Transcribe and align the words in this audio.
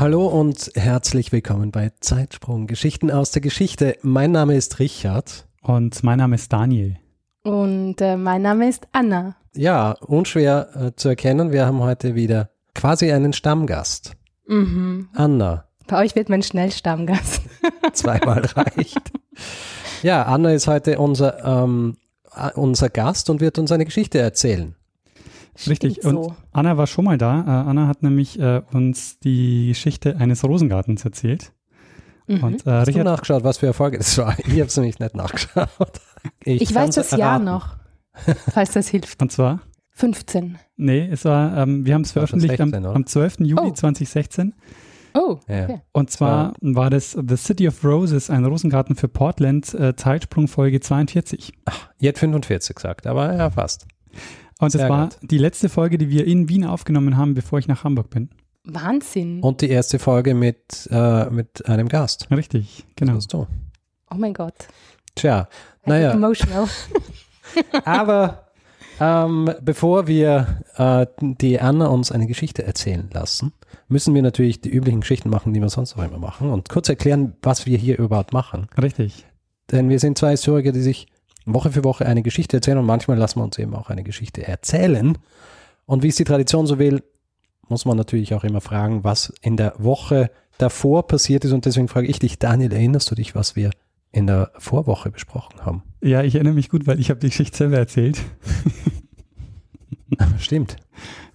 Hallo 0.00 0.28
und 0.28 0.70
herzlich 0.76 1.30
willkommen 1.30 1.72
bei 1.72 1.92
Zeitsprung 2.00 2.66
Geschichten 2.66 3.10
aus 3.10 3.32
der 3.32 3.42
Geschichte. 3.42 3.98
Mein 4.00 4.32
Name 4.32 4.56
ist 4.56 4.78
Richard. 4.78 5.46
Und 5.60 6.02
mein 6.02 6.16
Name 6.16 6.36
ist 6.36 6.50
Daniel. 6.50 6.96
Und 7.42 8.00
äh, 8.00 8.16
mein 8.16 8.40
Name 8.40 8.66
ist 8.66 8.88
Anna. 8.92 9.36
Ja, 9.54 9.90
unschwer 10.00 10.70
äh, 10.74 10.92
zu 10.96 11.10
erkennen. 11.10 11.52
Wir 11.52 11.66
haben 11.66 11.80
heute 11.80 12.14
wieder 12.14 12.48
quasi 12.74 13.12
einen 13.12 13.34
Stammgast. 13.34 14.12
Mhm. 14.46 15.10
Anna. 15.12 15.66
Bei 15.86 16.02
euch 16.02 16.16
wird 16.16 16.30
man 16.30 16.42
schnell 16.42 16.72
Stammgast. 16.72 17.42
Zweimal 17.92 18.46
reicht. 18.46 19.12
Ja, 20.02 20.22
Anna 20.22 20.54
ist 20.54 20.66
heute 20.66 20.98
unser, 20.98 21.44
ähm, 21.44 21.98
äh, 22.34 22.50
unser 22.54 22.88
Gast 22.88 23.28
und 23.28 23.42
wird 23.42 23.58
uns 23.58 23.70
eine 23.70 23.84
Geschichte 23.84 24.18
erzählen. 24.18 24.76
Richtig. 25.68 25.96
Stimmt 25.98 26.16
Und 26.16 26.24
so. 26.24 26.34
Anna 26.52 26.76
war 26.76 26.86
schon 26.86 27.04
mal 27.04 27.18
da. 27.18 27.40
Äh, 27.40 27.68
Anna 27.68 27.86
hat 27.86 28.02
nämlich 28.02 28.38
äh, 28.38 28.62
uns 28.72 29.18
die 29.18 29.68
Geschichte 29.68 30.16
eines 30.16 30.44
Rosengartens 30.44 31.04
erzählt. 31.04 31.52
Mhm. 32.26 32.42
Und 32.44 32.66
äh, 32.66 32.70
Hast 32.70 32.86
du 32.88 32.90
Richard, 32.92 33.04
nachgeschaut, 33.04 33.44
was 33.44 33.58
für 33.58 33.66
Erfolge 33.66 33.98
das 33.98 34.16
war? 34.18 34.36
Ich 34.38 34.50
habe 34.52 34.62
es 34.62 34.76
nämlich 34.76 34.98
nicht 34.98 35.14
nachgeschaut. 35.14 35.68
Ich 36.44 36.60
weiß 36.60 36.74
kann's 36.74 36.94
das 36.96 37.10
Jahr 37.12 37.40
erraten. 37.40 37.44
noch, 37.46 37.76
falls 38.52 38.72
das 38.72 38.88
hilft. 38.88 39.22
und 39.22 39.32
zwar, 39.32 39.60
15. 39.92 40.58
nee, 40.76 41.08
es 41.10 41.24
war, 41.24 41.56
ähm, 41.56 41.86
wir 41.86 41.94
haben 41.94 42.02
es 42.02 42.12
veröffentlicht 42.12 42.58
16, 42.58 42.84
am, 42.84 42.94
am 42.94 43.06
12. 43.06 43.40
Juli 43.40 43.68
Oh. 43.68 43.72
2016. 43.72 44.54
Oh, 45.14 45.38
Ja. 45.48 45.64
okay. 45.64 45.80
Und 45.92 46.10
zwar 46.10 46.52
war 46.60 46.90
das 46.90 47.12
The 47.12 47.36
City 47.36 47.66
of 47.68 47.82
Roses, 47.84 48.28
ein 48.28 48.44
Rosengarten 48.44 48.96
für 48.96 49.08
Portland, 49.08 49.72
äh, 49.74 49.96
Zeitsprung 49.96 50.46
Folge 50.46 50.80
42. 50.80 51.52
Jetzt 51.98 52.18
45 52.20 52.78
sagt, 52.78 53.06
aber 53.06 53.34
ja, 53.34 53.48
fast. 53.50 53.86
Und 54.60 54.74
das 54.74 54.80
Sehr 54.82 54.90
war 54.90 55.08
gut. 55.08 55.18
die 55.22 55.38
letzte 55.38 55.68
Folge, 55.68 55.96
die 55.96 56.10
wir 56.10 56.26
in 56.26 56.48
Wien 56.48 56.64
aufgenommen 56.64 57.16
haben, 57.16 57.34
bevor 57.34 57.58
ich 57.58 57.66
nach 57.66 57.82
Hamburg 57.82 58.10
bin. 58.10 58.28
Wahnsinn. 58.64 59.40
Und 59.40 59.62
die 59.62 59.70
erste 59.70 59.98
Folge 59.98 60.34
mit, 60.34 60.86
äh, 60.90 61.30
mit 61.30 61.66
einem 61.66 61.88
Gast. 61.88 62.30
Richtig, 62.30 62.84
genau. 62.94 63.14
Das 63.14 63.26
du. 63.26 63.46
Oh 64.10 64.16
mein 64.16 64.34
Gott. 64.34 64.54
Tja, 65.14 65.48
I 65.86 65.88
naja, 65.88 66.12
Emotional. 66.12 66.66
aber 67.84 68.50
ähm, 69.00 69.50
bevor 69.62 70.06
wir 70.06 70.62
äh, 70.76 71.06
die 71.20 71.58
Anna 71.58 71.86
uns 71.86 72.12
eine 72.12 72.26
Geschichte 72.26 72.62
erzählen 72.62 73.08
lassen, 73.12 73.54
müssen 73.88 74.14
wir 74.14 74.20
natürlich 74.22 74.60
die 74.60 74.68
üblichen 74.68 75.00
Geschichten 75.00 75.30
machen, 75.30 75.54
die 75.54 75.60
wir 75.60 75.70
sonst 75.70 75.96
auch 75.96 76.04
immer 76.04 76.18
machen 76.18 76.50
und 76.50 76.68
kurz 76.68 76.88
erklären, 76.90 77.34
was 77.42 77.64
wir 77.64 77.78
hier 77.78 77.98
überhaupt 77.98 78.34
machen. 78.34 78.68
Richtig. 78.80 79.24
Denn 79.70 79.88
wir 79.88 79.98
sind 79.98 80.18
zwei 80.18 80.32
Historiker, 80.32 80.72
die 80.72 80.82
sich 80.82 81.06
Woche 81.46 81.72
für 81.72 81.84
Woche 81.84 82.06
eine 82.06 82.22
Geschichte 82.22 82.56
erzählen 82.56 82.78
und 82.78 82.86
manchmal 82.86 83.16
lassen 83.16 83.40
wir 83.40 83.44
uns 83.44 83.58
eben 83.58 83.74
auch 83.74 83.90
eine 83.90 84.04
Geschichte 84.04 84.46
erzählen. 84.46 85.18
Und 85.86 86.02
wie 86.02 86.08
es 86.08 86.16
die 86.16 86.24
Tradition 86.24 86.66
so 86.66 86.78
will, 86.78 87.02
muss 87.68 87.84
man 87.84 87.96
natürlich 87.96 88.34
auch 88.34 88.44
immer 88.44 88.60
fragen, 88.60 89.04
was 89.04 89.32
in 89.40 89.56
der 89.56 89.74
Woche 89.78 90.30
davor 90.58 91.06
passiert 91.06 91.44
ist. 91.44 91.52
Und 91.52 91.64
deswegen 91.64 91.88
frage 91.88 92.06
ich 92.06 92.18
dich, 92.18 92.38
Daniel, 92.38 92.72
erinnerst 92.72 93.10
du 93.10 93.14
dich, 93.14 93.34
was 93.34 93.56
wir 93.56 93.70
in 94.12 94.26
der 94.26 94.50
Vorwoche 94.58 95.10
besprochen 95.10 95.64
haben? 95.64 95.82
Ja, 96.00 96.22
ich 96.22 96.34
erinnere 96.34 96.54
mich 96.54 96.68
gut, 96.68 96.86
weil 96.86 97.00
ich 97.00 97.10
habe 97.10 97.20
die 97.20 97.28
Geschichte 97.28 97.56
selber 97.56 97.78
erzählt. 97.78 98.20
Stimmt. 100.38 100.76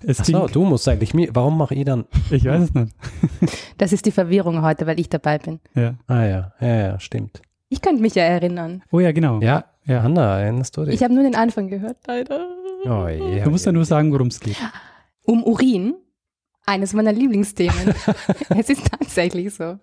Es 0.05 0.19
Ach 0.19 0.25
so, 0.25 0.44
ging, 0.44 0.51
du 0.51 0.65
musst 0.65 0.88
eigentlich 0.88 1.13
mir, 1.13 1.29
warum 1.33 1.57
mache 1.57 1.73
ich 1.75 1.85
dann? 1.85 2.05
ich 2.29 2.45
weiß 2.45 2.63
es 2.63 2.73
nicht. 2.73 2.94
Das 3.77 3.91
ist 3.91 4.05
die 4.05 4.11
Verwirrung 4.11 4.61
heute, 4.61 4.88
weil 4.88 4.99
ich 4.99 5.09
dabei 5.09 5.38
bin. 5.38 5.59
Ja. 5.73 5.95
Ah 6.07 6.23
ja, 6.23 6.53
ja, 6.61 6.75
ja, 6.75 6.99
stimmt. 6.99 7.41
Ich 7.67 7.81
könnte 7.81 8.01
mich 8.01 8.15
ja 8.15 8.23
erinnern. 8.23 8.83
Oh 8.91 8.99
ja, 8.99 9.11
genau. 9.11 9.41
Ja, 9.41 9.65
Ja. 9.85 10.01
Anna, 10.01 10.40
erinnerst 10.41 10.75
du 10.78 10.85
dich? 10.85 10.96
Ich 10.96 11.03
habe 11.03 11.13
nur 11.13 11.23
den 11.23 11.35
Anfang 11.35 11.68
gehört, 11.68 11.97
leider. 12.07 12.47
oh, 12.85 13.07
je, 13.07 13.41
Du 13.44 13.50
musst 13.51 13.66
ja 13.66 13.72
je. 13.72 13.75
nur 13.75 13.85
sagen, 13.85 14.12
worum 14.12 14.28
es 14.28 14.40
geht. 14.40 14.57
Um 15.23 15.44
Urin. 15.44 15.96
Eines 16.66 16.94
meiner 16.94 17.13
Lieblingsthemen. 17.13 17.94
es 18.57 18.69
ist 18.69 18.90
tatsächlich 18.91 19.53
so. 19.53 19.78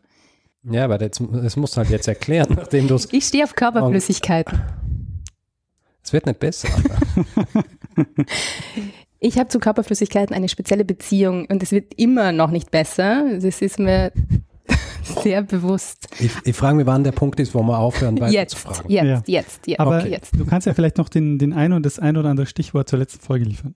Ja, 0.65 0.85
aber 0.85 0.99
das, 0.99 1.21
das 1.33 1.57
musst 1.57 1.75
du 1.77 1.79
halt 1.79 1.91
jetzt 1.91 2.09
erklären, 2.09 2.49
nachdem 2.57 2.89
du 2.89 2.97
es. 2.97 3.09
Ich 3.13 3.27
stehe 3.27 3.45
auf 3.45 3.55
Körperflüssigkeiten. 3.55 4.61
Es 6.03 6.13
wird 6.13 6.27
nicht 6.27 6.41
besser. 6.41 6.69
Ich 9.25 9.39
habe 9.39 9.49
zu 9.49 9.61
Körperflüssigkeiten 9.61 10.35
eine 10.35 10.49
spezielle 10.49 10.85
Beziehung 10.85 11.47
und 11.47 11.63
es 11.63 11.71
wird 11.71 11.95
immer 11.95 12.33
noch 12.33 12.51
nicht 12.51 12.73
besser. 12.73 13.25
Das 13.41 13.63
ist 13.63 13.79
mir 13.79 14.11
sehr 15.23 15.43
bewusst. 15.43 16.09
Ich, 16.21 16.31
ich 16.45 16.57
frage 16.57 16.77
mich, 16.77 16.87
wann 16.87 17.05
der 17.05 17.13
Punkt 17.13 17.39
ist, 17.41 17.55
wo 17.55 17.63
wir 17.63 17.79
aufhören, 17.79 18.21
weiter 18.21 18.33
Jetzt, 18.33 18.53
zu 18.53 18.59
fragen. 18.59 18.89
jetzt, 18.91 19.05
Ja. 19.05 19.23
jetzt, 19.27 19.67
jetzt, 19.67 19.81
Aber 19.81 20.07
jetzt. 20.07 20.33
du 20.39 20.45
kannst 20.45 20.67
ja 20.67 20.75
vielleicht 20.75 20.99
noch 20.99 21.09
den, 21.09 21.39
den 21.39 21.53
ein 21.53 21.73
und 21.73 21.85
das 21.85 21.99
ein 21.99 22.17
oder 22.17 22.29
andere 22.31 22.47
Stichwort 22.47 22.89
zur 22.89 22.99
letzten 22.99 23.21
Folge 23.25 23.45
liefern. 23.45 23.75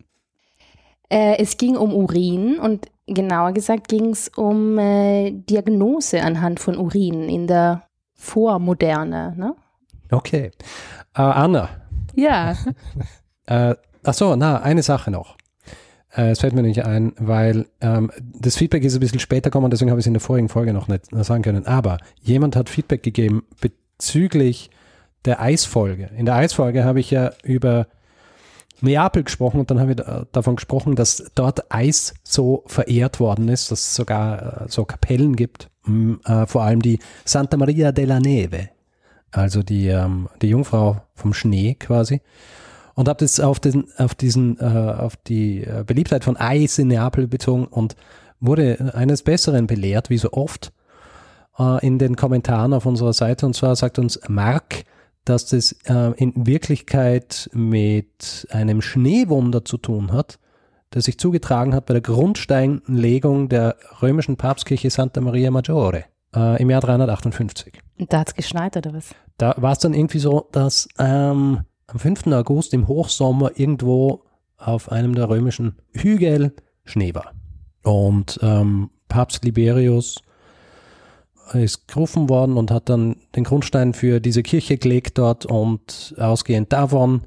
Äh, 1.09 1.37
es 1.39 1.57
ging 1.57 1.77
um 1.77 1.93
Urin 1.95 2.59
und 2.59 2.87
genauer 3.07 3.53
gesagt 3.53 3.89
ging 3.89 4.07
es 4.11 4.29
um 4.37 4.79
äh, 4.79 5.31
Diagnose 5.31 6.23
anhand 6.23 6.59
von 6.61 6.77
Urin 6.77 7.29
in 7.29 7.47
der 7.47 7.83
Vormoderne. 8.15 9.35
Ne? 9.37 9.55
Okay. 10.11 10.51
Äh, 11.15 11.23
Anna, 11.23 11.69
Ja. 12.15 12.57
äh, 13.47 13.75
ach 14.05 14.15
so, 14.15 14.35
na, 14.37 14.61
eine 14.61 14.83
Sache 14.83 15.11
noch. 15.11 15.37
Äh, 16.17 16.31
es 16.31 16.41
fällt 16.41 16.55
mir 16.55 16.63
nicht 16.63 16.85
ein, 16.85 17.13
weil 17.19 17.67
ähm, 17.81 18.11
das 18.41 18.57
Feedback 18.57 18.85
ist 18.85 18.95
ein 18.95 19.01
bisschen 19.01 19.21
später 19.21 19.51
gekommen, 19.51 19.71
deswegen 19.71 19.91
habe 19.91 20.01
ich 20.01 20.05
es 20.05 20.09
in 20.09 20.15
der 20.15 20.21
vorigen 20.21 20.49
Folge 20.49 20.73
noch 20.73 20.89
nicht 20.89 21.07
sagen 21.13 21.43
können. 21.43 21.67
Aber 21.67 21.99
jemand 22.23 22.57
hat 22.57 22.69
Feedback 22.69 23.03
gegeben 23.03 23.45
bezüglich 23.61 24.71
der 25.25 25.41
Eisfolge. 25.41 26.11
In 26.17 26.27
der 26.27 26.37
Eisfolge 26.37 26.85
habe 26.85 27.01
ich 27.01 27.11
ja 27.11 27.33
über 27.43 27.87
Neapel 28.81 29.25
gesprochen 29.25 29.59
und 29.61 29.71
dann 29.71 29.81
haben 29.81 29.89
wir 29.89 29.95
da- 29.97 30.27
davon 30.33 30.57
gesprochen, 30.57 30.97
dass 30.97 31.31
dort 31.35 31.73
Eis 31.73 32.15
so 32.23 32.63
verehrt 32.67 33.21
worden 33.21 33.49
ist, 33.49 33.71
dass 33.71 33.81
es 33.81 33.95
sogar 33.95 34.63
äh, 34.63 34.69
so 34.69 34.85
Kapellen 34.85 35.35
gibt, 35.35 35.71
äh, 36.27 36.47
vor 36.47 36.63
allem 36.63 36.83
die 36.83 36.99
Santa 37.25 37.57
Maria 37.57 37.91
della 37.93 38.21
Neve, 38.21 38.69
also 39.31 39.63
die, 39.63 39.89
ähm, 39.89 40.29
die 40.43 40.49
Jungfrau 40.49 41.03
vom 41.15 41.33
Schnee 41.33 41.75
quasi. 41.75 42.21
Und 42.97 43.09
habe 43.09 43.19
das 43.19 43.39
auf, 43.39 43.61
den, 43.61 43.87
auf, 43.99 44.15
diesen, 44.15 44.59
äh, 44.59 44.65
auf 44.65 45.17
die 45.17 45.63
äh, 45.63 45.85
Beliebtheit 45.87 46.25
von 46.25 46.37
Eis 46.37 46.79
in 46.79 46.89
Neapel 46.89 47.29
bezogen 47.29 47.67
und 47.67 47.95
wurde 48.41 48.93
eines 48.95 49.23
Besseren 49.23 49.67
belehrt, 49.67 50.11
wie 50.11 50.19
so 50.19 50.33
oft, 50.33 50.73
äh, 51.59 51.87
in 51.87 51.99
den 51.99 52.17
Kommentaren 52.17 52.73
auf 52.73 52.87
unserer 52.87 53.13
Seite. 53.13 53.47
Und 53.47 53.55
zwar 53.55 53.77
sagt 53.77 53.99
uns 53.99 54.19
Mark, 54.29 54.85
dass 55.25 55.47
das 55.47 55.73
äh, 55.85 56.13
in 56.17 56.47
Wirklichkeit 56.47 57.51
mit 57.53 58.49
einem 58.51 58.81
Schneewunder 58.81 59.65
zu 59.65 59.77
tun 59.77 60.13
hat, 60.13 60.39
das 60.91 61.05
sich 61.05 61.19
zugetragen 61.19 61.75
hat 61.75 61.87
bei 61.87 61.95
der 61.95 62.01
Grundsteinlegung 62.01 63.49
der 63.49 63.77
römischen 64.01 64.37
Papstkirche 64.37 64.89
Santa 64.89 65.21
Maria 65.21 65.51
Maggiore 65.51 66.05
äh, 66.35 66.63
im 66.63 66.71
Jahr 66.71 66.81
358. 66.81 67.75
Und 67.99 68.13
da 68.13 68.21
hat 68.21 68.29
es 68.29 68.35
geschneit 68.35 68.77
oder 68.77 68.95
was? 68.95 69.15
Da 69.37 69.55
war 69.59 69.73
es 69.73 69.81
dann 69.81 69.95
irgendwie 69.95 70.21
so, 70.21 70.49
dass 70.53 70.89
ähm, 70.99 71.63
am 71.87 71.99
5. 71.99 72.27
August 72.29 72.75
im 72.75 72.89
Hochsommer 72.89 73.53
irgendwo 73.59 74.23
auf 74.57 74.91
einem 74.91 75.15
der 75.15 75.29
römischen 75.29 75.77
Hügel 75.93 76.55
Schnee 76.85 77.15
war. 77.15 77.33
Und 77.83 78.39
ähm, 78.43 78.91
Papst 79.09 79.45
Liberius 79.45 80.23
ist 81.53 81.87
gerufen 81.87 82.29
worden 82.29 82.57
und 82.57 82.71
hat 82.71 82.89
dann 82.89 83.17
den 83.37 83.45
Grundstein 83.45 83.95
für 83.95 84.21
diese 84.21 84.43
Kirche 84.43 84.79
gelegt 84.79 85.19
dort 85.19 85.47
und 85.47 86.15
ausgehend 86.19 86.73
davon 86.73 87.23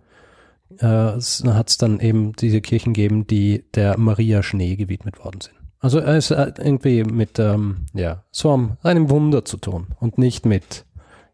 äh, 0.79 0.85
hat 0.85 1.69
es 1.69 1.77
dann 1.77 2.00
eben 2.00 2.33
diese 2.33 2.61
Kirchen 2.61 2.94
gegeben, 2.94 3.27
die 3.27 3.63
der 3.73 3.97
Maria 3.97 4.44
Schnee 4.44 4.75
gewidmet 4.75 5.19
worden 5.23 5.41
sind. 5.41 5.56
Also 5.79 6.00
es 6.00 6.31
hat 6.31 6.59
irgendwie 6.59 7.03
mit 7.03 7.39
ähm, 7.39 7.85
ja, 7.94 8.23
so 8.31 8.53
einem, 8.53 8.77
einem 8.83 9.09
Wunder 9.09 9.45
zu 9.45 9.57
tun 9.57 9.88
und 10.00 10.17
nicht 10.17 10.45
mit 10.45 10.85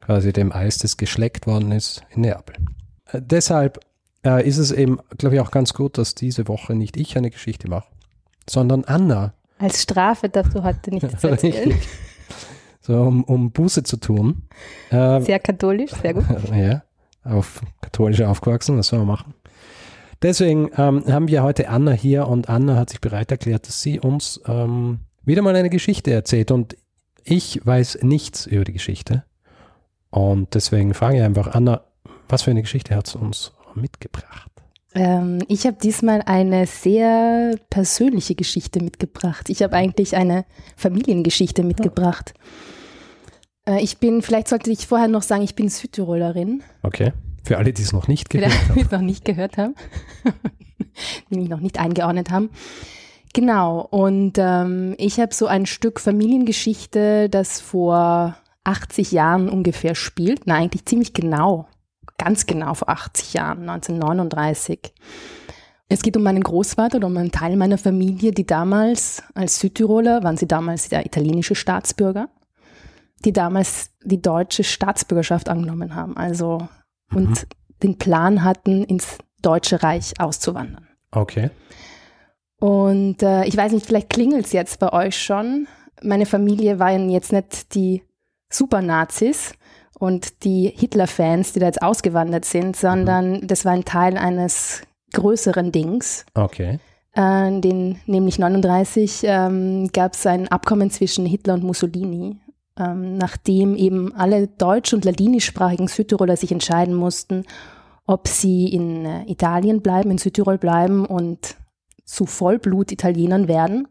quasi 0.02 0.32
dem 0.34 0.52
Eis, 0.52 0.78
das 0.78 0.98
geschleckt 0.98 1.48
worden 1.48 1.72
ist 1.72 2.04
in 2.12 2.22
Neapel. 2.22 2.56
Deshalb 3.22 3.80
äh, 4.26 4.48
ist 4.48 4.58
es 4.58 4.72
eben, 4.72 5.00
glaube 5.18 5.36
ich, 5.36 5.42
auch 5.42 5.52
ganz 5.52 5.74
gut, 5.74 5.98
dass 5.98 6.16
diese 6.16 6.48
Woche 6.48 6.76
nicht 6.76 6.98
ich 6.98 7.18
eine 7.18 7.30
Geschichte 7.30 7.70
mache, 7.70 7.88
sondern 8.50 8.84
Anna. 8.86 9.34
Als 9.60 9.84
Strafe 9.84 10.30
darfst 10.30 10.56
du 10.56 10.64
heute 10.64 10.92
nichts 10.92 11.14
erzählen. 11.24 11.78
So, 12.82 13.02
um, 13.02 13.24
um 13.24 13.52
Buße 13.52 13.84
zu 13.84 13.98
tun. 13.98 14.44
Äh, 14.92 15.22
Sehr 15.22 15.40
katholisch, 15.40 15.92
sehr 15.92 16.14
gut. 16.14 16.26
ja, 16.54 16.84
auf 17.24 17.62
katholisch 17.82 18.22
aufgewachsen, 18.22 18.78
was 18.78 18.88
soll 18.88 19.00
man 19.00 19.08
machen? 19.08 19.34
Deswegen 20.22 20.70
ähm, 20.78 21.04
haben 21.08 21.28
wir 21.28 21.44
heute 21.44 21.70
Anna 21.70 21.92
hier 21.92 22.28
und 22.28 22.50
Anna 22.50 22.76
hat 22.76 22.90
sich 22.90 23.02
bereit 23.02 23.32
erklärt, 23.32 23.68
dass 23.68 23.82
sie 23.82 24.00
uns 24.00 24.40
ähm, 24.48 25.00
wieder 25.24 25.42
mal 25.42 25.56
eine 25.56 25.70
Geschichte 25.70 26.12
erzählt. 26.12 26.52
Und 26.52 26.78
ich 27.24 27.66
weiß 27.66 28.00
nichts 28.04 28.46
über 28.46 28.64
die 28.64 28.74
Geschichte. 28.74 29.24
Und 30.10 30.54
deswegen 30.54 30.94
frage 30.94 31.18
ich 31.18 31.24
einfach, 31.24 31.48
Anna, 31.48 31.82
was 32.30 32.44
für 32.44 32.52
eine 32.52 32.62
Geschichte 32.62 32.96
hat 32.96 33.08
es 33.08 33.16
uns 33.16 33.54
mitgebracht? 33.74 34.52
Ähm, 34.94 35.40
ich 35.50 35.66
habe 35.66 35.78
diesmal 35.82 36.22
eine 36.26 36.66
sehr 36.68 37.58
persönliche 37.70 38.36
Geschichte 38.36 38.82
mitgebracht. 38.82 39.50
Ich 39.50 39.62
habe 39.62 39.76
eigentlich 39.76 40.16
eine 40.16 40.46
Familiengeschichte 40.78 41.64
mitgebracht. 41.64 42.34
Äh, 43.68 43.84
ich 43.84 43.98
bin, 43.98 44.22
vielleicht 44.22 44.48
sollte 44.48 44.72
ich 44.72 44.88
vorher 44.88 45.10
noch 45.10 45.22
sagen, 45.22 45.44
ich 45.44 45.56
bin 45.56 45.70
Südtirolerin. 45.70 46.64
Okay. 46.82 47.12
Für 47.44 47.58
alle, 47.58 47.74
die 47.74 47.84
es 47.84 47.94
noch 47.94 48.08
nicht 48.08 48.30
gehört 48.30 48.54
haben. 48.54 48.76
die 48.76 48.82
es 48.82 48.92
noch 48.92 49.02
nicht 49.02 49.26
gehört 49.26 49.58
haben, 49.58 49.76
die 51.30 51.38
mich 51.38 51.50
noch 51.50 51.60
nicht 51.60 51.80
eingeordnet 51.80 52.32
haben. 52.32 52.50
Genau, 53.34 53.82
und 53.82 54.38
ähm, 54.38 54.96
ich 54.98 55.20
habe 55.20 55.34
so 55.34 55.46
ein 55.48 55.66
Stück 55.66 56.00
Familiengeschichte, 56.00 57.28
das 57.30 57.60
vor 57.60 58.38
80 58.64 59.12
Jahren 59.12 59.50
ungefähr 59.50 59.94
spielt. 59.94 60.44
Na, 60.46 60.56
eigentlich 60.56 60.86
ziemlich 60.86 61.14
genau, 61.14 61.68
ganz 62.18 62.46
genau 62.46 62.74
vor 62.74 62.90
80 62.90 63.34
Jahren, 63.34 63.70
1939. 63.70 64.94
Es 65.88 66.02
geht 66.02 66.18
um 66.18 66.24
meinen 66.24 66.44
Großvater 66.44 66.98
oder 66.98 67.08
um 67.08 67.18
einen 67.18 67.32
Teil 67.32 67.56
meiner 67.58 67.78
Familie, 67.78 68.32
die 68.32 68.46
damals 68.46 69.22
als 69.36 69.60
Südtiroler, 69.60 70.24
waren 70.24 70.38
sie 70.38 70.48
damals 70.48 70.90
der 70.90 71.06
italienische 71.06 71.56
Staatsbürger, 71.56 72.30
die 73.24 73.34
damals 73.34 73.92
die 74.04 74.22
deutsche 74.22 74.64
Staatsbürgerschaft 74.64 75.48
angenommen 75.50 75.94
haben. 75.94 76.18
Also 76.18 76.68
und 77.14 77.48
den 77.84 77.98
Plan 77.98 78.44
hatten, 78.44 78.84
ins 78.84 79.18
Deutsche 79.42 79.84
Reich 79.84 80.14
auszuwandern. 80.20 80.88
Okay. 81.12 81.52
Und 82.60 83.22
äh, 83.22 83.46
ich 83.46 83.56
weiß 83.56 83.74
nicht, 83.74 83.86
vielleicht 83.86 84.10
klingelt 84.10 84.46
es 84.46 84.54
jetzt 84.54 84.80
bei 84.80 84.92
euch 84.92 85.22
schon. 85.22 85.68
Meine 86.02 86.26
Familie 86.26 86.80
waren 86.80 87.10
jetzt 87.10 87.32
nicht 87.32 87.76
die 87.76 88.02
Super-Nazis 88.50 89.54
und 89.98 90.44
die 90.44 90.72
Hitler-Fans, 90.76 91.54
die 91.54 91.60
da 91.60 91.68
jetzt 91.68 91.82
ausgewandert 91.82 92.46
sind, 92.46 92.76
sondern 92.76 93.48
das 93.48 93.66
war 93.66 93.72
ein 93.72 93.86
Teil 93.86 94.18
eines 94.18 94.82
größeren 95.14 95.72
Dings. 95.72 96.26
Okay. 96.34 96.80
Äh, 97.14 97.60
den, 97.62 98.00
nämlich 98.06 98.38
39 98.38 99.22
ähm, 99.24 99.90
gab 99.94 100.14
es 100.14 100.26
ein 100.28 100.50
Abkommen 100.50 100.92
zwischen 100.92 101.26
Hitler 101.26 101.54
und 101.54 101.64
Mussolini, 101.64 102.38
ähm, 102.78 103.18
nachdem 103.18 103.76
eben 103.76 104.14
alle 104.14 104.48
deutsch- 104.48 104.94
und 104.94 105.06
ladinischsprachigen 105.06 105.88
Südtiroler 105.88 106.36
sich 106.36 106.52
entscheiden 106.52 106.94
mussten, 106.94 107.46
ob 108.06 108.28
sie 108.28 108.68
in 108.68 109.06
äh, 109.06 109.24
Italien 109.32 109.82
bleiben, 109.82 110.12
in 110.12 110.18
Südtirol 110.18 110.58
bleiben 110.58 111.06
und 111.06 111.56
zu 112.04 112.26
Vollblut-Italienern 112.26 113.48
werden 113.48 113.88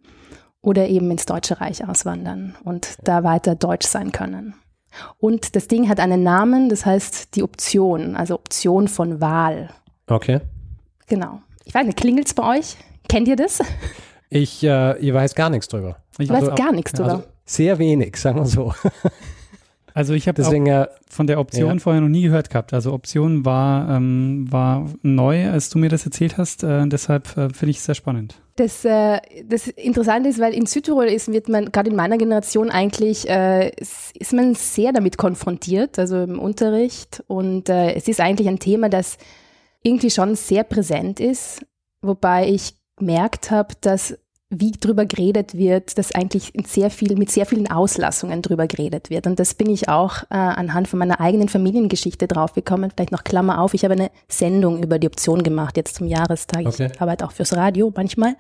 oder 0.60 0.88
eben 0.88 1.10
ins 1.10 1.26
Deutsche 1.26 1.60
Reich 1.60 1.86
auswandern 1.86 2.54
und 2.62 2.96
da 3.04 3.24
weiter 3.24 3.54
deutsch 3.54 3.86
sein 3.86 4.12
können. 4.12 4.54
Und 5.18 5.56
das 5.56 5.68
Ding 5.68 5.88
hat 5.88 6.00
einen 6.00 6.22
Namen, 6.22 6.68
das 6.68 6.86
heißt 6.86 7.34
die 7.34 7.42
Option, 7.42 8.16
also 8.16 8.34
Option 8.34 8.88
von 8.88 9.20
Wahl. 9.20 9.70
Okay. 10.06 10.40
Genau. 11.06 11.40
Ich 11.64 11.74
weiß 11.74 11.86
nicht, 11.86 11.98
klingelt 11.98 12.26
es 12.26 12.34
bei 12.34 12.58
euch? 12.58 12.76
Kennt 13.08 13.28
ihr 13.28 13.36
das? 13.36 13.60
Ich, 14.30 14.64
äh, 14.64 14.98
ich 14.98 15.14
weiß 15.14 15.34
gar 15.34 15.50
nichts 15.50 15.68
drüber. 15.68 15.96
Ich, 16.18 16.28
weiß 16.28 16.44
also, 16.44 16.54
gar 16.54 16.72
nichts 16.72 16.92
drüber. 16.92 17.10
Also 17.10 17.24
sehr 17.44 17.78
wenig, 17.78 18.16
sagen 18.16 18.40
wir 18.40 18.46
so. 18.46 18.74
also 19.94 20.12
ich 20.12 20.26
habe 20.26 20.42
äh, 20.42 20.86
von 21.08 21.26
der 21.26 21.38
Option 21.38 21.74
Ja. 21.74 21.78
vorher 21.78 22.00
noch 22.02 22.08
nie 22.08 22.22
gehört 22.22 22.50
gehabt. 22.50 22.74
Also 22.74 22.92
Option 22.92 23.44
war, 23.44 23.88
ähm, 23.96 24.46
war 24.50 24.90
neu, 25.02 25.48
als 25.48 25.70
du 25.70 25.78
mir 25.78 25.88
das 25.88 26.04
erzählt 26.04 26.36
hast. 26.36 26.64
Äh, 26.64 26.86
deshalb 26.88 27.28
äh, 27.36 27.48
finde 27.50 27.70
ich 27.70 27.78
es 27.78 27.84
sehr 27.84 27.94
spannend. 27.94 28.34
Das, 28.56 28.84
äh, 28.84 29.20
das 29.44 29.68
Interessante 29.68 30.28
ist, 30.28 30.40
weil 30.40 30.52
in 30.52 30.66
Südtirol 30.66 31.04
ist, 31.04 31.32
wird 31.32 31.48
man 31.48 31.70
gerade 31.70 31.90
in 31.90 31.96
meiner 31.96 32.18
Generation 32.18 32.70
eigentlich, 32.70 33.28
äh, 33.28 33.70
ist 33.76 34.16
ist 34.16 34.32
man 34.32 34.54
sehr 34.56 34.92
damit 34.92 35.16
konfrontiert, 35.16 35.98
also 35.98 36.22
im 36.22 36.40
Unterricht. 36.40 37.22
Und 37.28 37.68
äh, 37.68 37.94
es 37.94 38.08
ist 38.08 38.20
eigentlich 38.20 38.48
ein 38.48 38.58
Thema, 38.58 38.88
das 38.88 39.16
irgendwie 39.84 40.10
schon 40.10 40.34
sehr 40.34 40.64
präsent 40.64 41.20
ist, 41.20 41.64
wobei 42.02 42.48
ich 42.48 42.74
gemerkt 42.96 43.50
habe, 43.52 43.74
dass 43.80 44.18
wie 44.50 44.72
drüber 44.72 45.06
geredet 45.06 45.54
wird, 45.54 45.98
dass 45.98 46.14
eigentlich 46.14 46.52
sehr 46.66 46.90
viel, 46.90 47.16
mit 47.16 47.30
sehr 47.30 47.46
vielen 47.46 47.70
Auslassungen 47.70 48.42
drüber 48.42 48.66
geredet 48.66 49.10
wird. 49.10 49.26
Und 49.26 49.40
das 49.40 49.54
bin 49.54 49.70
ich 49.70 49.88
auch 49.88 50.22
äh, 50.24 50.34
anhand 50.36 50.88
von 50.88 50.98
meiner 50.98 51.20
eigenen 51.20 51.48
Familiengeschichte 51.48 52.28
draufgekommen. 52.28 52.90
Vielleicht 52.90 53.12
noch 53.12 53.24
Klammer 53.24 53.60
auf, 53.60 53.74
ich 53.74 53.84
habe 53.84 53.94
eine 53.94 54.10
Sendung 54.28 54.82
über 54.82 54.98
die 54.98 55.06
Option 55.06 55.42
gemacht, 55.42 55.76
jetzt 55.76 55.96
zum 55.96 56.06
Jahrestag. 56.06 56.66
Okay. 56.66 56.90
Ich 56.92 57.00
arbeite 57.00 57.24
auch 57.24 57.32
fürs 57.32 57.56
Radio 57.56 57.92
manchmal. 57.94 58.36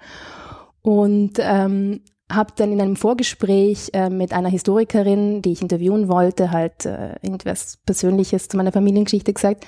Und 0.82 1.38
ähm, 1.38 2.02
habe 2.30 2.52
dann 2.56 2.72
in 2.72 2.80
einem 2.80 2.96
Vorgespräch 2.96 3.90
äh, 3.92 4.10
mit 4.10 4.32
einer 4.32 4.48
Historikerin, 4.48 5.42
die 5.42 5.52
ich 5.52 5.62
interviewen 5.62 6.08
wollte, 6.08 6.50
halt 6.50 6.86
äh, 6.86 7.14
irgendwas 7.22 7.78
Persönliches 7.86 8.48
zu 8.48 8.56
meiner 8.56 8.72
Familiengeschichte 8.72 9.32
gesagt. 9.32 9.64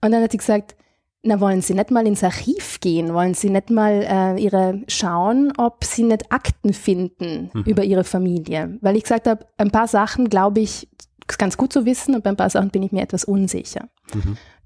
Und 0.00 0.12
dann 0.12 0.22
hat 0.22 0.32
sie 0.32 0.38
gesagt, 0.38 0.76
na, 1.24 1.40
wollen 1.40 1.62
Sie 1.62 1.74
nicht 1.74 1.90
mal 1.90 2.06
ins 2.06 2.22
Archiv 2.22 2.80
gehen? 2.80 3.14
Wollen 3.14 3.34
Sie 3.34 3.50
nicht 3.50 3.70
mal 3.70 4.04
äh, 4.06 4.40
ihre 4.40 4.82
schauen, 4.88 5.52
ob 5.56 5.84
Sie 5.84 6.02
nicht 6.04 6.30
Akten 6.30 6.72
finden 6.72 7.50
über 7.66 7.82
Ihre 7.84 8.04
Familie? 8.04 8.78
Weil 8.80 8.96
ich 8.96 9.04
gesagt 9.04 9.26
habe, 9.26 9.46
ein 9.56 9.70
paar 9.70 9.88
Sachen 9.88 10.28
glaube 10.28 10.60
ich, 10.60 10.88
ist 11.28 11.38
ganz 11.38 11.56
gut 11.56 11.72
zu 11.72 11.86
wissen 11.86 12.14
und 12.14 12.22
bei 12.22 12.30
ein 12.30 12.36
paar 12.36 12.50
Sachen 12.50 12.70
bin 12.70 12.82
ich 12.82 12.92
mir 12.92 13.02
etwas 13.02 13.24
unsicher. 13.24 13.88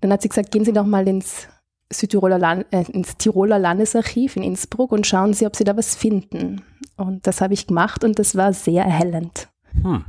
Dann 0.00 0.12
hat 0.12 0.22
sie 0.22 0.28
gesagt, 0.28 0.50
gehen 0.50 0.64
Sie 0.64 0.72
doch 0.72 0.86
mal 0.86 1.06
ins 1.06 1.48
Südtiroler 1.92 2.38
Land, 2.38 2.66
äh, 2.70 2.84
ins 2.92 3.16
Tiroler 3.16 3.58
Landesarchiv 3.58 4.36
in 4.36 4.42
Innsbruck 4.42 4.92
und 4.92 5.06
schauen 5.06 5.34
Sie, 5.34 5.46
ob 5.46 5.56
Sie 5.56 5.64
da 5.64 5.76
was 5.76 5.94
finden. 5.94 6.62
Und 6.96 7.26
das 7.26 7.40
habe 7.40 7.54
ich 7.54 7.66
gemacht 7.66 8.04
und 8.04 8.18
das 8.18 8.36
war 8.36 8.52
sehr 8.52 8.84
erhellend. 8.84 9.48
hm, 9.82 10.04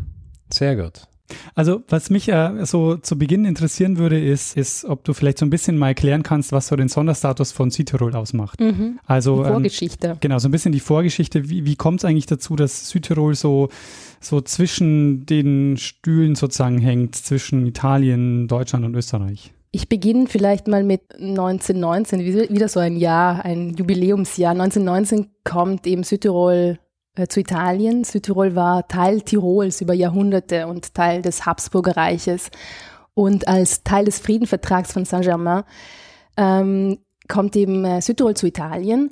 sehr 0.51 0.75
gut. 0.75 1.09
Also 1.56 1.84
was 1.88 2.10
mich 2.10 2.30
äh, 2.30 2.66
so 2.66 2.96
zu 2.98 3.18
Beginn 3.18 3.46
interessieren 3.46 3.98
würde, 3.98 4.20
ist, 4.20 4.58
ist, 4.58 4.86
ob 4.86 5.04
du 5.04 5.14
vielleicht 5.14 5.38
so 5.38 5.46
ein 5.46 5.50
bisschen 5.50 5.78
mal 5.78 5.90
erklären 5.90 6.24
kannst, 6.24 6.52
was 6.52 6.68
so 6.68 6.76
den 6.76 6.88
Sonderstatus 6.90 7.52
von 7.52 7.72
Südtirol 7.72 8.16
ausmacht. 8.16 8.60
Also 9.06 9.36
Die 9.38 9.42
ähm, 9.48 9.54
Vorgeschichte. 9.54 10.18
Genau, 10.20 10.40
so 10.40 10.48
ein 10.48 10.52
bisschen 10.52 10.72
die 10.72 10.80
Vorgeschichte. 10.80 11.50
Wie, 11.50 11.66
wie 11.66 11.76
kommt 11.76 12.00
es 12.02 12.06
eigentlich 12.06 12.26
dazu, 12.26 12.56
dass 12.56 12.90
Südtirol 12.90 13.36
so, 13.36 13.70
so 14.20 14.42
zwischen 14.42 15.26
den 15.26 15.78
Stühlen 15.78 16.36
sozusagen 16.36 16.80
hängt, 16.80 17.16
zwischen 17.16 17.66
Italien, 17.66 18.48
Deutschland 18.48 18.86
und 18.86 18.96
Österreich? 18.96 19.52
Ich 19.72 19.88
beginne 19.88 20.25
vielleicht 20.28 20.68
mal 20.68 20.84
mit 20.84 21.02
1919, 21.20 22.20
wie- 22.22 22.50
wieder 22.54 22.68
so 22.68 22.80
ein 22.80 22.98
Jahr, 22.98 23.46
ein 23.46 23.75
Jubiläumsjahr. 23.75 24.52
1919 24.52 25.28
kommt 25.44 25.86
eben 25.86 26.04
Südtirol 26.04 26.80
zu 27.27 27.39
Italien. 27.39 28.04
Südtirol 28.04 28.56
war 28.56 28.88
Teil 28.88 29.21
Tirols 29.21 29.81
über 29.81 29.94
Jahrhunderte 29.94 30.68
und 30.68 30.94
Teil 30.94 31.22
des 31.22 31.46
Habsburger 31.46 31.98
Reiches. 31.98 32.50
Und 33.13 33.48
als 33.48 33.84
Teil 33.84 34.05
des 34.05 34.20
Friedenvertrags 34.20 34.94
von 34.94 35.05
Saint-Germain 35.05 35.63
ähm, 36.38 37.00
kommt 37.27 37.55
eben 37.55 37.84
äh, 37.84 38.01
Südtirol 38.01 38.36
zu 38.36 38.48
Italien. 38.48 39.12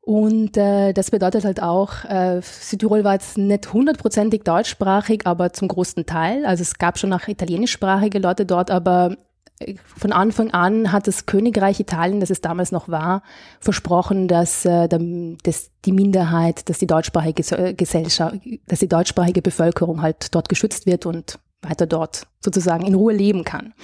Und 0.00 0.56
äh, 0.56 0.92
das 0.92 1.10
bedeutet 1.10 1.44
halt 1.44 1.62
auch, 1.62 2.04
äh, 2.04 2.40
Südtirol 2.42 3.04
war 3.04 3.12
jetzt 3.14 3.36
nicht 3.36 3.72
hundertprozentig 3.72 4.42
deutschsprachig, 4.42 5.26
aber 5.26 5.52
zum 5.52 5.68
großen 5.68 6.06
Teil. 6.06 6.44
Also 6.46 6.62
es 6.62 6.78
gab 6.78 6.98
schon 6.98 7.12
auch 7.12 7.28
italienischsprachige 7.28 8.18
Leute 8.18 8.46
dort, 8.46 8.70
aber 8.70 9.12
äh, 9.12 9.16
von 9.96 10.12
Anfang 10.12 10.50
an 10.52 10.90
hat 10.90 11.06
das 11.06 11.26
Königreich 11.26 11.80
Italien, 11.80 12.20
das 12.20 12.30
es 12.30 12.40
damals 12.40 12.72
noch 12.72 12.88
war, 12.88 13.22
versprochen, 13.60 14.26
dass, 14.28 14.64
äh, 14.64 14.88
dass 14.88 15.70
die 15.84 15.92
Minderheit, 15.92 16.68
dass 16.68 16.78
die 16.78 16.86
deutschsprachige 16.86 17.42
äh, 17.56 17.74
Gesellschaft, 17.74 18.36
dass 18.66 18.78
die 18.78 18.88
deutschsprachige 18.88 19.42
Bevölkerung 19.42 20.02
halt 20.02 20.34
dort 20.34 20.48
geschützt 20.48 20.86
wird 20.86 21.06
und 21.06 21.38
weiter 21.62 21.86
dort 21.86 22.26
sozusagen 22.42 22.86
in 22.86 22.94
Ruhe 22.94 23.12
leben 23.12 23.44
kann. 23.44 23.74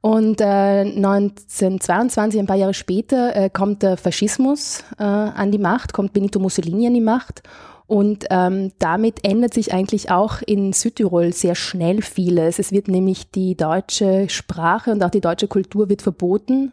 Und 0.00 0.40
äh, 0.40 0.44
1922, 0.44 2.40
ein 2.40 2.46
paar 2.46 2.56
Jahre 2.56 2.74
später, 2.74 3.36
äh, 3.36 3.50
kommt 3.50 3.84
der 3.84 3.96
Faschismus 3.96 4.82
äh, 4.98 5.04
an 5.04 5.52
die 5.52 5.58
Macht, 5.58 5.92
kommt 5.92 6.12
Benito 6.12 6.40
Mussolini 6.40 6.88
an 6.88 6.94
die 6.94 7.00
Macht. 7.00 7.42
Und 7.86 8.26
ähm, 8.30 8.72
damit 8.78 9.24
ändert 9.24 9.54
sich 9.54 9.74
eigentlich 9.74 10.10
auch 10.10 10.40
in 10.46 10.72
Südtirol 10.72 11.32
sehr 11.32 11.54
schnell 11.54 12.00
vieles. 12.00 12.58
Es 12.58 12.72
wird 12.72 12.88
nämlich 12.88 13.30
die 13.30 13.56
deutsche 13.56 14.28
Sprache 14.28 14.92
und 14.92 15.02
auch 15.02 15.10
die 15.10 15.20
deutsche 15.20 15.48
Kultur 15.48 15.88
wird 15.88 16.02
verboten. 16.02 16.72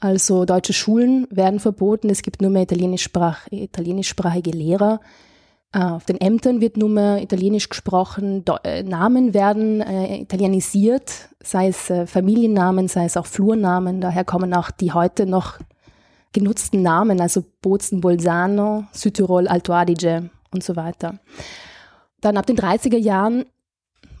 Also 0.00 0.44
deutsche 0.44 0.72
Schulen 0.72 1.26
werden 1.30 1.60
verboten. 1.60 2.10
Es 2.10 2.22
gibt 2.22 2.42
nur 2.42 2.50
mehr 2.50 2.62
italienischsprach 2.62 3.46
italienischsprachige 3.50 4.50
Lehrer. 4.50 5.00
Äh, 5.72 5.80
Auf 5.80 6.04
den 6.04 6.20
Ämtern 6.20 6.60
wird 6.60 6.76
nur 6.76 6.90
mehr 6.90 7.22
Italienisch 7.22 7.68
gesprochen. 7.68 8.44
Äh, 8.62 8.82
Namen 8.82 9.34
werden 9.34 9.80
äh, 9.80 10.20
italienisiert, 10.20 11.28
sei 11.42 11.68
es 11.68 11.90
äh, 11.90 12.06
Familiennamen, 12.06 12.88
sei 12.88 13.06
es 13.06 13.16
auch 13.16 13.26
Flurnamen. 13.26 14.00
Daher 14.00 14.24
kommen 14.24 14.54
auch 14.54 14.70
die 14.70 14.92
heute 14.92 15.26
noch 15.26 15.58
genutzten 16.32 16.82
Namen, 16.82 17.20
also 17.20 17.42
Bozen, 17.62 18.00
Bolzano, 18.00 18.84
Südtirol, 18.92 19.48
Alto 19.48 19.72
Adige 19.72 20.30
und 20.56 20.64
so 20.64 20.76
weiter. 20.76 21.18
Dann 22.20 22.36
ab 22.36 22.46
den 22.46 22.56
30er 22.56 22.98
Jahren 22.98 23.44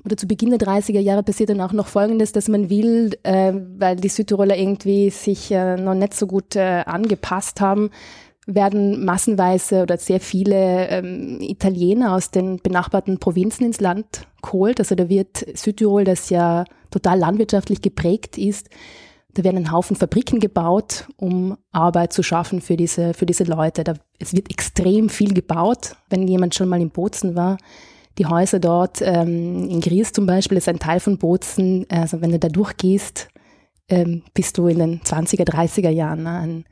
oder 0.04 0.16
zu 0.16 0.28
Beginn 0.28 0.50
der 0.50 0.60
30er 0.60 1.00
Jahre 1.00 1.24
passiert 1.24 1.50
dann 1.50 1.60
auch 1.60 1.72
noch 1.72 1.88
Folgendes, 1.88 2.30
dass 2.32 2.48
man 2.48 2.70
will, 2.70 3.18
äh, 3.24 3.52
weil 3.52 3.96
die 3.96 4.08
Südtiroler 4.08 4.56
irgendwie 4.56 5.10
sich 5.10 5.50
äh, 5.50 5.76
noch 5.76 5.94
nicht 5.94 6.14
so 6.14 6.28
gut 6.28 6.54
äh, 6.54 6.84
angepasst 6.86 7.60
haben, 7.60 7.90
werden 8.46 9.04
massenweise 9.04 9.82
oder 9.82 9.98
sehr 9.98 10.20
viele 10.20 10.88
ähm, 10.88 11.40
Italiener 11.40 12.14
aus 12.14 12.30
den 12.30 12.58
benachbarten 12.58 13.18
Provinzen 13.18 13.66
ins 13.66 13.80
Land 13.80 14.28
geholt. 14.40 14.78
Also 14.78 14.94
da 14.94 15.08
wird 15.08 15.44
Südtirol, 15.58 16.04
das 16.04 16.30
ja 16.30 16.64
total 16.92 17.18
landwirtschaftlich 17.18 17.82
geprägt 17.82 18.38
ist, 18.38 18.70
da 19.36 19.44
werden 19.44 19.58
ein 19.58 19.72
Haufen 19.72 19.96
Fabriken 19.96 20.40
gebaut, 20.40 21.06
um 21.16 21.58
Arbeit 21.70 22.12
zu 22.12 22.22
schaffen 22.22 22.60
für 22.60 22.76
diese, 22.76 23.12
für 23.12 23.26
diese 23.26 23.44
Leute. 23.44 23.84
Da, 23.84 23.94
es 24.18 24.34
wird 24.34 24.50
extrem 24.50 25.10
viel 25.10 25.34
gebaut. 25.34 25.96
Wenn 26.08 26.26
jemand 26.26 26.54
schon 26.54 26.68
mal 26.68 26.80
in 26.80 26.90
Bozen 26.90 27.36
war, 27.36 27.58
die 28.16 28.26
Häuser 28.26 28.60
dort, 28.60 29.02
ähm, 29.02 29.68
in 29.68 29.80
Gries 29.80 30.12
zum 30.12 30.26
Beispiel, 30.26 30.56
ist 30.56 30.68
ein 30.68 30.78
Teil 30.78 31.00
von 31.00 31.18
Bozen. 31.18 31.84
Also 31.90 32.22
wenn 32.22 32.30
du 32.30 32.38
da 32.38 32.48
durchgehst, 32.48 33.28
ähm, 33.88 34.22
bist 34.32 34.56
du 34.56 34.68
in 34.68 34.78
den 34.78 35.00
20er, 35.02 35.44
30er 35.44 35.90
Jahren. 35.90 36.22
Ne? 36.22 36.30
Ein, 36.30 36.64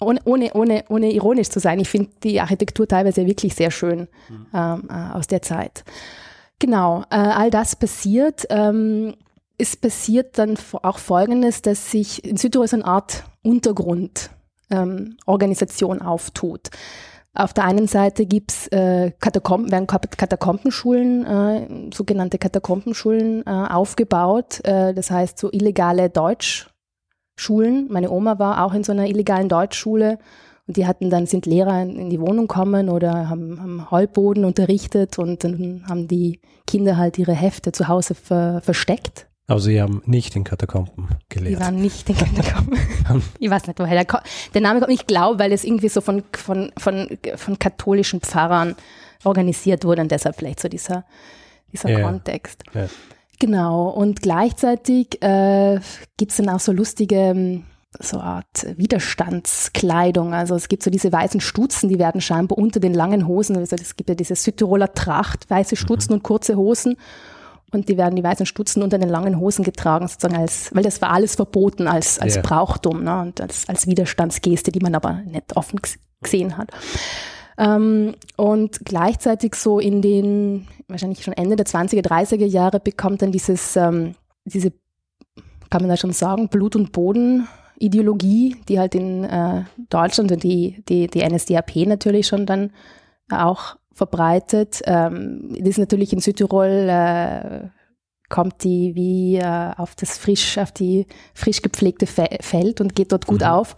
ohne, 0.00 0.20
ohne, 0.24 0.50
ohne, 0.54 0.84
ohne 0.88 1.12
ironisch 1.12 1.48
zu 1.48 1.58
sein, 1.58 1.80
ich 1.80 1.88
finde 1.88 2.10
die 2.22 2.40
Architektur 2.40 2.86
teilweise 2.86 3.26
wirklich 3.26 3.54
sehr 3.54 3.70
schön 3.70 4.08
mhm. 4.28 4.46
ähm, 4.54 4.88
äh, 4.88 5.16
aus 5.16 5.26
der 5.26 5.42
Zeit. 5.42 5.84
Genau, 6.60 7.02
äh, 7.10 7.16
all 7.16 7.50
das 7.50 7.74
passiert. 7.74 8.46
Ähm, 8.48 9.14
es 9.60 9.76
passiert 9.76 10.38
dann 10.38 10.56
auch 10.82 10.98
Folgendes, 10.98 11.62
dass 11.62 11.90
sich 11.90 12.24
in 12.24 12.36
Südtirol 12.36 12.66
so 12.66 12.76
eine 12.76 12.86
Art 12.86 13.24
Untergrundorganisation 13.42 15.98
ähm, 15.98 16.06
auftut. 16.06 16.70
Auf 17.32 17.52
der 17.52 17.62
einen 17.64 17.86
Seite 17.86 18.26
gibt's 18.26 18.66
äh, 18.68 19.12
Katakomben, 19.20 19.70
werden 19.70 19.86
Katakombenschulen, 19.86 21.26
äh, 21.26 21.90
sogenannte 21.94 22.38
Katakombenschulen 22.38 23.46
äh, 23.46 23.50
aufgebaut. 23.50 24.64
Äh, 24.64 24.94
das 24.94 25.12
heißt 25.12 25.38
so 25.38 25.48
illegale 25.52 26.10
Deutschschulen. 26.10 27.86
Meine 27.88 28.10
Oma 28.10 28.40
war 28.40 28.64
auch 28.64 28.74
in 28.74 28.82
so 28.82 28.90
einer 28.90 29.06
illegalen 29.06 29.48
Deutschschule 29.48 30.18
und 30.66 30.76
die 30.76 30.88
hatten 30.88 31.08
dann, 31.08 31.26
sind 31.26 31.46
Lehrer 31.46 31.82
in, 31.82 32.10
die 32.10 32.20
Wohnung 32.20 32.48
kommen 32.48 32.88
oder 32.88 33.28
haben, 33.28 33.60
haben 33.60 33.88
Heulboden 33.92 34.44
unterrichtet 34.44 35.20
und 35.20 35.44
dann 35.44 35.84
haben 35.88 36.08
die 36.08 36.40
Kinder 36.66 36.96
halt 36.96 37.16
ihre 37.16 37.34
Hefte 37.34 37.70
zu 37.70 37.86
Hause 37.86 38.16
ver, 38.16 38.60
versteckt 38.62 39.29
aber 39.50 39.58
Sie 39.58 39.82
haben 39.82 40.00
nicht 40.06 40.36
in 40.36 40.44
Katakomben 40.44 41.08
gelehrt. 41.28 41.58
Sie 41.58 41.60
waren 41.60 41.74
nicht 41.74 42.08
in 42.08 42.16
Katakomben. 42.16 42.78
ich 43.40 43.50
weiß 43.50 43.66
nicht, 43.66 43.80
woher 43.80 44.04
der, 44.04 44.22
der 44.54 44.60
Name 44.60 44.78
kommt. 44.78 44.92
Ich 44.92 45.08
glaube, 45.08 45.40
weil 45.40 45.50
es 45.50 45.64
irgendwie 45.64 45.88
so 45.88 46.00
von, 46.00 46.22
von, 46.32 46.70
von, 46.78 47.18
von 47.34 47.58
katholischen 47.58 48.20
Pfarrern 48.20 48.76
organisiert 49.24 49.84
wurde 49.84 50.02
und 50.02 50.12
deshalb 50.12 50.36
vielleicht 50.36 50.60
so 50.60 50.68
dieser, 50.68 51.04
dieser 51.72 51.90
ja, 51.90 52.00
Kontext. 52.00 52.62
Ja. 52.74 52.86
Genau. 53.40 53.88
Und 53.88 54.22
gleichzeitig 54.22 55.20
äh, 55.20 55.80
gibt 56.16 56.30
es 56.30 56.36
dann 56.36 56.48
auch 56.48 56.60
so 56.60 56.70
lustige 56.70 57.64
so 57.98 58.18
eine 58.18 58.24
Art 58.24 58.66
Widerstandskleidung. 58.76 60.32
Also 60.32 60.54
es 60.54 60.68
gibt 60.68 60.84
so 60.84 60.92
diese 60.92 61.10
weißen 61.10 61.40
Stutzen, 61.40 61.88
die 61.88 61.98
werden 61.98 62.20
scheinbar 62.20 62.56
unter 62.56 62.78
den 62.78 62.94
langen 62.94 63.26
Hosen, 63.26 63.56
also 63.56 63.74
es 63.74 63.96
gibt 63.96 64.08
ja 64.08 64.14
diese 64.14 64.36
Südtiroler 64.36 64.94
Tracht, 64.94 65.50
weiße 65.50 65.74
Stutzen 65.74 66.12
mhm. 66.12 66.18
und 66.18 66.22
kurze 66.22 66.56
Hosen. 66.56 66.96
Und 67.72 67.88
die 67.88 67.96
werden 67.96 68.16
die 68.16 68.24
weißen 68.24 68.46
Stutzen 68.46 68.82
unter 68.82 68.98
den 68.98 69.08
langen 69.08 69.38
Hosen 69.38 69.64
getragen, 69.64 70.08
sozusagen 70.08 70.36
als, 70.36 70.74
weil 70.74 70.82
das 70.82 71.00
war 71.00 71.10
alles 71.10 71.36
verboten 71.36 71.86
als, 71.86 72.18
als 72.18 72.34
yeah. 72.34 72.42
Brauchtum 72.42 73.04
ne? 73.04 73.20
und 73.20 73.40
als, 73.40 73.68
als 73.68 73.86
Widerstandsgeste, 73.86 74.72
die 74.72 74.80
man 74.80 74.94
aber 74.94 75.20
nicht 75.24 75.56
offen 75.56 75.80
gesehen 76.20 76.56
hat. 76.56 76.70
Ähm, 77.58 78.14
und 78.36 78.80
gleichzeitig 78.84 79.54
so 79.54 79.78
in 79.78 80.02
den, 80.02 80.66
wahrscheinlich 80.88 81.22
schon 81.22 81.34
Ende 81.34 81.56
der 81.56 81.66
20er, 81.66 82.02
30er 82.02 82.46
Jahre 82.46 82.80
bekommt 82.80 83.22
dann 83.22 83.32
dieses, 83.32 83.76
ähm, 83.76 84.14
diese, 84.44 84.72
kann 85.68 85.82
man 85.82 85.90
da 85.90 85.96
schon 85.96 86.12
sagen, 86.12 86.48
Blut- 86.48 86.74
und 86.74 86.90
Boden-Ideologie, 86.90 88.56
die 88.68 88.80
halt 88.80 88.94
in 88.94 89.24
äh, 89.24 89.64
Deutschland 89.90 90.32
und 90.32 90.42
die, 90.42 90.82
die, 90.88 91.06
die 91.06 91.22
NSDAP 91.22 91.76
natürlich 91.86 92.26
schon 92.26 92.46
dann 92.46 92.72
auch 93.30 93.76
verbreitet. 94.00 94.80
Ähm, 94.86 95.54
das 95.58 95.68
ist 95.68 95.78
natürlich 95.78 96.14
in 96.14 96.20
Südtirol 96.20 96.88
äh, 96.88 97.68
kommt 98.30 98.64
die 98.64 98.94
wie 98.94 99.36
äh, 99.36 99.72
auf 99.76 99.94
das 99.94 100.16
frisch, 100.16 100.56
auf 100.56 100.72
die 100.72 101.06
frisch 101.34 101.60
gepflegte 101.60 102.06
Fe 102.06 102.28
Feld 102.40 102.80
und 102.80 102.94
geht 102.94 103.12
dort 103.12 103.26
gut 103.26 103.42
mhm. 103.42 103.48
auf. 103.48 103.74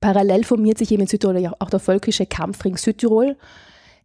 Parallel 0.00 0.44
formiert 0.44 0.78
sich 0.78 0.90
eben 0.90 1.02
in 1.02 1.08
Südtirol 1.08 1.52
auch 1.58 1.68
der 1.68 1.80
Völkische 1.80 2.24
Kampfring 2.24 2.78
Südtirol, 2.78 3.36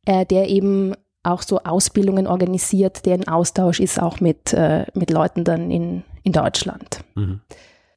äh, 0.06 0.26
der 0.26 0.50
eben 0.50 0.96
auch 1.24 1.44
so 1.44 1.60
Ausbildungen 1.60 2.28
organisiert, 2.28 3.06
der 3.06 3.16
in 3.16 3.28
Austausch 3.30 3.80
ist 3.80 4.02
auch 4.02 4.20
mit, 4.20 4.52
äh, 4.52 4.86
mit 4.94 5.12
Leuten 5.12 5.46
dann 5.46 5.72
in, 5.72 6.04
in 6.24 6.34
Deutschland. 6.34 7.06
Mhm. 7.16 7.40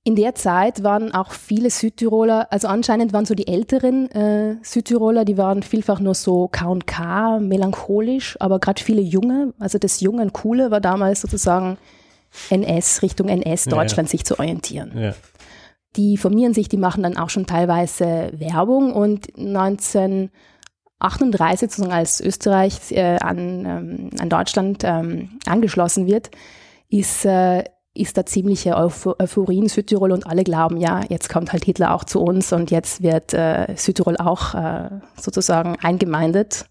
In 0.06 0.16
der 0.16 0.34
Zeit 0.34 0.82
waren 0.82 1.14
auch 1.14 1.32
viele 1.32 1.70
Südtiroler, 1.70 2.52
also 2.52 2.68
anscheinend 2.68 3.14
waren 3.14 3.24
so 3.24 3.34
die 3.34 3.48
älteren 3.48 4.10
äh, 4.10 4.56
Südtiroler, 4.62 5.24
die 5.24 5.38
waren 5.38 5.62
vielfach 5.62 5.98
nur 5.98 6.12
so 6.12 6.48
K&K, 6.48 7.40
melancholisch, 7.40 8.36
aber 8.38 8.58
gerade 8.58 8.82
viele 8.82 9.00
Junge, 9.00 9.54
also 9.58 9.78
das 9.78 10.02
Junge 10.02 10.20
und 10.20 10.34
Coole 10.34 10.70
war 10.70 10.82
damals 10.82 11.22
sozusagen 11.22 11.78
NS, 12.50 13.00
Richtung 13.00 13.28
NS, 13.28 13.64
Deutschland 13.64 14.08
ja, 14.08 14.12
ja. 14.12 14.18
sich 14.18 14.26
zu 14.26 14.38
orientieren. 14.38 14.92
Ja. 14.94 15.14
Die 15.96 16.18
formieren 16.18 16.52
sich, 16.52 16.68
die 16.68 16.76
machen 16.76 17.02
dann 17.02 17.16
auch 17.16 17.30
schon 17.30 17.46
teilweise 17.46 18.30
Werbung 18.34 18.92
und 18.92 19.34
1938, 19.38 21.60
sozusagen 21.60 21.94
als 21.94 22.20
Österreich 22.20 22.92
äh, 22.92 23.16
an, 23.20 23.64
ähm, 23.64 24.10
an 24.18 24.28
Deutschland 24.28 24.82
ähm, 24.84 25.38
angeschlossen 25.46 26.06
wird, 26.06 26.30
ist 26.90 27.24
äh, 27.24 27.64
ist 27.94 28.16
da 28.16 28.26
ziemliche 28.26 28.76
Euphorie 28.76 29.58
in 29.58 29.68
Südtirol 29.68 30.10
und 30.10 30.26
alle 30.26 30.42
glauben, 30.42 30.78
ja, 30.78 31.02
jetzt 31.08 31.28
kommt 31.28 31.52
halt 31.52 31.64
Hitler 31.64 31.94
auch 31.94 32.04
zu 32.04 32.20
uns 32.20 32.52
und 32.52 32.72
jetzt 32.72 33.02
wird 33.02 33.32
äh, 33.32 33.74
Südtirol 33.76 34.16
auch 34.16 34.54
äh, 34.54 34.90
sozusagen 35.16 35.76
eingemeindet. 35.80 36.66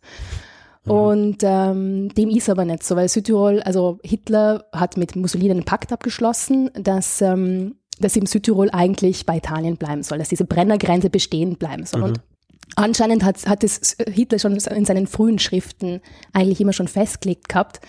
Mhm. 0.84 0.92
Und 0.92 1.38
ähm, 1.44 2.10
dem 2.10 2.30
ist 2.30 2.50
aber 2.50 2.66
nicht 2.66 2.84
so, 2.84 2.98
weil 2.98 3.08
Südtirol, 3.08 3.62
also 3.62 4.00
Hitler 4.04 4.66
hat 4.74 4.98
mit 4.98 5.16
Mussolini 5.16 5.52
einen 5.52 5.64
Pakt 5.64 5.94
abgeschlossen, 5.94 6.70
dass, 6.74 7.22
ähm, 7.22 7.76
dass 8.00 8.18
eben 8.18 8.26
Südtirol 8.26 8.70
eigentlich 8.72 9.26
bei 9.26 9.38
Italien 9.38 9.78
bleiben 9.78 10.04
soll, 10.04 10.18
dass 10.18 10.28
diese 10.30 10.46
Brennergrenze 10.46 11.10
bestehen 11.10 11.56
bleiben 11.56 11.86
soll. 11.86 12.02
Mhm. 12.02 12.08
Und 12.08 12.22
Anscheinend 12.76 13.24
hat, 13.24 13.46
hat 13.46 13.64
es 13.64 13.98
Hitler 14.10 14.40
schon 14.40 14.56
in 14.56 14.86
seinen 14.86 15.06
frühen 15.06 15.38
Schriften 15.38 16.02
eigentlich 16.32 16.60
immer 16.60 16.74
schon 16.74 16.88
festgelegt 16.88 17.50
gehabt, 17.50 17.82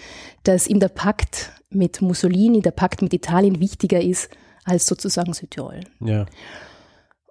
dass 0.42 0.66
ihm 0.66 0.78
der 0.78 0.88
Pakt 0.88 1.52
mit 1.74 2.02
Mussolini, 2.02 2.60
der 2.60 2.70
Pakt 2.70 3.02
mit 3.02 3.12
Italien 3.12 3.60
wichtiger 3.60 4.00
ist 4.00 4.30
als 4.64 4.86
sozusagen 4.86 5.32
Südtirol. 5.32 5.80
Ja. 6.00 6.26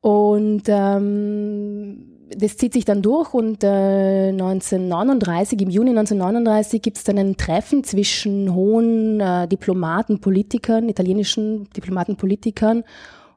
Und 0.01 0.63
ähm, 0.67 2.13
das 2.37 2.57
zieht 2.57 2.73
sich 2.73 2.85
dann 2.85 3.01
durch 3.01 3.33
und 3.33 3.63
äh, 3.63 4.29
1939, 4.29 5.61
im 5.61 5.69
Juni 5.69 5.91
1939 5.91 6.81
gibt 6.81 6.97
es 6.97 7.03
dann 7.03 7.17
ein 7.17 7.37
Treffen 7.37 7.83
zwischen 7.83 8.53
hohen 8.53 9.19
äh, 9.19 9.47
Diplomaten, 9.47 10.19
Politikern, 10.19 10.89
italienischen 10.89 11.69
Diplomaten, 11.75 12.17
Politikern 12.17 12.83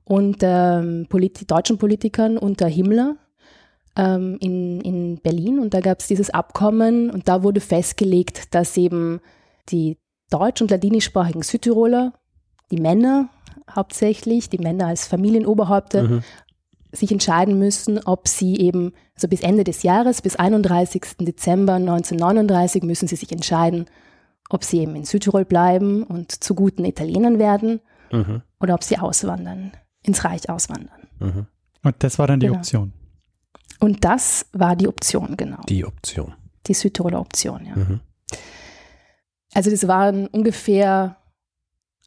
und 0.05 0.39
ähm, 0.43 1.07
Polit 1.09 1.51
deutschen 1.51 1.79
Politikern 1.79 2.39
unter 2.39 2.67
Himmler 2.67 3.17
ähm, 3.97 4.37
in, 4.41 4.81
in 4.81 5.19
Berlin. 5.19 5.59
Und 5.59 5.75
da 5.75 5.81
gab 5.81 6.01
es 6.01 6.07
dieses 6.07 6.31
Abkommen 6.31 7.11
und 7.11 7.29
da 7.29 7.43
wurde 7.43 7.61
festgelegt, 7.61 8.55
dass 8.55 8.77
eben 8.77 9.21
die 9.69 9.99
deutsch- 10.31 10.63
und 10.63 10.71
ladinischsprachigen 10.71 11.43
Südtiroler, 11.43 12.13
die 12.71 12.81
Männer 12.81 13.29
hauptsächlich, 13.71 14.49
die 14.49 14.59
Männer 14.59 14.87
als 14.87 15.07
Familienoberhäupter, 15.07 16.03
mhm. 16.05 16.23
sich 16.93 17.11
entscheiden 17.13 17.59
müssen, 17.59 18.01
ob 18.05 18.29
sie 18.29 18.57
eben, 18.57 18.93
also 19.15 19.29
bis 19.29 19.41
Ende 19.41 19.65
des 19.65 19.83
Jahres, 19.83 20.23
bis 20.23 20.37
31. 20.37 21.17
Dezember 21.21 21.75
1939 21.75 22.83
müssen 22.83 23.09
sie 23.09 23.17
sich 23.17 23.33
entscheiden, 23.33 23.87
ob 24.49 24.65
sie 24.65 24.79
eben 24.79 24.95
in 24.95 25.05
Südtirol 25.05 25.45
bleiben 25.45 26.05
und 26.05 26.33
zu 26.33 26.55
guten 26.55 26.85
Italienern 26.85 27.39
werden 27.39 27.81
mhm. 28.13 28.43
oder 28.61 28.75
ob 28.75 28.85
sie 28.85 28.99
auswandern, 28.99 29.73
ins 30.03 30.25
Reich 30.25 30.49
auswandern. 30.49 31.09
Mhm. 31.19 31.47
Und 31.83 31.97
das 31.99 32.19
war 32.19 32.27
dann 32.27 32.41
die 32.41 32.47
genau. 32.47 32.59
Option. 32.59 32.93
Und 33.81 34.05
das 34.05 34.47
war 34.53 34.77
die 34.77 34.89
Option, 34.89 35.37
genau. 35.37 35.61
Die 35.69 35.85
Option. 35.85 36.35
Die 36.67 36.75
Südtiroler 36.75 37.21
Option, 37.21 37.67
ja. 37.67 37.75
Also 39.57 39.71
das 39.71 39.89
waren 39.89 40.27
ungefähr, 40.27 41.17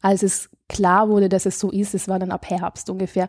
als 0.02 0.22
es 0.22 0.48
klar 0.68 1.08
wurde, 1.08 1.28
dass 1.28 1.46
es 1.46 1.58
so 1.58 1.72
ist, 1.72 1.96
es 1.96 2.06
war 2.06 2.20
dann 2.20 2.30
ab 2.30 2.48
Herbst 2.48 2.88
ungefähr. 2.88 3.28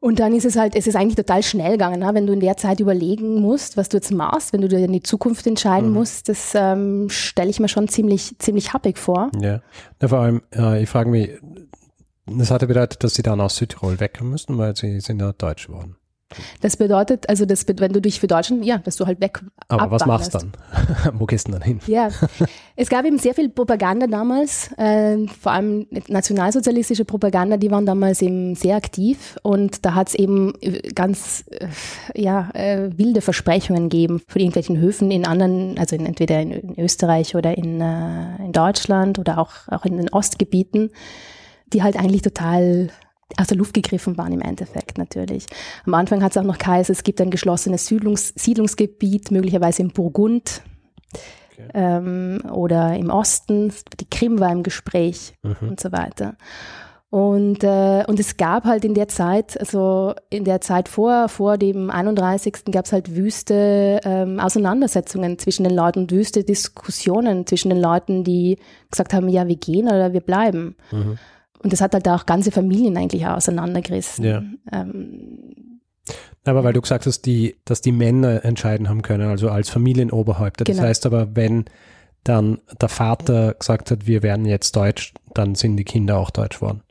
Und 0.00 0.20
dann 0.20 0.34
ist 0.34 0.44
es 0.44 0.56
halt, 0.56 0.76
es 0.76 0.86
ist 0.86 0.96
eigentlich 0.96 1.16
total 1.16 1.42
schnell 1.42 1.72
gegangen, 1.72 2.00
ne? 2.00 2.10
wenn 2.12 2.26
du 2.26 2.34
in 2.34 2.40
der 2.40 2.58
Zeit 2.58 2.78
überlegen 2.78 3.40
musst, 3.40 3.78
was 3.78 3.88
du 3.88 3.96
jetzt 3.96 4.12
machst, 4.12 4.52
wenn 4.52 4.60
du 4.60 4.68
dir 4.68 4.80
in 4.80 4.92
die 4.92 5.02
Zukunft 5.02 5.46
entscheiden 5.46 5.88
mhm. 5.88 5.94
musst, 5.94 6.28
das 6.28 6.52
ähm, 6.54 7.08
stelle 7.08 7.48
ich 7.48 7.58
mir 7.58 7.68
schon 7.68 7.88
ziemlich, 7.88 8.36
ziemlich 8.38 8.74
happig 8.74 8.98
vor. 8.98 9.30
Ja, 9.40 9.62
ja 10.02 10.08
vor 10.08 10.18
allem, 10.18 10.42
äh, 10.54 10.82
ich 10.82 10.88
frage 10.90 11.08
mich, 11.08 11.30
das 12.26 12.50
hatte 12.50 12.66
bedeutet, 12.66 13.02
dass 13.02 13.14
sie 13.14 13.22
dann 13.22 13.40
aus 13.40 13.56
Südtirol 13.56 13.98
weg 13.98 14.22
müssen, 14.22 14.58
weil 14.58 14.76
sie 14.76 15.00
sind 15.00 15.22
ja 15.22 15.32
deutsch 15.32 15.68
geworden. 15.68 15.96
Das 16.60 16.76
bedeutet, 16.76 17.28
also 17.28 17.44
das, 17.44 17.66
wenn 17.66 17.92
du 17.92 18.00
dich 18.00 18.20
für 18.20 18.28
Deutschland, 18.28 18.64
ja, 18.64 18.78
dass 18.78 18.96
du 18.96 19.06
halt 19.06 19.20
weg 19.20 19.40
Aber 19.68 19.90
was 19.90 20.06
machst 20.06 20.34
du 20.34 20.38
dann? 20.38 20.52
Wo 21.18 21.26
gehst 21.26 21.48
du 21.48 21.52
dann 21.52 21.62
hin? 21.62 21.80
Ja, 21.86 22.08
es 22.76 22.88
gab 22.88 23.04
eben 23.04 23.18
sehr 23.18 23.34
viel 23.34 23.48
Propaganda 23.48 24.06
damals, 24.06 24.70
äh, 24.78 25.26
vor 25.26 25.52
allem 25.52 25.86
nationalsozialistische 26.08 27.04
Propaganda, 27.04 27.56
die 27.56 27.70
waren 27.70 27.84
damals 27.84 28.22
eben 28.22 28.54
sehr 28.54 28.76
aktiv 28.76 29.38
und 29.42 29.84
da 29.84 29.94
hat 29.94 30.08
es 30.08 30.14
eben 30.14 30.52
ganz 30.94 31.44
äh, 31.50 31.66
ja, 32.14 32.50
äh, 32.54 32.90
wilde 32.96 33.22
Versprechungen 33.22 33.88
gegeben 33.88 34.22
von 34.26 34.40
irgendwelchen 34.40 34.78
Höfen 34.78 35.10
in 35.10 35.26
anderen, 35.26 35.78
also 35.78 35.96
in, 35.96 36.06
entweder 36.06 36.40
in, 36.40 36.52
in, 36.52 36.80
Österreich 36.80 37.34
oder 37.34 37.58
in, 37.58 37.80
äh, 37.80 38.36
in 38.44 38.52
Deutschland 38.52 39.18
oder 39.18 39.38
auch, 39.38 39.68
auch 39.68 39.84
in 39.84 39.96
den 39.96 40.08
Ostgebieten, 40.10 40.90
die 41.72 41.82
halt 41.82 41.96
eigentlich 41.96 42.22
total 42.22 42.90
aus 43.36 43.48
der 43.48 43.56
Luft 43.56 43.74
gegriffen 43.74 44.18
waren 44.18 44.32
im 44.32 44.40
Endeffekt 44.40 44.98
natürlich. 44.98 45.46
Am 45.86 45.94
Anfang 45.94 46.22
hat 46.22 46.32
es 46.32 46.36
auch 46.36 46.44
noch 46.44 46.58
geheißen, 46.58 46.92
es 46.92 47.04
gibt 47.04 47.20
ein 47.20 47.30
geschlossenes 47.30 47.86
Siedlungs 47.86 48.32
Siedlungsgebiet, 48.36 49.30
möglicherweise 49.30 49.82
im 49.82 49.90
Burgund 49.90 50.62
okay. 51.52 51.68
ähm, 51.74 52.42
oder 52.52 52.96
im 52.96 53.10
Osten. 53.10 53.72
Die 53.98 54.08
Krim 54.08 54.40
war 54.40 54.50
im 54.52 54.62
Gespräch 54.62 55.34
mhm. 55.42 55.70
und 55.70 55.80
so 55.80 55.92
weiter. 55.92 56.36
Und, 57.10 57.64
äh, 57.64 58.04
und 58.06 58.20
es 58.20 58.36
gab 58.36 58.64
halt 58.64 58.84
in 58.84 58.94
der 58.94 59.08
Zeit, 59.08 59.58
also 59.58 60.14
in 60.30 60.44
der 60.44 60.60
Zeit 60.60 60.88
vor, 60.88 61.28
vor 61.28 61.58
dem 61.58 61.90
31. 61.90 62.66
gab 62.70 62.84
es 62.84 62.92
halt 62.92 63.16
wüste 63.16 64.00
ähm, 64.04 64.38
Auseinandersetzungen 64.38 65.36
zwischen 65.36 65.64
den 65.64 65.74
Leuten, 65.74 66.08
wüste 66.08 66.44
Diskussionen 66.44 67.48
zwischen 67.48 67.70
den 67.70 67.80
Leuten, 67.80 68.22
die 68.22 68.58
gesagt 68.92 69.12
haben, 69.12 69.28
ja, 69.28 69.48
wir 69.48 69.56
gehen 69.56 69.88
oder 69.88 70.12
wir 70.12 70.20
bleiben. 70.20 70.76
Mhm. 70.92 71.18
Und 71.62 71.72
das 71.72 71.80
hat 71.80 71.92
halt 71.92 72.08
auch 72.08 72.26
ganze 72.26 72.50
Familien 72.50 72.96
eigentlich 72.96 73.26
auseinandergerissen. 73.26 74.24
Ja. 74.24 74.42
Ähm, 74.72 75.80
aber 76.44 76.64
weil 76.64 76.72
du 76.72 76.80
gesagt 76.80 77.06
hast, 77.06 77.22
die, 77.22 77.56
dass 77.64 77.82
die 77.82 77.92
Männer 77.92 78.44
entscheiden 78.44 78.88
haben 78.88 79.02
können, 79.02 79.28
also 79.28 79.50
als 79.50 79.68
Familienoberhäupter. 79.68 80.64
Das 80.64 80.76
genau. 80.76 80.88
heißt 80.88 81.06
aber, 81.06 81.36
wenn 81.36 81.66
dann 82.24 82.60
der 82.80 82.88
Vater 82.88 83.54
gesagt 83.54 83.90
hat, 83.90 84.06
wir 84.06 84.22
werden 84.22 84.46
jetzt 84.46 84.74
deutsch, 84.76 85.12
dann 85.34 85.54
sind 85.54 85.76
die 85.76 85.84
Kinder 85.84 86.18
auch 86.18 86.30
deutsch 86.30 86.56
geworden. 86.56 86.82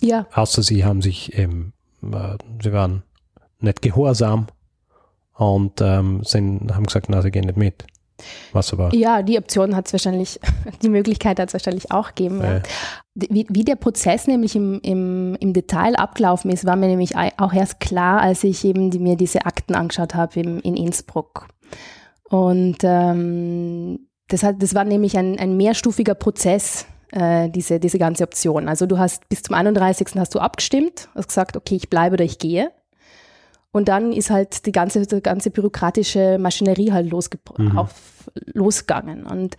Ja. 0.00 0.26
Außer 0.32 0.62
sie 0.62 0.84
haben 0.84 1.00
sich 1.00 1.38
eben, 1.38 1.72
äh, 2.02 2.36
sie 2.62 2.72
waren 2.72 3.02
nicht 3.60 3.80
gehorsam 3.80 4.48
und 5.34 5.80
ähm, 5.80 6.22
sind, 6.24 6.74
haben 6.74 6.84
gesagt, 6.84 7.08
na, 7.08 7.22
sie 7.22 7.30
gehen 7.30 7.44
nicht 7.44 7.56
mit. 7.56 7.86
Was 8.52 8.72
aber? 8.72 8.94
Ja, 8.94 9.22
die 9.22 9.38
Option 9.38 9.76
hat 9.76 9.86
es 9.86 9.92
wahrscheinlich, 9.92 10.40
die 10.82 10.88
Möglichkeit 10.88 11.38
hat 11.38 11.48
es 11.48 11.54
wahrscheinlich 11.54 11.90
auch 11.90 12.08
gegeben. 12.08 12.40
Ja. 12.42 12.62
Wie, 13.14 13.46
wie, 13.50 13.64
der 13.64 13.76
Prozess 13.76 14.26
nämlich 14.26 14.56
im, 14.56 14.80
im, 14.82 15.36
im 15.38 15.52
Detail 15.52 15.96
abgelaufen 15.96 16.50
ist, 16.50 16.64
war 16.64 16.76
mir 16.76 16.88
nämlich 16.88 17.14
auch 17.16 17.52
erst 17.52 17.78
klar, 17.78 18.22
als 18.22 18.42
ich 18.42 18.64
eben 18.64 18.90
die, 18.90 18.98
mir 18.98 19.16
diese 19.16 19.44
Akten 19.44 19.74
angeschaut 19.74 20.14
habe 20.14 20.40
in, 20.40 20.60
in 20.60 20.76
Innsbruck. 20.76 21.46
Und 22.30 22.78
ähm, 22.82 24.08
das, 24.28 24.42
hat, 24.42 24.62
das 24.62 24.74
war 24.74 24.84
nämlich 24.84 25.18
ein, 25.18 25.38
ein 25.38 25.58
mehrstufiger 25.58 26.14
Prozess, 26.14 26.86
äh, 27.10 27.50
diese, 27.50 27.78
diese 27.78 27.98
ganze 27.98 28.24
Option. 28.24 28.68
Also 28.68 28.86
du 28.86 28.98
hast 28.98 29.28
bis 29.28 29.42
zum 29.42 29.54
31. 29.54 30.08
hast 30.16 30.34
du 30.34 30.38
abgestimmt, 30.38 31.08
hast 31.14 31.28
gesagt, 31.28 31.56
okay, 31.56 31.76
ich 31.76 31.90
bleibe 31.90 32.14
oder 32.14 32.24
ich 32.24 32.38
gehe. 32.38 32.72
Und 33.72 33.88
dann 33.88 34.12
ist 34.12 34.30
halt 34.30 34.66
die 34.66 34.72
ganze, 34.72 35.06
die 35.06 35.22
ganze 35.22 35.50
bürokratische 35.50 36.38
Maschinerie 36.38 36.92
halt 36.92 37.10
losge 37.10 37.38
mhm. 37.56 37.78
auf, 37.78 38.30
losgegangen. 38.52 39.24
Und 39.24 39.56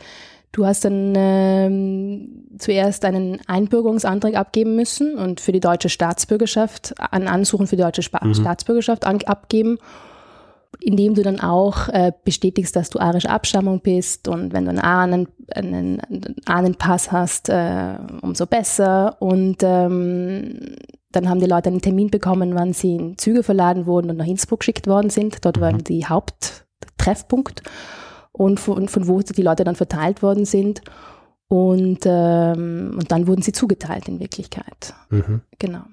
du 0.51 0.65
hast 0.67 0.85
dann 0.85 1.13
ähm, 1.17 2.45
zuerst 2.59 3.05
einen 3.05 3.39
Einbürgerungsantrag 3.47 4.35
abgeben 4.35 4.75
müssen 4.75 5.17
und 5.17 5.41
für 5.41 5.51
die 5.51 5.59
deutsche 5.59 5.89
Staatsbürgerschaft, 5.89 6.93
ein 7.11 7.27
Ansuchen 7.27 7.65
für 7.65 7.75
die 7.75 7.81
deutsche 7.81 8.03
Spa 8.03 8.23
mhm. 8.23 8.35
Staatsbürgerschaft 8.35 9.05
an, 9.05 9.19
abgeben, 9.23 9.79
indem 10.79 11.15
du 11.15 11.23
dann 11.23 11.39
auch 11.39 11.89
äh, 11.89 12.11
bestätigst, 12.23 12.75
dass 12.75 12.91
du 12.91 12.99
arische 12.99 13.31
Abstammung 13.31 13.81
bist 13.81 14.27
und 14.27 14.53
wenn 14.53 14.65
du 14.65 14.69
einen, 14.69 14.79
Ahnen, 14.79 15.27
einen, 15.55 15.99
einen 16.01 16.35
Ahnenpass 16.45 17.11
hast, 17.11 17.49
äh, 17.49 17.95
umso 18.21 18.45
besser. 18.45 19.17
Und 19.19 19.57
ähm, 19.63 20.75
dann 21.13 21.29
haben 21.29 21.39
die 21.39 21.45
Leute 21.45 21.69
einen 21.69 21.81
Termin 21.81 22.09
bekommen, 22.09 22.55
wann 22.55 22.73
sie 22.73 22.95
in 22.95 23.17
Züge 23.17 23.43
verladen 23.43 23.85
wurden 23.85 24.09
und 24.09 24.17
nach 24.17 24.27
Innsbruck 24.27 24.59
geschickt 24.59 24.87
worden 24.87 25.09
sind. 25.09 25.45
Dort 25.45 25.57
mhm. 25.57 25.61
war 25.61 25.73
die 25.73 26.05
Haupttreffpunkt 26.05 27.63
und 28.31 28.59
von, 28.59 28.89
von, 28.89 29.07
wo 29.07 29.21
die 29.21 29.41
Leute 29.41 29.63
dann 29.63 29.75
verteilt 29.75 30.21
worden 30.21 30.45
sind. 30.45 30.81
Und, 31.47 31.99
ähm, 32.05 32.95
und 32.95 33.11
dann 33.11 33.27
wurden 33.27 33.43
sie 33.43 33.51
zugeteilt 33.51 34.07
in 34.07 34.19
Wirklichkeit. 34.19 34.93
Mhm. 35.09 35.41
Genau. 35.59 35.83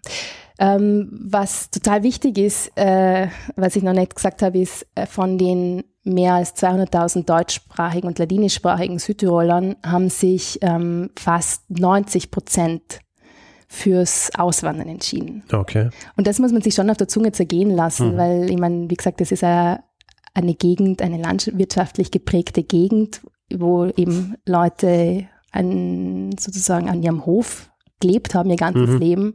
Ähm, 0.58 1.10
was 1.12 1.70
total 1.70 2.02
wichtig 2.02 2.38
ist, 2.38 2.72
äh, 2.76 3.28
was 3.56 3.76
ich 3.76 3.82
noch 3.82 3.92
nicht 3.92 4.14
gesagt 4.14 4.42
habe, 4.42 4.58
ist, 4.58 4.86
äh, 4.94 5.06
von 5.06 5.36
den 5.36 5.84
mehr 6.02 6.34
als 6.34 6.54
200.000 6.56 7.24
deutschsprachigen 7.24 8.06
und 8.06 8.18
ladinischsprachigen 8.18 8.98
Südtirolern 8.98 9.76
haben 9.84 10.08
sich 10.08 10.58
ähm, 10.62 11.10
fast 11.18 11.70
90 11.70 12.30
Prozent 12.30 13.00
fürs 13.72 14.30
Auswandern 14.36 14.88
entschieden. 14.88 15.44
Okay. 15.52 15.90
Und 16.16 16.26
das 16.26 16.40
muss 16.40 16.50
man 16.50 16.60
sich 16.60 16.74
schon 16.74 16.90
auf 16.90 16.96
der 16.96 17.06
Zunge 17.06 17.30
zergehen 17.30 17.70
lassen, 17.70 18.12
mhm. 18.12 18.16
weil 18.16 18.50
ich 18.50 18.58
meine, 18.58 18.90
wie 18.90 18.96
gesagt, 18.96 19.20
das 19.20 19.30
ist 19.30 19.44
eine, 19.44 19.84
eine 20.34 20.54
Gegend, 20.54 21.00
eine 21.00 21.18
landwirtschaftlich 21.18 22.10
geprägte 22.10 22.64
Gegend, 22.64 23.20
wo 23.54 23.86
eben 23.86 24.34
Leute 24.44 25.28
an, 25.52 26.30
sozusagen 26.38 26.90
an 26.90 27.00
ihrem 27.00 27.24
Hof 27.26 27.70
gelebt 28.00 28.34
haben, 28.34 28.50
ihr 28.50 28.56
ganzes 28.56 28.90
mhm. 28.90 28.98
Leben. 28.98 29.34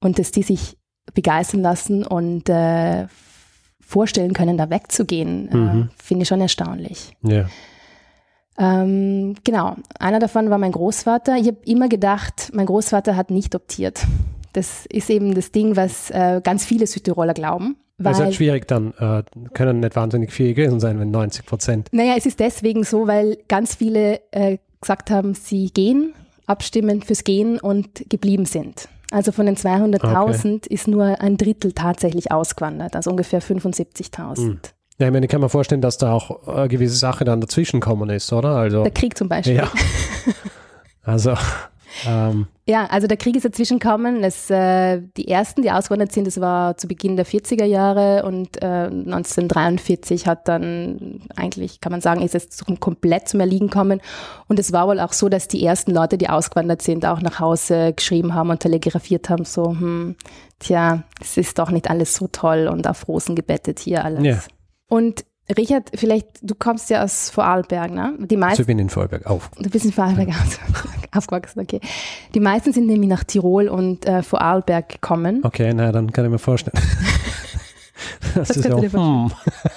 Und 0.00 0.18
dass 0.18 0.30
die 0.30 0.42
sich 0.42 0.78
begeistern 1.12 1.60
lassen 1.60 2.06
und 2.06 2.48
äh, 2.48 3.06
vorstellen 3.80 4.32
können, 4.32 4.56
da 4.56 4.70
wegzugehen, 4.70 5.50
äh, 5.50 5.56
mhm. 5.56 5.82
äh, 5.82 6.02
finde 6.02 6.22
ich 6.22 6.28
schon 6.28 6.40
erstaunlich. 6.40 7.14
Ja. 7.22 7.50
Ähm, 8.58 9.34
genau, 9.44 9.76
einer 9.98 10.18
davon 10.18 10.50
war 10.50 10.58
mein 10.58 10.72
Großvater. 10.72 11.36
Ich 11.36 11.46
habe 11.46 11.58
immer 11.64 11.88
gedacht, 11.88 12.50
mein 12.52 12.66
Großvater 12.66 13.16
hat 13.16 13.30
nicht 13.30 13.54
optiert. 13.54 14.04
Das 14.52 14.86
ist 14.86 15.08
eben 15.08 15.34
das 15.34 15.52
Ding, 15.52 15.76
was 15.76 16.10
äh, 16.10 16.40
ganz 16.44 16.64
viele 16.64 16.86
Südtiroler 16.86 17.34
glauben. 17.34 17.76
Weil, 17.98 18.14
also 18.14 18.32
schwierig 18.32 18.66
dann, 18.68 18.92
äh, 18.98 19.22
können 19.54 19.80
nicht 19.80 19.96
wahnsinnig 19.96 20.32
viel 20.32 20.54
gewesen 20.54 20.80
sein, 20.80 20.98
wenn 20.98 21.10
90 21.10 21.46
Prozent. 21.46 21.88
Naja, 21.92 22.14
es 22.16 22.26
ist 22.26 22.40
deswegen 22.40 22.84
so, 22.84 23.06
weil 23.06 23.38
ganz 23.48 23.74
viele 23.74 24.20
äh, 24.32 24.58
gesagt 24.80 25.10
haben, 25.10 25.34
sie 25.34 25.70
gehen, 25.70 26.12
abstimmen 26.46 27.02
fürs 27.02 27.24
Gehen 27.24 27.58
und 27.58 28.08
geblieben 28.10 28.44
sind. 28.44 28.88
Also 29.12 29.30
von 29.30 29.46
den 29.46 29.56
200.000 29.56 30.56
okay. 30.56 30.74
ist 30.74 30.88
nur 30.88 31.20
ein 31.20 31.36
Drittel 31.36 31.72
tatsächlich 31.72 32.32
ausgewandert, 32.32 32.96
also 32.96 33.10
ungefähr 33.10 33.42
75.000. 33.42 34.40
Mhm. 34.40 34.58
Ja, 35.02 35.08
ich 35.08 35.12
meine, 35.12 35.26
ich 35.26 35.32
kann 35.32 35.40
mir 35.40 35.48
vorstellen, 35.48 35.80
dass 35.80 35.98
da 35.98 36.12
auch 36.12 36.46
eine 36.46 36.68
gewisse 36.68 36.94
Sache 36.94 37.24
dann 37.24 37.40
dazwischen 37.40 37.80
kommen 37.80 38.08
ist, 38.08 38.32
oder? 38.32 38.50
Also, 38.50 38.84
der 38.84 38.92
Krieg 38.92 39.18
zum 39.18 39.28
Beispiel. 39.28 39.56
Ja. 39.56 39.70
Also. 41.04 41.34
Ähm. 42.06 42.46
Ja, 42.64 42.86
also 42.86 43.08
der 43.08 43.16
Krieg 43.16 43.34
ist 43.34 43.44
dazwischen 43.44 43.80
gekommen. 43.80 44.22
Es, 44.22 44.48
äh, 44.50 45.02
die 45.16 45.26
ersten, 45.26 45.62
die 45.62 45.72
ausgewandert 45.72 46.12
sind, 46.12 46.28
das 46.28 46.40
war 46.40 46.76
zu 46.76 46.86
Beginn 46.86 47.16
der 47.16 47.26
40er 47.26 47.64
Jahre 47.64 48.24
und 48.24 48.62
äh, 48.62 48.86
1943 48.86 50.28
hat 50.28 50.46
dann 50.46 51.22
eigentlich, 51.34 51.80
kann 51.80 51.90
man 51.90 52.00
sagen, 52.00 52.22
ist 52.22 52.36
es 52.36 52.50
zum, 52.50 52.78
komplett 52.78 53.28
zum 53.28 53.40
Erliegen 53.40 53.66
gekommen. 53.66 54.00
Und 54.46 54.60
es 54.60 54.72
war 54.72 54.86
wohl 54.86 55.00
auch 55.00 55.12
so, 55.12 55.28
dass 55.28 55.48
die 55.48 55.64
ersten 55.66 55.90
Leute, 55.90 56.18
die 56.18 56.28
ausgewandert 56.28 56.82
sind, 56.82 57.04
auch 57.04 57.20
nach 57.20 57.40
Hause 57.40 57.94
geschrieben 57.94 58.32
haben 58.32 58.50
und 58.50 58.60
telegrafiert 58.60 59.28
haben, 59.28 59.44
so, 59.44 59.70
hm, 59.70 60.14
tja, 60.60 61.02
es 61.20 61.36
ist 61.36 61.58
doch 61.58 61.72
nicht 61.72 61.90
alles 61.90 62.14
so 62.14 62.28
toll 62.28 62.68
und 62.68 62.86
auf 62.86 63.08
Rosen 63.08 63.34
gebettet 63.34 63.80
hier 63.80 64.04
alles. 64.04 64.24
Ja. 64.24 64.38
Und 64.92 65.24
Richard, 65.56 65.90
vielleicht, 65.94 66.26
du 66.42 66.54
kommst 66.54 66.90
ja 66.90 67.02
aus 67.02 67.30
Vorarlberg, 67.30 67.90
ne? 67.92 68.14
Die 68.18 68.36
meisten, 68.36 68.50
also 68.50 68.62
ich 68.64 68.66
bin 68.66 68.78
in 68.78 68.90
Vorarlberg 68.90 69.24
auf. 69.24 69.50
Du 69.58 69.70
bist 69.70 69.86
in 69.86 69.92
Vorarlberg 69.92 70.28
ja. 70.28 70.34
aufgewachsen, 71.16 71.60
okay. 71.60 71.80
Die 72.34 72.40
meisten 72.40 72.74
sind 72.74 72.88
nämlich 72.88 73.08
nach 73.08 73.24
Tirol 73.24 73.68
und 73.68 74.04
äh, 74.04 74.22
Vorarlberg 74.22 74.90
gekommen. 74.90 75.40
Okay, 75.44 75.72
na, 75.74 75.92
dann 75.92 76.12
kann 76.12 76.26
ich 76.26 76.30
mir 76.30 76.38
vorstellen. 76.38 76.74
das, 78.34 78.48
das 78.48 78.56
ist 78.58 78.66
ja, 78.66 78.76
hm. 78.76 79.32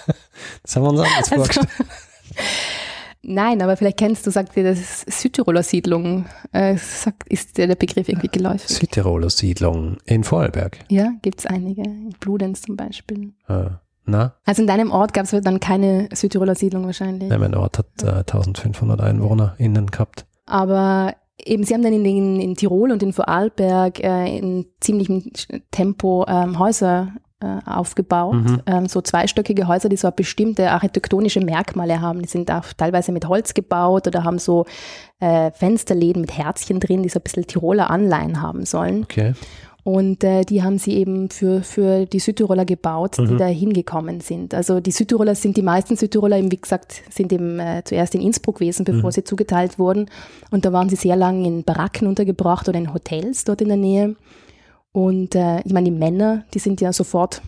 das 0.64 0.76
haben 0.76 0.84
wir 0.84 0.90
uns 0.90 1.00
anders 1.00 1.32
also, 1.32 1.36
vorgestellt. 1.36 1.70
Nein, 3.22 3.62
aber 3.62 3.78
vielleicht 3.78 3.98
kennst 3.98 4.28
du, 4.28 4.32
sagt 4.32 4.58
dir 4.58 4.66
das 4.66 5.06
Südtiroler 5.08 5.64
Siedlung, 5.64 6.26
äh, 6.52 6.76
sagt, 6.76 7.30
ist 7.30 7.58
dir 7.58 7.68
der 7.68 7.76
Begriff 7.76 8.10
irgendwie 8.10 8.28
geläufig? 8.28 8.68
Südtiroler 8.68 9.30
Siedlung 9.30 9.96
in 10.04 10.26
Vorarlberg? 10.26 10.80
Ja, 10.90 11.14
gibt 11.22 11.40
es 11.40 11.46
einige. 11.46 11.84
In 11.84 12.10
Bludenz 12.20 12.64
zum 12.64 12.76
Beispiel. 12.76 13.32
Ah. 13.48 13.80
Na? 14.06 14.36
Also 14.46 14.62
in 14.62 14.68
deinem 14.68 14.92
Ort 14.92 15.14
gab 15.14 15.26
es 15.26 15.32
dann 15.32 15.60
keine 15.60 16.10
Südtiroler 16.14 16.56
Siedlung 16.56 16.86
wahrscheinlich. 16.86 17.30
Nein, 17.30 17.40
mein 17.40 17.56
Ort 17.56 17.80
hat 17.80 17.88
äh, 18.04 18.20
1500 18.20 19.02
EinwohnerInnen 19.02 19.88
gehabt. 19.88 20.26
Aber 20.46 21.16
eben, 21.38 21.64
sie 21.64 21.74
haben 21.74 21.82
dann 21.82 21.94
in, 21.94 22.04
den, 22.04 22.40
in 22.40 22.56
Tirol 22.56 22.92
und 22.92 23.02
in 23.04 23.14
Vorarlberg 23.14 24.04
äh, 24.04 24.38
in 24.38 24.66
ziemlichem 24.80 25.32
Tempo 25.72 26.26
ähm, 26.28 26.60
Häuser 26.60 27.14
äh, 27.42 27.60
aufgebaut. 27.66 28.36
Mhm. 28.36 28.62
Ähm, 28.66 28.86
so 28.88 29.02
zweistöckige 29.02 29.68
Häuser, 29.68 29.90
die 29.90 29.98
so 29.98 30.10
bestimmte 30.12 30.72
architektonische 30.72 31.42
Merkmale 31.42 32.02
haben. 32.02 32.22
Die 32.22 32.28
sind 32.28 32.50
auch 32.52 32.66
teilweise 32.78 33.12
mit 33.12 33.28
Holz 33.28 33.54
gebaut 33.54 34.08
oder 34.08 34.24
haben 34.24 34.40
so 34.40 34.66
äh, 35.20 35.52
Fensterläden 35.52 36.22
mit 36.22 36.38
Herzchen 36.38 36.80
drin, 36.80 37.04
die 37.04 37.10
so 37.10 37.20
ein 37.20 37.24
bisschen 37.24 37.46
Tiroler 37.46 37.90
Anleihen 37.90 38.42
haben 38.42 38.66
sollen. 38.66 39.04
Okay. 39.04 39.34
Und 39.88 40.24
äh, 40.24 40.42
die 40.42 40.64
haben 40.64 40.80
sie 40.80 40.94
eben 40.96 41.30
für, 41.30 41.62
für 41.62 42.08
die 42.08 42.18
Südtiroler 42.18 42.66
gebaut, 42.66 43.20
die 43.20 43.34
Mhm. 43.34 43.38
da 43.38 43.46
hingekommen 43.46 44.20
sind. 44.20 44.56
Also 44.56 44.80
die 44.80 44.90
Südtiroler 44.90 45.36
sind, 45.36 45.58
die 45.58 45.62
meisten 45.62 45.96
Südtiroler 45.96 46.40
eben, 46.40 46.52
wie 46.52 46.58
gesagt, 46.60 47.04
sind 47.12 47.32
eben 47.32 47.60
äh, 47.60 47.84
zuerst 47.86 48.16
in 48.16 48.22
Innsbruck 48.22 48.56
gewesen, 48.58 48.84
bevor 48.84 49.10
Mhm. 49.10 49.14
sie 49.14 49.24
zugeteilt 49.24 49.78
wurden. 49.78 50.10
Und 50.50 50.66
da 50.66 50.74
waren 50.74 50.90
sie 50.90 50.96
sehr 50.96 51.16
lang 51.16 51.46
in 51.46 51.64
Baracken 51.64 52.08
untergebracht 52.08 52.68
oder 52.68 52.80
in 52.80 52.96
Hotels 52.96 53.44
dort 53.44 53.62
in 53.62 53.68
der 53.68 53.78
Nähe. 53.78 54.16
Und 54.92 55.36
äh, 55.36 55.60
ich 55.64 55.72
meine, 55.72 55.92
die 55.92 55.96
Männer, 55.96 56.46
die 56.56 56.60
sind 56.60 56.82
ja 56.82 56.92
sofort 56.92 57.44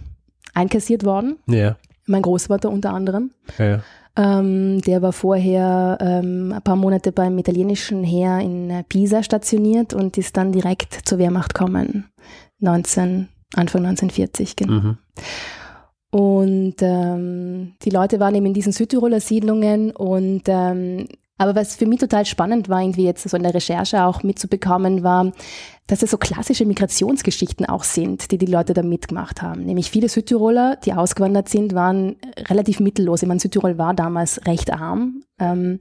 einkassiert 0.54 1.06
worden. 1.06 1.38
Ja. 1.48 1.78
Mein 2.06 2.22
Großvater 2.22 2.70
unter 2.70 2.94
anderem. 2.94 3.32
ja. 3.58 3.82
Ähm, 4.18 4.82
der 4.82 5.04
war 5.04 5.14
vorher 5.14 5.98
ähm, 6.02 6.52
ein 6.52 6.62
paar 6.64 6.76
Monate 6.76 7.12
beim 7.12 7.38
italienischen 7.38 8.04
Heer 8.04 8.40
in 8.40 8.70
äh, 8.72 8.84
Pisa 8.84 9.22
stationiert 9.22 9.94
und 9.94 10.18
ist 10.18 10.36
dann 10.36 10.52
direkt 10.52 11.08
zur 11.08 11.20
Wehrmacht 11.20 11.54
gekommen. 11.54 12.10
19, 12.60 13.28
Anfang 13.54 13.86
1940, 13.86 14.56
genau. 14.56 14.74
Mhm. 14.74 14.98
Und 16.10 16.76
ähm, 16.82 17.74
die 17.84 17.90
Leute 17.92 18.20
waren 18.20 18.34
eben 18.34 18.48
in 18.48 18.54
diesen 18.54 18.72
Südtiroler 18.72 19.20
Siedlungen 19.20 19.92
und 19.92 20.44
ähm, 20.48 21.08
aber 21.38 21.56
was 21.56 21.76
für 21.76 21.86
mich 21.86 22.00
total 22.00 22.26
spannend 22.26 22.70
war, 22.70 22.82
irgendwie 22.82 23.06
jetzt 23.06 23.28
so 23.28 23.38
in 23.38 23.44
der 23.44 23.54
Recherche 23.54 24.04
auch 24.06 24.24
mitzubekommen, 24.24 25.04
war, 25.04 25.32
dass 25.86 26.04
es 26.04 26.12
so 26.12 26.18
klassische 26.18 26.66
Migrationsgeschichten 26.66 27.66
auch 27.66 27.84
sind, 27.84 28.32
die 28.32 28.38
die 28.38 28.46
Leute 28.46 28.74
da 28.74 28.84
mitgemacht 28.84 29.42
haben. 29.42 29.64
Nämlich 29.64 29.92
viele 29.92 30.10
Südtiroler, 30.10 30.78
die 30.78 30.94
ausgewandert 30.94 31.50
sind, 31.50 31.74
waren 31.74 32.18
relativ 32.50 32.80
mittellos. 32.80 33.22
Ich 33.22 33.28
meine, 33.28 33.40
Südtirol 33.40 33.78
war 33.78 33.94
damals 33.94 34.46
recht 34.46 34.74
arm. 34.74 35.24
Ähm, 35.40 35.80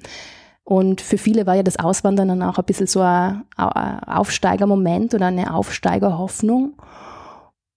und 0.63 1.01
für 1.01 1.17
viele 1.17 1.47
war 1.47 1.55
ja 1.55 1.63
das 1.63 1.79
Auswandern 1.79 2.29
dann 2.29 2.43
auch 2.43 2.59
ein 2.59 2.65
bisschen 2.65 2.89
so 2.89 3.01
ein 3.01 3.45
Aufsteigermoment 3.57 5.15
oder 5.15 5.27
eine 5.27 5.55
Aufsteigerhoffnung. 5.55 6.75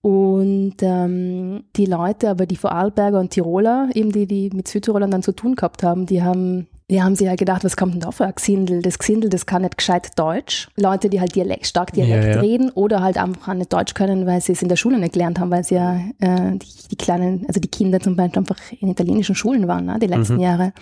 Und 0.02 0.76
ähm, 0.80 1.64
die 1.76 1.86
Leute, 1.86 2.30
aber 2.30 2.46
die 2.46 2.56
Vorarlberger 2.56 3.20
und 3.20 3.30
Tiroler, 3.30 3.90
eben 3.94 4.12
die, 4.12 4.26
die 4.26 4.50
mit 4.52 4.66
Südtirolern 4.66 5.10
dann 5.10 5.22
zu 5.22 5.32
tun 5.32 5.54
gehabt 5.54 5.82
haben, 5.82 6.06
die 6.06 6.22
haben, 6.22 6.68
die 6.90 7.00
haben 7.02 7.14
sich 7.14 7.26
ja 7.28 7.36
gedacht, 7.36 7.62
was 7.64 7.76
kommt 7.76 7.94
denn 7.94 8.00
da 8.00 8.10
für 8.10 8.24
ein 8.26 8.34
Gesindel? 8.34 8.82
Das 8.82 8.98
Gesindel, 8.98 9.30
das 9.30 9.46
kann 9.46 9.62
nicht 9.62 9.78
gescheit 9.78 10.18
Deutsch. 10.18 10.68
Leute, 10.76 11.08
die 11.08 11.20
halt 11.20 11.34
Dialekt, 11.36 11.66
stark 11.66 11.92
Dialekt 11.92 12.24
Ja, 12.24 12.34
ja. 12.34 12.40
reden 12.40 12.70
oder 12.70 13.00
halt 13.00 13.16
einfach 13.16 13.48
auch 13.48 13.54
nicht 13.54 13.72
Deutsch 13.72 13.94
können, 13.94 14.26
weil 14.26 14.40
sie 14.40 14.52
es 14.52 14.60
in 14.62 14.68
der 14.68 14.76
Schule 14.76 14.98
nicht 14.98 15.12
gelernt 15.12 15.38
haben, 15.38 15.50
weil 15.50 15.62
sie 15.64 15.76
ja 15.76 15.96
äh, 16.18 16.52
die, 16.58 16.88
die 16.90 16.96
kleinen, 16.96 17.44
also 17.46 17.60
die 17.60 17.68
Kinder 17.68 18.00
zum 18.00 18.16
Beispiel 18.16 18.40
einfach 18.40 18.58
in 18.80 18.88
italienischen 18.88 19.34
Schulen 19.36 19.68
waren, 19.68 19.86
ne, 19.86 19.98
die 20.00 20.06
letzten 20.08 20.34
Mhm. 20.34 20.40
Jahre. 20.40 20.72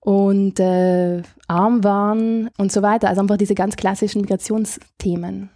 Und 0.00 0.60
äh, 0.60 1.22
arm 1.48 1.82
waren 1.82 2.48
und 2.58 2.70
so 2.70 2.80
weiter. 2.82 3.08
Also 3.08 3.20
einfach 3.22 3.36
diese 3.36 3.56
ganz 3.56 3.74
klassischen 3.74 4.20
Migrationsthemen. 4.20 5.50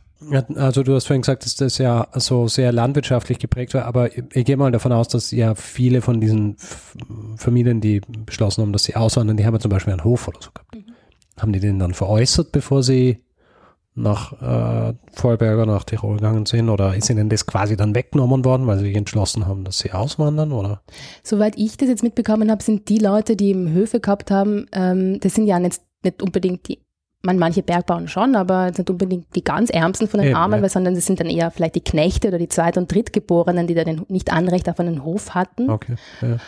Also 0.56 0.82
du 0.82 0.94
hast 0.94 1.06
vorhin 1.06 1.22
gesagt, 1.22 1.44
dass 1.44 1.56
das 1.56 1.78
ja 1.78 2.06
so 2.14 2.46
sehr 2.46 2.72
landwirtschaftlich 2.72 3.38
geprägt 3.38 3.72
war, 3.74 3.86
aber 3.86 4.14
ich, 4.14 4.22
ich 4.32 4.44
gehe 4.44 4.56
mal 4.56 4.70
davon 4.70 4.92
aus, 4.92 5.08
dass 5.08 5.30
ja 5.30 5.54
viele 5.54 6.02
von 6.02 6.20
diesen 6.20 6.56
F 6.56 6.94
Familien, 7.36 7.80
die 7.80 8.00
beschlossen 8.26 8.62
haben, 8.62 8.72
dass 8.72 8.84
sie 8.84 8.96
auswandern, 8.96 9.36
die 9.36 9.46
haben 9.46 9.54
ja 9.54 9.60
zum 9.60 9.70
Beispiel 9.70 9.94
einen 9.94 10.04
Hof 10.04 10.28
oder 10.28 10.38
so 10.42 10.50
gehabt. 10.52 10.74
Mhm. 10.74 10.92
Haben 11.40 11.52
die 11.52 11.60
den 11.60 11.78
dann 11.78 11.94
veräußert, 11.94 12.52
bevor 12.52 12.82
sie 12.82 13.22
nach 13.94 14.32
äh, 14.40 14.94
Vorarlberg 15.12 15.58
oder 15.58 15.72
nach 15.72 15.84
Tirol 15.84 16.16
gegangen 16.16 16.46
sind 16.46 16.68
oder 16.68 16.94
ist 16.94 17.10
ihnen 17.10 17.28
das 17.28 17.46
quasi 17.46 17.76
dann 17.76 17.94
weggenommen 17.94 18.44
worden, 18.44 18.66
weil 18.66 18.78
sie 18.78 18.86
sich 18.86 18.96
entschlossen 18.96 19.46
haben, 19.46 19.64
dass 19.64 19.78
sie 19.78 19.92
auswandern 19.92 20.52
oder? 20.52 20.82
Soweit 21.22 21.56
ich 21.56 21.76
das 21.76 21.88
jetzt 21.88 22.02
mitbekommen 22.02 22.50
habe, 22.50 22.62
sind 22.62 22.88
die 22.88 22.98
Leute, 22.98 23.36
die 23.36 23.50
eben 23.50 23.72
Höfe 23.72 24.00
gehabt 24.00 24.30
haben, 24.30 24.66
ähm, 24.72 25.18
das 25.20 25.34
sind 25.34 25.46
ja 25.46 25.58
nicht, 25.58 25.80
nicht 26.04 26.22
unbedingt 26.22 26.68
die, 26.68 26.80
man 27.22 27.38
manche 27.38 27.62
Bergbauern 27.62 28.08
schon, 28.08 28.34
aber 28.34 28.66
jetzt 28.66 28.78
nicht 28.78 28.90
unbedingt 28.90 29.26
die 29.34 29.44
ganz 29.44 29.70
Ärmsten 29.70 30.08
von 30.08 30.20
den 30.20 30.30
Eben, 30.30 30.36
Armen, 30.36 30.56
ja. 30.56 30.62
weil, 30.62 30.70
sondern 30.70 30.94
das 30.94 31.04
sind 31.06 31.20
dann 31.20 31.28
eher 31.28 31.50
vielleicht 31.50 31.74
die 31.74 31.84
Knechte 31.84 32.28
oder 32.28 32.38
die 32.38 32.48
Zweit- 32.48 32.78
und 32.78 32.92
Drittgeborenen, 32.92 33.66
die 33.66 33.74
da 33.74 33.84
den, 33.84 34.06
nicht 34.08 34.32
Anrecht 34.32 34.68
auf 34.68 34.80
einen 34.80 35.04
Hof 35.04 35.34
hatten. 35.34 35.68
Okay. 35.68 35.96
Ja. 36.22 36.38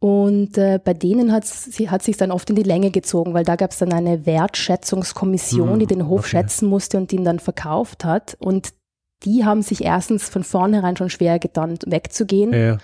Und 0.00 0.58
äh, 0.58 0.78
bei 0.82 0.92
denen 0.92 1.32
hat 1.32 1.44
es 1.44 1.64
sich 1.64 2.16
dann 2.18 2.30
oft 2.30 2.50
in 2.50 2.56
die 2.56 2.62
Länge 2.62 2.90
gezogen, 2.90 3.32
weil 3.32 3.44
da 3.44 3.56
gab 3.56 3.70
es 3.70 3.78
dann 3.78 3.92
eine 3.92 4.26
Wertschätzungskommission, 4.26 5.72
Hm, 5.72 5.78
die 5.78 5.86
den 5.86 6.08
Hof 6.08 6.20
okay. 6.20 6.28
schätzen 6.28 6.68
musste 6.68 6.98
und 6.98 7.12
ihn 7.12 7.24
dann 7.24 7.38
verkauft 7.38 8.04
hat. 8.04 8.36
Und 8.38 8.74
die 9.22 9.44
haben 9.44 9.62
sich 9.62 9.82
erstens 9.82 10.28
von 10.28 10.44
vornherein 10.44 10.96
schon 10.96 11.08
schwer 11.08 11.38
getan, 11.38 11.78
wegzugehen. 11.86 12.52
Ja. 12.52 12.78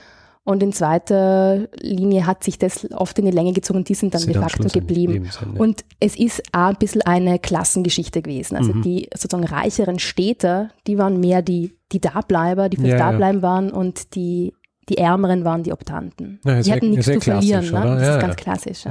Und 0.51 0.63
in 0.63 0.73
zweiter 0.73 1.69
Linie 1.81 2.27
hat 2.27 2.43
sich 2.45 2.59
das 2.59 2.91
oft 2.93 3.19
in 3.19 3.25
die 3.27 3.31
Länge 3.31 3.53
gezogen 3.53 3.79
und 3.81 3.89
die 3.89 3.95
sind 3.95 4.13
dann 4.15 4.21
Sie 4.21 4.33
de 4.33 4.41
facto 4.41 4.69
geblieben. 4.69 5.25
sind, 5.31 5.55
ja. 5.55 5.61
Und 5.61 5.85
es 6.01 6.17
ist 6.19 6.43
auch 6.53 6.69
ein 6.71 6.77
bisschen 6.77 7.03
eine 7.03 7.39
Klassengeschichte 7.39 8.21
gewesen. 8.23 8.57
Also 8.57 8.73
Mhm. 8.75 8.83
die 8.83 9.09
sozusagen 9.15 9.45
reicheren 9.47 9.99
Städter, 9.99 10.71
die 10.87 10.99
waren 10.99 11.21
mehr 11.21 11.43
die, 11.43 11.77
die 11.93 12.01
Dableiber, 12.01 12.69
die 12.69 12.77
fürs 12.79 12.89
Ja, 12.91 12.97
ja. 12.99 13.11
Dableiben 13.13 13.43
waren 13.43 13.71
und 13.71 14.15
die, 14.15 14.53
die 14.89 14.99
Ärmeren 14.99 15.45
waren 15.45 15.63
die 15.63 15.73
Optanten. 15.73 16.41
Ja, 16.45 16.61
die 16.61 16.69
ja- 16.69 16.75
hatten 16.77 16.91
nichts 16.91 17.07
ja 17.07 17.15
zu 17.15 17.21
verlieren. 17.21 17.65
Ne? 17.67 17.71
Das 17.71 17.85
Ja, 17.85 17.95
ist 18.01 18.07
ja. 18.07 18.19
ganz 18.21 18.37
klassisch. 18.37 18.85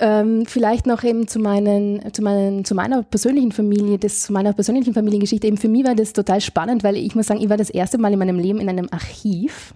Ähm, 0.00 0.44
vielleicht 0.46 0.86
noch 0.86 1.04
eben 1.04 1.28
zu, 1.28 1.38
meinen, 1.38 2.12
zu, 2.12 2.22
meinen, 2.22 2.64
zu 2.64 2.74
meiner 2.74 3.02
persönlichen 3.04 3.52
Familie, 3.52 3.98
das, 3.98 4.22
zu 4.22 4.32
meiner 4.32 4.52
persönlichen 4.52 4.92
Familiengeschichte. 4.92 5.46
Eben 5.46 5.56
für 5.56 5.68
mich 5.68 5.84
war 5.84 5.94
das 5.94 6.12
total 6.12 6.40
spannend, 6.40 6.82
weil 6.82 6.96
ich 6.96 7.14
muss 7.14 7.28
sagen, 7.28 7.40
ich 7.40 7.48
war 7.48 7.56
das 7.56 7.70
erste 7.70 7.98
Mal 7.98 8.12
in 8.12 8.18
meinem 8.18 8.38
Leben 8.38 8.60
in 8.60 8.68
einem 8.68 8.88
Archiv. 8.90 9.74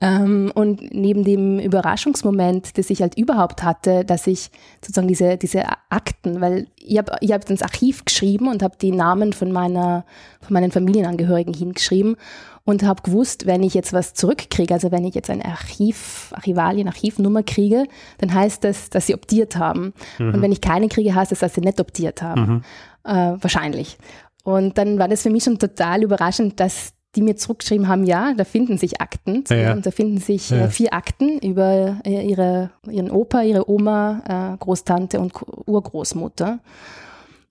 Ähm, 0.00 0.52
und 0.54 0.94
neben 0.94 1.24
dem 1.24 1.58
Überraschungsmoment, 1.58 2.76
das 2.76 2.90
ich 2.90 3.00
halt 3.00 3.16
überhaupt 3.16 3.62
hatte, 3.62 4.04
dass 4.04 4.26
ich 4.26 4.50
sozusagen 4.80 5.08
diese, 5.08 5.36
diese 5.38 5.64
Akten, 5.88 6.40
weil 6.40 6.66
ich 6.76 6.98
habe 6.98 7.16
ich 7.20 7.32
hab 7.32 7.48
ins 7.48 7.62
Archiv 7.62 8.04
geschrieben 8.04 8.48
und 8.48 8.62
habe 8.62 8.76
die 8.80 8.92
Namen 8.92 9.32
von, 9.32 9.50
meiner, 9.52 10.04
von 10.40 10.54
meinen 10.54 10.70
Familienangehörigen 10.70 11.54
hingeschrieben 11.54 12.16
und 12.64 12.82
habe 12.82 13.02
gewusst, 13.02 13.46
wenn 13.46 13.62
ich 13.62 13.74
jetzt 13.74 13.92
was 13.92 14.14
zurückkriege, 14.14 14.72
also 14.74 14.90
wenn 14.90 15.04
ich 15.04 15.14
jetzt 15.14 15.30
eine 15.30 15.44
Archiv, 15.44 16.32
Archivalien, 16.34 16.88
Archivnummer 16.88 17.42
kriege, 17.42 17.84
dann 18.18 18.32
heißt 18.32 18.64
das, 18.64 18.90
dass 18.90 19.06
sie 19.06 19.14
optiert 19.14 19.56
haben. 19.56 19.92
Und 20.32 20.42
wenn 20.42 20.52
ich 20.52 20.60
keine 20.60 20.88
kriege, 20.88 21.14
heißt 21.14 21.32
das, 21.32 21.40
dass 21.40 21.54
sie 21.54 21.60
nicht 21.60 21.80
optiert 21.80 22.22
haben. 22.22 22.62
Äh, 23.04 23.36
wahrscheinlich. 23.38 23.98
Und 24.44 24.78
dann 24.78 24.98
war 24.98 25.08
das 25.08 25.22
für 25.22 25.30
mich 25.30 25.44
schon 25.44 25.58
total 25.58 26.02
überraschend, 26.02 26.58
dass 26.60 26.93
die 27.16 27.22
mir 27.22 27.36
zurückgeschrieben 27.36 27.88
haben, 27.88 28.04
ja, 28.04 28.34
da 28.34 28.44
finden 28.44 28.78
sich 28.78 29.00
Akten. 29.00 29.44
Ja. 29.50 29.72
Und 29.72 29.86
da 29.86 29.90
finden 29.90 30.18
sich 30.18 30.50
Ja. 30.50 30.64
äh, 30.66 30.68
vier 30.70 30.92
Akten 30.94 31.38
über 31.38 31.98
äh, 32.04 32.26
ihre, 32.26 32.70
ihren 32.90 33.10
Opa, 33.10 33.42
ihre 33.42 33.68
Oma, 33.70 34.54
äh, 34.54 34.56
Großtante 34.58 35.20
und 35.20 35.32
Urgroßmutter. 35.66 36.58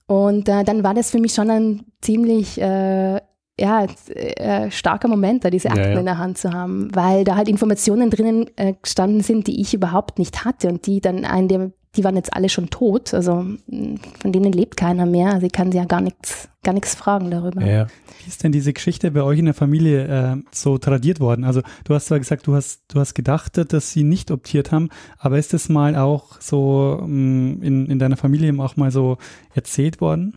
Und 0.06 0.47
dann 0.47 0.84
war 0.84 0.93
das 0.93 1.12
für 1.12 1.19
mich 1.19 1.34
schon 1.34 1.49
ein 1.49 1.86
ziemlich 2.02 2.58
ja, 3.60 3.86
äh, 4.10 4.71
starker 4.71 5.08
Moment, 5.08 5.45
da 5.45 5.49
diese 5.49 5.67
Ja, 5.69 5.76
Akten 5.76 5.93
ja. 5.93 5.99
in 5.99 6.06
der 6.06 6.17
Hand 6.17 6.38
zu 6.38 6.52
haben, 6.52 6.89
weil 6.93 7.23
da 7.23 7.36
halt 7.36 7.47
Informationen 7.47 8.10
drinnen 8.10 8.49
äh, 8.56 8.73
gestanden 8.82 9.21
sind, 9.21 9.45
die 9.47 9.62
ich 9.62 9.73
überhaupt 9.73 10.17
nicht 10.19 10.43
hatte 10.43 10.69
und 10.69 10.88
die 10.88 11.02
dann 11.02 11.23
ein, 11.23 11.47
der, 11.47 11.71
die 11.95 12.03
waren 12.03 12.15
jetzt 12.15 12.34
alle 12.34 12.49
schon 12.49 12.69
tot, 12.69 13.13
also 13.13 13.45
mh, 13.67 13.99
von 14.21 14.32
denen 14.32 14.51
lebt 14.51 14.77
keiner 14.77 15.06
mehr, 15.06 15.34
also 15.34 15.45
ich 15.45 15.51
kann 15.51 15.71
sie 15.71 15.77
ja 15.77 15.86
gar 15.86 16.01
nichts, 16.01 16.49
gar 16.63 16.73
nichts 16.73 16.95
fragen 16.95 17.29
darüber. 17.29 17.63
Ja. 17.63 17.88
Wie 18.23 18.29
ist 18.29 18.43
denn 18.43 18.51
diese 18.51 18.73
Geschichte 18.73 19.12
bei 19.12 19.21
euch 19.21 19.39
in 19.39 19.45
der 19.45 19.53
Familie 19.53 20.08
äh, 20.08 20.38
so 20.51 20.77
tradiert 20.77 21.19
worden? 21.19 21.43
Also 21.43 21.62
du 21.84 21.93
hast 21.93 22.08
zwar 22.08 22.19
gesagt, 22.19 22.47
du 22.47 22.56
hast, 22.56 22.82
du 22.88 22.99
hast 22.99 23.13
gedacht, 23.13 23.60
dass 23.71 23.91
sie 23.91 24.03
nicht 24.03 24.32
optiert 24.32 24.71
haben, 24.71 24.89
aber 25.19 25.38
ist 25.38 25.53
das 25.53 25.69
mal 25.69 25.95
auch 25.95 26.41
so 26.41 26.99
ähm, 27.01 27.62
in, 27.62 27.86
in 27.88 27.99
deiner 27.99 28.17
Familie 28.17 28.53
auch 28.60 28.75
mal 28.75 28.91
so 28.91 29.17
erzählt 29.53 30.01
worden? 30.01 30.34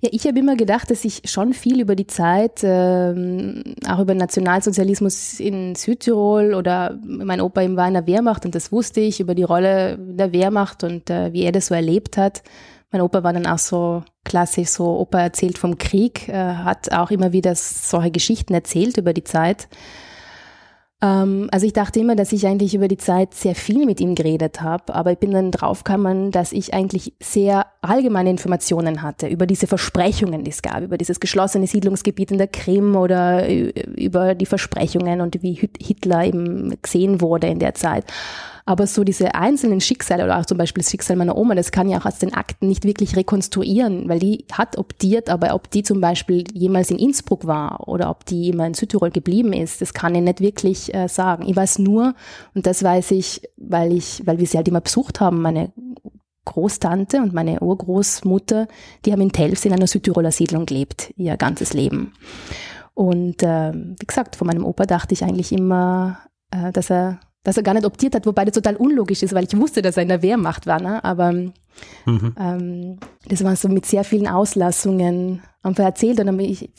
Ja, 0.00 0.08
ich 0.12 0.26
habe 0.26 0.38
immer 0.38 0.56
gedacht, 0.56 0.90
dass 0.90 1.04
ich 1.04 1.22
schon 1.24 1.52
viel 1.52 1.80
über 1.80 1.94
die 1.94 2.06
Zeit, 2.06 2.60
ähm, 2.62 3.62
auch 3.88 4.00
über 4.00 4.14
Nationalsozialismus 4.14 5.40
in 5.40 5.74
Südtirol 5.74 6.54
oder 6.54 6.98
mein 7.04 7.40
Opa 7.40 7.62
war 7.76 7.88
in 7.88 7.94
der 7.94 8.06
Wehrmacht 8.06 8.44
und 8.44 8.54
das 8.54 8.72
wusste 8.72 9.00
ich, 9.00 9.20
über 9.20 9.34
die 9.34 9.44
Rolle 9.44 9.98
der 9.98 10.32
Wehrmacht 10.32 10.84
und 10.84 11.10
äh, 11.10 11.32
wie 11.32 11.42
er 11.42 11.52
das 11.52 11.66
so 11.66 11.74
erlebt 11.74 12.16
hat. 12.16 12.42
Mein 12.90 13.00
Opa 13.00 13.22
war 13.22 13.32
dann 13.32 13.46
auch 13.46 13.58
so 13.58 14.02
klassisch, 14.24 14.68
so 14.68 14.98
Opa 14.98 15.20
erzählt 15.20 15.58
vom 15.58 15.78
Krieg, 15.78 16.28
äh, 16.28 16.34
hat 16.34 16.92
auch 16.92 17.10
immer 17.10 17.32
wieder 17.32 17.54
solche 17.54 18.10
Geschichten 18.10 18.52
erzählt 18.54 18.98
über 18.98 19.12
die 19.14 19.24
Zeit. 19.24 19.68
Ähm, 21.02 21.48
also 21.50 21.66
ich 21.66 21.72
dachte 21.72 21.98
immer, 22.00 22.14
dass 22.14 22.32
ich 22.32 22.46
eigentlich 22.46 22.74
über 22.74 22.88
die 22.88 22.96
Zeit 22.96 23.34
sehr 23.34 23.54
viel 23.54 23.84
mit 23.84 24.00
ihm 24.00 24.14
geredet 24.14 24.62
habe, 24.62 24.94
aber 24.94 25.12
ich 25.12 25.18
bin 25.18 25.32
dann 25.32 25.50
draufgekommen, 25.50 26.30
dass 26.30 26.52
ich 26.52 26.72
eigentlich 26.72 27.12
sehr 27.20 27.66
allgemeine 27.80 28.30
Informationen 28.30 29.02
hatte 29.02 29.26
über 29.26 29.46
diese 29.46 29.66
Versprechungen, 29.66 30.44
die 30.44 30.50
es 30.52 30.62
gab, 30.62 30.82
über 30.82 30.96
dieses 30.96 31.18
geschlossene 31.18 31.66
Siedlungsgebiet 31.66 32.30
in 32.30 32.38
der 32.38 32.46
Krim 32.46 32.94
oder 32.94 33.48
über 33.48 34.34
die 34.36 34.46
Versprechungen 34.46 35.20
und 35.20 35.42
wie 35.42 35.54
Hit- 35.54 35.78
Hitler 35.82 36.24
eben 36.24 36.80
gesehen 36.80 37.20
wurde 37.20 37.48
in 37.48 37.58
der 37.58 37.74
Zeit. 37.74 38.04
Aber 38.64 38.86
so 38.86 39.04
diese 39.04 39.34
einzelnen 39.34 39.80
Schicksale 39.80 40.24
oder 40.24 40.38
auch 40.38 40.46
zum 40.46 40.58
Beispiel 40.58 40.82
das 40.82 40.90
Schicksal 40.90 41.16
meiner 41.16 41.36
Oma, 41.36 41.54
das 41.54 41.72
kann 41.72 41.88
ich 41.88 41.96
auch 41.96 42.06
aus 42.06 42.18
den 42.18 42.32
Akten 42.32 42.68
nicht 42.68 42.84
wirklich 42.84 43.16
rekonstruieren, 43.16 44.08
weil 44.08 44.20
die 44.20 44.44
hat 44.52 44.78
optiert, 44.78 45.28
aber 45.28 45.54
ob 45.54 45.70
die 45.70 45.82
zum 45.82 46.00
Beispiel 46.00 46.44
jemals 46.52 46.90
in 46.90 46.98
Innsbruck 46.98 47.46
war 47.46 47.88
oder 47.88 48.10
ob 48.10 48.24
die 48.24 48.50
immer 48.50 48.66
in 48.66 48.74
Südtirol 48.74 49.10
geblieben 49.10 49.52
ist, 49.52 49.80
das 49.80 49.94
kann 49.94 50.14
ich 50.14 50.22
nicht 50.22 50.40
wirklich 50.40 50.94
äh, 50.94 51.08
sagen. 51.08 51.48
Ich 51.48 51.56
weiß 51.56 51.80
nur, 51.80 52.14
und 52.54 52.66
das 52.66 52.82
weiß 52.82 53.10
ich, 53.12 53.42
weil 53.56 53.92
ich, 53.92 54.22
weil 54.26 54.38
wir 54.38 54.46
sie 54.46 54.56
halt 54.56 54.68
immer 54.68 54.80
besucht 54.80 55.20
haben, 55.20 55.42
meine 55.42 55.72
Großtante 56.44 57.18
und 57.18 57.32
meine 57.32 57.60
Urgroßmutter, 57.60 58.66
die 59.04 59.12
haben 59.12 59.20
in 59.20 59.32
Telfs 59.32 59.64
in 59.64 59.72
einer 59.72 59.86
Südtiroler 59.86 60.32
Siedlung 60.32 60.66
gelebt, 60.66 61.12
ihr 61.16 61.36
ganzes 61.36 61.72
Leben. 61.72 62.12
Und 62.94 63.42
äh, 63.42 63.72
wie 63.72 64.06
gesagt, 64.06 64.36
von 64.36 64.46
meinem 64.46 64.64
Opa 64.64 64.84
dachte 64.84 65.14
ich 65.14 65.24
eigentlich 65.24 65.52
immer, 65.52 66.18
äh, 66.50 66.72
dass 66.72 66.90
er 66.90 67.20
dass 67.42 67.56
er 67.56 67.62
gar 67.62 67.74
nicht 67.74 67.86
optiert 67.86 68.14
hat, 68.14 68.26
wobei 68.26 68.44
das 68.44 68.54
total 68.54 68.76
unlogisch 68.76 69.22
ist, 69.22 69.34
weil 69.34 69.44
ich 69.44 69.56
wusste, 69.56 69.82
dass 69.82 69.96
er 69.96 70.04
in 70.04 70.08
der 70.08 70.22
Wehrmacht 70.22 70.66
war. 70.66 70.80
Ne? 70.80 71.02
Aber 71.04 71.32
mhm. 71.32 72.34
ähm, 72.38 72.98
das 73.28 73.42
war 73.42 73.56
so 73.56 73.68
mit 73.68 73.86
sehr 73.86 74.04
vielen 74.04 74.28
Auslassungen 74.28 75.42
einfach 75.62 75.84
erzählt 75.84 76.20
und 76.20 76.38
ich, 76.40 76.70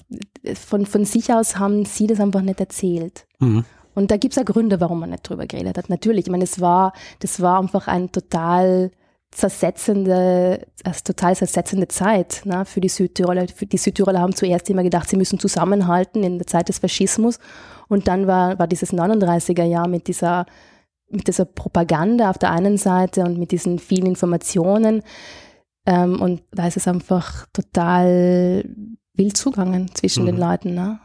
von, 0.56 0.86
von 0.86 1.06
sich 1.06 1.34
aus 1.34 1.58
haben 1.58 1.86
sie 1.86 2.08
das 2.08 2.19
einfach 2.19 2.41
nicht 2.41 2.60
erzählt. 2.60 3.26
Mhm. 3.39 3.65
Und 3.95 4.10
da 4.12 4.17
gibt 4.17 4.34
es 4.34 4.38
ja 4.38 4.43
Gründe, 4.43 4.80
warum 4.80 5.02
man 5.02 5.12
nicht 5.12 5.28
drüber 5.28 5.45
geredet 5.45 5.78
hat. 5.78 5.89
Natürlich, 5.89 6.26
ich 6.26 6.32
meine, 6.32 6.45
es 6.45 6.60
war, 6.60 6.93
das 7.19 7.41
war 7.41 7.60
einfach 7.60 7.88
ein 7.88 8.12
total 8.12 8.91
zersetzende, 9.32 10.65
also 10.84 10.99
total 11.04 11.36
zersetzende 11.36 11.88
Zeit 11.88 12.41
ne, 12.45 12.65
für 12.65 12.82
die 12.82 12.89
Südtiroler. 12.89 13.47
Für 13.47 13.65
die 13.65 13.78
Südtiroler 13.78 14.19
haben 14.19 14.36
zuerst 14.36 14.69
immer 14.69 14.84
gedacht, 14.84 15.10
sie 15.10 15.17
müssen 15.17 15.39
zusammenhalten 15.39 16.23
in 16.23 16.38
der 16.38 16.47
Zeit 16.47 16.69
des 16.69 16.80
Faschismus. 16.80 17.39
Und 17.88 18.08
dann 18.08 18.28
war, 18.28 18.60
war 18.60 18.67
dieses 18.67 18.93
39er 18.93 19.63
Jahr 19.63 19.88
mit 19.88 20.08
dieser, 20.08 20.46
mit 21.10 21.28
dieser 21.28 21.46
Propaganda 21.46 22.30
auf 22.30 22.38
der 22.38 22.52
einen 22.52 22.78
Seite 22.78 23.24
und 23.24 23.38
mit 23.38 23.52
diesen 23.52 23.80
vielen 23.80 24.08
Informationen. 24.08 25.04
Ähm, 25.86 26.22
und 26.22 26.43
da 26.52 26.67
ist 26.67 26.78
es 26.78 26.88
einfach 26.88 27.48
total 27.54 28.63
wild 29.15 29.38
zugangen 29.38 29.93
zwischen 29.93 30.24
mhm. 30.24 30.28
den 30.28 30.38
Leuten. 30.38 30.74
Ne? 30.74 31.00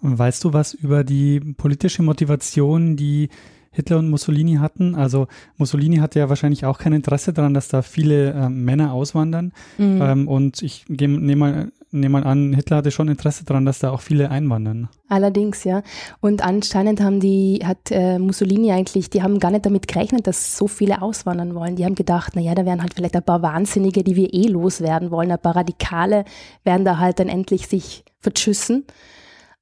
Weißt 0.00 0.44
du 0.44 0.52
was 0.52 0.74
über 0.74 1.04
die 1.04 1.40
politische 1.40 2.02
Motivation, 2.02 2.96
die 2.96 3.28
Hitler 3.72 3.98
und 3.98 4.10
Mussolini 4.10 4.54
hatten. 4.54 4.94
Also 4.94 5.28
Mussolini 5.56 5.98
hatte 5.98 6.18
ja 6.18 6.28
wahrscheinlich 6.28 6.64
auch 6.64 6.78
kein 6.78 6.92
Interesse 6.92 7.32
daran, 7.32 7.54
dass 7.54 7.68
da 7.68 7.82
viele 7.82 8.32
äh, 8.32 8.48
Männer 8.48 8.92
auswandern. 8.92 9.52
Mhm. 9.78 10.02
Ähm, 10.02 10.28
und 10.28 10.62
ich 10.62 10.86
nehme 10.88 11.36
mal, 11.36 11.72
nehm 11.92 12.12
mal 12.12 12.24
an, 12.24 12.52
Hitler 12.52 12.78
hatte 12.78 12.90
schon 12.90 13.08
Interesse 13.08 13.44
daran, 13.44 13.64
dass 13.64 13.80
da 13.80 13.90
auch 13.90 14.00
viele 14.00 14.30
einwandern. 14.30 14.88
Allerdings, 15.08 15.64
ja. 15.64 15.82
Und 16.20 16.44
anscheinend 16.44 17.00
haben 17.00 17.20
die, 17.20 17.60
hat 17.64 17.90
äh, 17.90 18.18
Mussolini 18.18 18.72
eigentlich, 18.72 19.10
die 19.10 19.22
haben 19.22 19.38
gar 19.40 19.50
nicht 19.50 19.66
damit 19.66 19.88
gerechnet, 19.88 20.26
dass 20.26 20.56
so 20.56 20.68
viele 20.68 21.02
auswandern 21.02 21.54
wollen. 21.54 21.76
Die 21.76 21.84
haben 21.84 21.94
gedacht, 21.94 22.36
naja, 22.36 22.54
da 22.54 22.64
werden 22.64 22.82
halt 22.82 22.94
vielleicht 22.94 23.16
ein 23.16 23.22
paar 23.22 23.42
Wahnsinnige, 23.42 24.04
die 24.04 24.16
wir 24.16 24.32
eh 24.32 24.46
loswerden 24.46 25.10
wollen, 25.10 25.32
ein 25.32 25.38
paar 25.38 25.56
Radikale 25.56 26.24
werden 26.64 26.84
da 26.84 26.98
halt 26.98 27.18
dann 27.18 27.28
endlich 27.28 27.66
sich 27.66 28.04
verschüssen. 28.20 28.84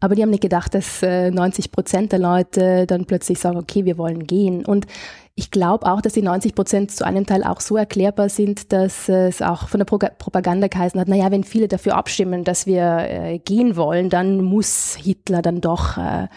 Aber 0.00 0.14
die 0.14 0.22
haben 0.22 0.30
nicht 0.30 0.42
gedacht, 0.42 0.74
dass 0.74 1.02
äh, 1.02 1.30
90 1.30 1.72
Prozent 1.72 2.12
der 2.12 2.20
Leute 2.20 2.86
dann 2.86 3.04
plötzlich 3.04 3.38
sagen, 3.38 3.58
okay, 3.58 3.84
wir 3.84 3.98
wollen 3.98 4.26
gehen. 4.26 4.64
Und 4.64 4.86
ich 5.34 5.50
glaube 5.50 5.86
auch, 5.86 6.00
dass 6.00 6.12
die 6.12 6.22
90 6.22 6.54
Prozent 6.54 6.90
zu 6.90 7.04
einem 7.04 7.26
Teil 7.26 7.42
auch 7.42 7.60
so 7.60 7.76
erklärbar 7.76 8.28
sind, 8.28 8.72
dass 8.72 9.08
es 9.08 9.42
auch 9.42 9.68
von 9.68 9.78
der 9.78 9.84
Pro 9.84 9.98
Propaganda 9.98 10.68
geheißen 10.68 11.00
hat, 11.00 11.08
naja, 11.08 11.30
wenn 11.30 11.44
viele 11.44 11.68
dafür 11.68 11.96
abstimmen, 11.96 12.44
dass 12.44 12.66
wir 12.66 12.98
äh, 13.08 13.38
gehen 13.38 13.76
wollen, 13.76 14.10
dann 14.10 14.42
muss 14.42 14.96
Hitler 14.96 15.42
dann 15.42 15.60
doch 15.60 15.96
äh, 15.96 16.28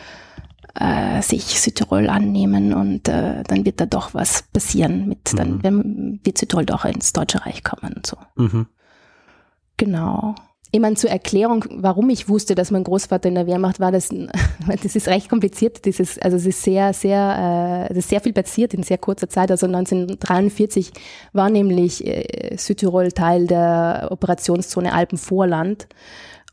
äh, 0.76 1.22
sich 1.22 1.60
Südtirol 1.60 2.10
annehmen 2.10 2.74
und 2.74 3.08
äh, 3.08 3.44
dann 3.44 3.66
wird 3.66 3.82
da 3.82 3.86
doch 3.86 4.14
was 4.14 4.44
passieren 4.54 5.08
mit, 5.08 5.38
dann 5.38 5.60
mhm. 5.64 6.20
wird 6.24 6.38
Südtirol 6.38 6.66
doch 6.66 6.86
ins 6.86 7.14
Deutsche 7.14 7.46
Reich 7.46 7.64
kommen 7.64 7.94
und 7.94 8.08
so. 8.08 8.18
Mhm. 8.36 8.68
Genau. 9.78 10.36
Ich 10.74 10.80
meine, 10.80 10.96
zur 10.96 11.10
Erklärung, 11.10 11.66
warum 11.70 12.10
ich 12.10 12.30
wusste, 12.30 12.56
dass 12.56 12.72
mein 12.72 12.86
Großvater 12.86 13.28
in 13.28 13.36
der 13.36 13.46
Wehrmacht 13.46 13.82
war, 13.82 13.92
das, 13.92 14.10
das 14.84 14.96
ist 14.96 15.08
recht 15.10 15.30
kompliziert. 15.30 15.84
Dieses, 15.84 16.18
also 16.18 16.38
es 16.38 16.46
ist 16.46 16.64
sehr, 16.64 16.94
sehr, 16.94 17.88
äh, 17.90 17.92
es 17.92 17.98
ist 17.98 18.10
sehr 18.10 18.22
viel 18.22 18.32
passiert 18.32 18.74
in 18.74 18.84
sehr 18.84 18.98
kurzer 18.98 19.28
Zeit. 19.28 19.52
Also 19.52 19.66
1943 19.66 20.94
war 21.34 21.50
nämlich 21.50 22.06
äh, 22.08 22.56
Südtirol 22.56 23.12
Teil 23.12 23.48
der 23.48 24.08
Operationszone 24.12 24.94
Alpenvorland. 24.94 25.88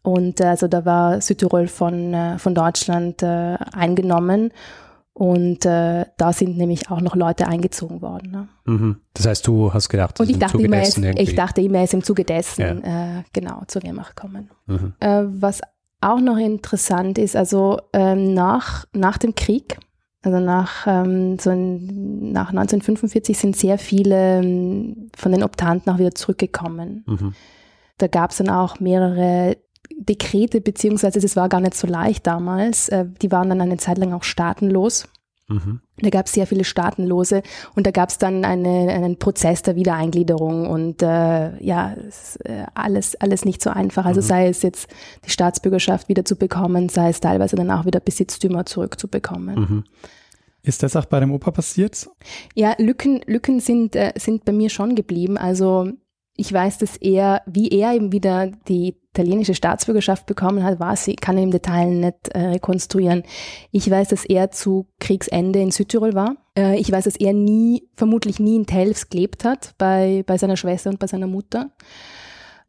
Und 0.02 0.40
äh, 0.40 0.46
also 0.46 0.66
da 0.66 0.85
war 0.85 1.20
Südtirol 1.20 1.68
von, 1.68 2.12
äh, 2.12 2.38
von 2.38 2.57
Deutschland 2.57 3.22
äh, 3.22 3.57
eingenommen. 3.72 4.50
Und 5.18 5.66
äh, 5.66 6.04
da 6.16 6.33
sind 6.33 6.57
nämlich 6.57 6.92
auch 6.92 7.00
noch 7.00 7.16
Leute 7.16 7.48
eingezogen 7.48 8.02
worden. 8.02 8.31
Ne? 8.31 8.48
Mhm. 8.66 9.00
Das 9.14 9.26
heißt, 9.26 9.44
du 9.48 9.74
hast 9.74 9.88
gedacht, 9.88 10.20
und 10.20 10.31
ich 10.31 10.38
dachte, 10.38 10.62
immer, 10.62 10.76
es, 10.76 10.96
ich 10.96 11.35
dachte 11.35 11.61
immer, 11.61 11.78
er 11.78 11.85
ist 11.85 11.94
im 11.94 12.04
Zuge 12.04 12.22
dessen 12.22 12.61
ja. 12.61 13.18
äh, 13.18 13.24
genau 13.33 13.62
zur 13.66 13.83
Wehrmacht 13.83 14.14
kommen. 14.14 14.48
Mhm. 14.66 14.92
Äh, 15.00 15.24
was 15.26 15.61
auch 16.00 16.20
noch 16.20 16.37
interessant 16.37 17.18
ist, 17.18 17.35
also 17.35 17.81
ähm, 17.92 18.33
nach, 18.33 18.85
nach 18.92 19.18
dem 19.18 19.35
Krieg, 19.35 19.81
also 20.22 20.38
nach, 20.38 20.87
ähm, 20.87 21.37
so 21.40 21.50
in, 21.50 22.31
nach 22.31 22.50
1945 22.50 23.37
sind 23.37 23.57
sehr 23.57 23.78
viele 23.78 24.38
ähm, 24.38 25.11
von 25.16 25.33
den 25.33 25.42
Optanten 25.42 25.92
auch 25.92 25.98
wieder 25.98 26.14
zurückgekommen. 26.14 27.02
Mhm. 27.09 27.35
Da 27.96 28.07
gab 28.07 28.31
es 28.31 28.37
dann 28.37 28.50
auch 28.50 28.78
mehrere 28.78 29.57
Dekrete, 29.98 30.61
beziehungsweise 30.61 31.20
das 31.20 31.37
war 31.37 31.48
gar 31.48 31.61
nicht 31.61 31.74
so 31.74 31.87
leicht 31.87 32.26
damals, 32.26 32.88
äh, 32.88 33.06
die 33.20 33.32
waren 33.32 33.48
dann 33.48 33.61
eine 33.61 33.76
Zeit 33.76 33.98
lang 33.98 34.12
auch 34.12 34.22
staatenlos. 34.22 35.08
Mhm. 35.48 35.80
Da 36.00 36.11
gab 36.11 36.26
es 36.26 36.32
sehr 36.32 36.46
viele 36.46 36.64
Staatenlose 36.64 37.42
und 37.74 37.87
da 37.87 37.90
gab 37.90 38.11
es 38.11 38.18
dann 38.18 38.44
eine, 38.44 38.92
einen 38.92 39.18
Prozess 39.18 39.62
der 39.62 39.76
Wiedereingliederung 39.76 40.68
und 40.68 41.02
äh, 41.02 41.64
ja, 41.64 41.96
äh, 42.44 42.64
alles, 42.74 43.16
alles 43.16 43.44
nicht 43.44 43.62
so 43.62 43.70
einfach. 43.70 44.04
Also 44.04 44.20
mhm. 44.20 44.26
sei 44.26 44.48
es 44.48 44.62
jetzt 44.62 44.88
die 45.24 45.30
Staatsbürgerschaft 45.30 46.08
wieder 46.08 46.24
zu 46.24 46.37
bekommen, 46.37 46.90
sei 46.90 47.08
es 47.08 47.20
teilweise 47.20 47.56
dann 47.56 47.70
auch 47.70 47.87
wieder 47.87 48.00
Besitztümer 48.00 48.66
zurückzubekommen. 48.66 49.58
Mhm. 49.58 49.84
Ist 50.62 50.82
das 50.82 50.96
auch 50.96 51.06
bei 51.06 51.18
dem 51.18 51.32
Opa 51.32 51.50
passiert? 51.50 52.11
Ja, 52.54 52.74
Lücken, 52.78 53.22
Lücken 53.26 53.61
sind, 53.61 53.96
äh, 53.96 54.12
sind 54.16 54.44
bei 54.44 54.52
mir 54.52 54.68
schon 54.68 54.94
geblieben. 54.94 55.38
Also 55.38 55.92
ich 56.40 56.53
weiß, 56.53 56.79
dass 56.79 56.96
er, 56.96 57.42
wie 57.46 57.68
er 57.68 57.94
eben 57.94 58.12
wieder 58.12 58.46
die 58.68 58.94
italienische 59.11 59.57
Staatsbürgerschaft 59.57 60.24
bekommen 60.24 60.62
hat, 60.62 60.79
war 60.79 60.94
sie, 60.94 61.16
kann 61.16 61.37
er 61.37 61.42
im 61.42 61.51
Detail 61.51 61.90
nicht 61.90 62.29
äh, 62.29 62.38
rekonstruieren. 62.38 63.24
Ich 63.72 63.90
weiß, 63.90 64.07
dass 64.09 64.24
er 64.24 64.53
zu 64.53 64.87
Kriegsende 65.01 65.59
in 65.59 65.72
Südtirol 65.72 66.14
war. 66.14 66.37
Äh, 66.57 66.79
ich 66.79 66.92
weiß, 66.92 67.05
dass 67.05 67.16
er 67.16 67.33
nie, 67.33 67.88
vermutlich 67.96 68.38
nie 68.38 68.55
in 68.55 68.66
Telfs 68.66 69.09
gelebt 69.09 69.44
hat, 69.44 69.74
bei, 69.79 70.22
bei 70.29 70.38
seiner 70.38 70.57
Schwester 70.57 70.90
und 70.90 71.01
bei 71.01 71.09
seiner 71.09 71.27
Mutter. 71.27 71.72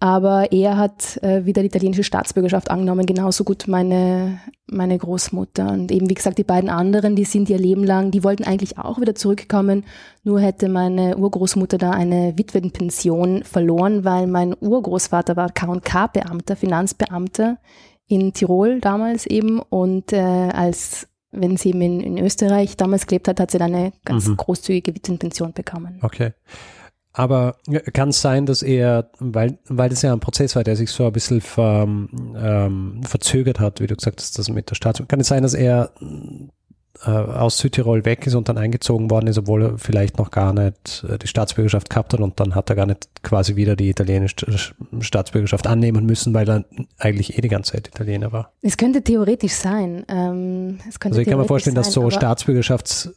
Aber 0.01 0.53
er 0.53 0.77
hat 0.77 1.21
äh, 1.23 1.45
wieder 1.45 1.62
die 1.62 1.67
italienische 1.67 2.05
Staatsbürgerschaft 2.05 2.71
angenommen, 2.71 3.05
genauso 3.05 3.43
gut 3.43 3.67
meine, 3.67 4.39
meine 4.65 4.97
Großmutter. 4.97 5.69
Und 5.71 5.91
eben, 5.91 6.09
wie 6.09 6.13
gesagt, 6.13 6.38
die 6.38 6.45
beiden 6.45 6.69
anderen, 6.69 7.17
die 7.17 7.25
sind 7.25 7.49
ihr 7.49 7.57
Leben 7.57 7.83
lang, 7.83 8.09
die 8.09 8.23
wollten 8.23 8.45
eigentlich 8.45 8.77
auch 8.77 9.01
wieder 9.01 9.13
zurückkommen. 9.13 9.83
Nur 10.23 10.39
hätte 10.39 10.69
meine 10.69 11.17
Urgroßmutter 11.17 11.77
da 11.77 11.91
eine 11.91 12.38
Witwenpension 12.38 13.43
verloren, 13.43 14.05
weil 14.05 14.27
mein 14.27 14.55
Urgroßvater 14.57 15.35
war 15.35 15.49
K&K-Beamter, 15.49 16.55
Finanzbeamter 16.55 17.57
in 18.07 18.31
Tirol 18.31 18.79
damals 18.79 19.25
eben. 19.25 19.59
Und 19.59 20.13
äh, 20.13 20.19
als 20.19 21.09
wenn 21.31 21.57
sie 21.57 21.69
eben 21.69 21.81
in, 21.81 21.99
in 21.99 22.17
Österreich 22.17 22.77
damals 22.77 23.05
gelebt 23.05 23.27
hat, 23.27 23.41
hat 23.41 23.51
sie 23.51 23.57
dann 23.57 23.75
eine 23.75 23.91
ganz 24.05 24.27
mhm. 24.27 24.38
großzügige 24.38 24.95
Witwenpension 24.95 25.51
bekommen. 25.51 25.99
Okay. 26.01 26.31
Aber 27.19 27.58
kann 27.91 28.10
es 28.10 28.21
sein, 28.21 28.45
dass 28.45 28.63
er, 28.63 29.10
weil, 29.19 29.60
weil 29.67 29.89
das 29.89 30.03
ja 30.03 30.13
ein 30.13 30.21
Prozess 30.21 30.55
war, 30.55 30.63
der 30.63 30.77
sich 30.77 30.89
so 30.89 31.05
ein 31.05 31.12
bisschen 31.12 31.41
ver, 31.41 31.84
ähm, 31.84 33.01
verzögert 33.03 33.60
hat, 33.60 33.82
wie 33.82 33.88
du 33.88 33.95
gesagt 33.97 34.21
hast, 34.21 34.39
das 34.39 34.47
mit 34.47 34.69
der 34.69 34.75
Staats, 34.75 35.03
kann 35.05 35.19
es 35.19 35.27
sein, 35.27 35.43
dass 35.43 35.53
er 35.53 35.91
äh, 37.05 37.10
aus 37.10 37.58
Südtirol 37.58 38.05
weg 38.05 38.25
ist 38.25 38.36
und 38.36 38.47
dann 38.47 38.58
eingezogen 38.58 39.12
worden 39.12 39.27
ist, 39.27 39.38
obwohl 39.38 39.63
er 39.63 39.77
vielleicht 39.77 40.17
noch 40.17 40.32
gar 40.32 40.53
nicht 40.53 41.05
äh, 41.10 41.17
die 41.17 41.27
Staatsbürgerschaft 41.27 41.89
gehabt 41.89 42.13
hat 42.13 42.21
und 42.21 42.39
dann 42.39 42.55
hat 42.55 42.69
er 42.69 42.77
gar 42.77 42.86
nicht 42.86 43.10
quasi 43.21 43.58
wieder 43.58 43.75
die 43.75 43.89
italienische 43.89 44.73
Staatsbürgerschaft 45.01 45.67
annehmen 45.67 46.05
müssen, 46.05 46.34
weil 46.34 46.49
er 46.49 46.63
eigentlich 46.99 47.38
eh 47.38 47.41
die 47.41 47.49
ganze 47.49 47.73
Zeit 47.73 47.89
Italiener 47.89 48.32
war. 48.32 48.53
Es 48.62 48.77
könnte 48.77 49.01
theoretisch 49.01 49.55
sein. 49.55 50.05
Ähm, 50.08 50.79
könnte 51.01 51.17
also 51.17 51.19
ich 51.19 51.27
kann 51.27 51.38
mir 51.38 51.43
vorstellen, 51.43 51.75
sein, 51.75 51.84
dass 51.84 51.91
so 51.91 52.10
Staatsbürgerschafts 52.10 53.13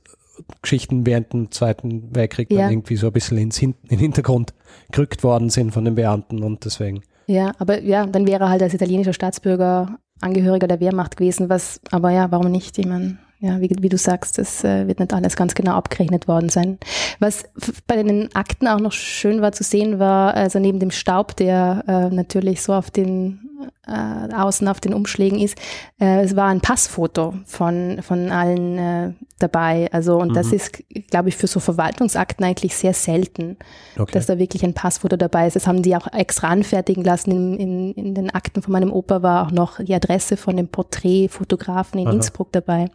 Geschichten 0.62 1.06
während 1.06 1.32
dem 1.32 1.50
Zweiten 1.50 2.14
Weltkrieg 2.14 2.50
ja. 2.50 2.62
dann 2.62 2.72
irgendwie 2.72 2.96
so 2.96 3.06
ein 3.06 3.12
bisschen 3.12 3.38
ins 3.38 3.58
Hin 3.58 3.74
in 3.84 3.90
den 3.90 3.98
Hintergrund 3.98 4.54
gerückt 4.90 5.22
worden 5.22 5.50
sind 5.50 5.72
von 5.72 5.84
den 5.84 5.94
Beamten 5.94 6.42
und 6.42 6.64
deswegen. 6.64 7.02
Ja, 7.26 7.52
aber 7.58 7.82
ja, 7.82 8.06
dann 8.06 8.26
wäre 8.26 8.44
er 8.44 8.50
halt 8.50 8.62
als 8.62 8.74
italienischer 8.74 9.12
Staatsbürger 9.12 9.98
Angehöriger 10.22 10.68
der 10.68 10.80
Wehrmacht 10.80 11.16
gewesen, 11.16 11.48
was, 11.48 11.80
aber 11.90 12.10
ja, 12.10 12.30
warum 12.30 12.50
nicht? 12.50 12.78
Ich 12.78 12.86
meine, 12.86 13.18
ja, 13.40 13.60
wie, 13.60 13.70
wie, 13.80 13.88
du 13.88 13.98
sagst, 13.98 14.38
das 14.38 14.62
äh, 14.62 14.86
wird 14.86 15.00
nicht 15.00 15.12
alles 15.12 15.34
ganz 15.34 15.54
genau 15.54 15.72
abgerechnet 15.72 16.28
worden 16.28 16.48
sein. 16.48 16.78
Was 17.18 17.42
bei 17.88 18.00
den 18.00 18.32
Akten 18.34 18.68
auch 18.68 18.78
noch 18.78 18.92
schön 18.92 19.42
war 19.42 19.50
zu 19.50 19.64
sehen, 19.64 19.98
war, 19.98 20.34
also 20.34 20.60
neben 20.60 20.78
dem 20.78 20.92
Staub, 20.92 21.34
der 21.36 21.84
äh, 21.88 22.14
natürlich 22.14 22.62
so 22.62 22.72
auf 22.72 22.90
den 22.92 23.40
äh, 23.86 24.34
außen 24.34 24.68
auf 24.68 24.80
den 24.80 24.94
Umschlägen 24.94 25.38
ist, 25.38 25.58
äh, 26.00 26.22
es 26.22 26.36
war 26.36 26.48
ein 26.48 26.60
Passfoto 26.60 27.34
von, 27.44 28.00
von 28.02 28.30
allen 28.30 28.78
äh, 28.78 29.12
dabei. 29.38 29.88
Also, 29.92 30.18
und 30.18 30.30
mhm. 30.30 30.34
das 30.34 30.52
ist, 30.52 30.82
glaube 31.10 31.28
ich, 31.28 31.36
für 31.36 31.46
so 31.46 31.60
Verwaltungsakten 31.60 32.44
eigentlich 32.44 32.74
sehr 32.74 32.94
selten, 32.94 33.56
okay. 33.98 34.12
dass 34.12 34.26
da 34.26 34.38
wirklich 34.38 34.64
ein 34.64 34.74
Passfoto 34.74 35.16
dabei 35.16 35.46
ist. 35.46 35.56
Das 35.56 35.66
haben 35.66 35.82
die 35.82 35.96
auch 35.96 36.12
extra 36.12 36.48
anfertigen 36.48 37.04
lassen. 37.04 37.30
In, 37.30 37.58
in, 37.58 37.92
in 37.94 38.14
den 38.14 38.30
Akten 38.30 38.62
von 38.62 38.72
meinem 38.72 38.92
Opa 38.92 39.22
war 39.22 39.46
auch 39.46 39.50
noch 39.50 39.82
die 39.82 39.94
Adresse 39.94 40.36
von 40.36 40.56
dem 40.56 40.68
Porträtfotografen 40.68 42.00
in 42.00 42.08
Aha. 42.08 42.14
Innsbruck 42.14 42.52
dabei. 42.52 42.90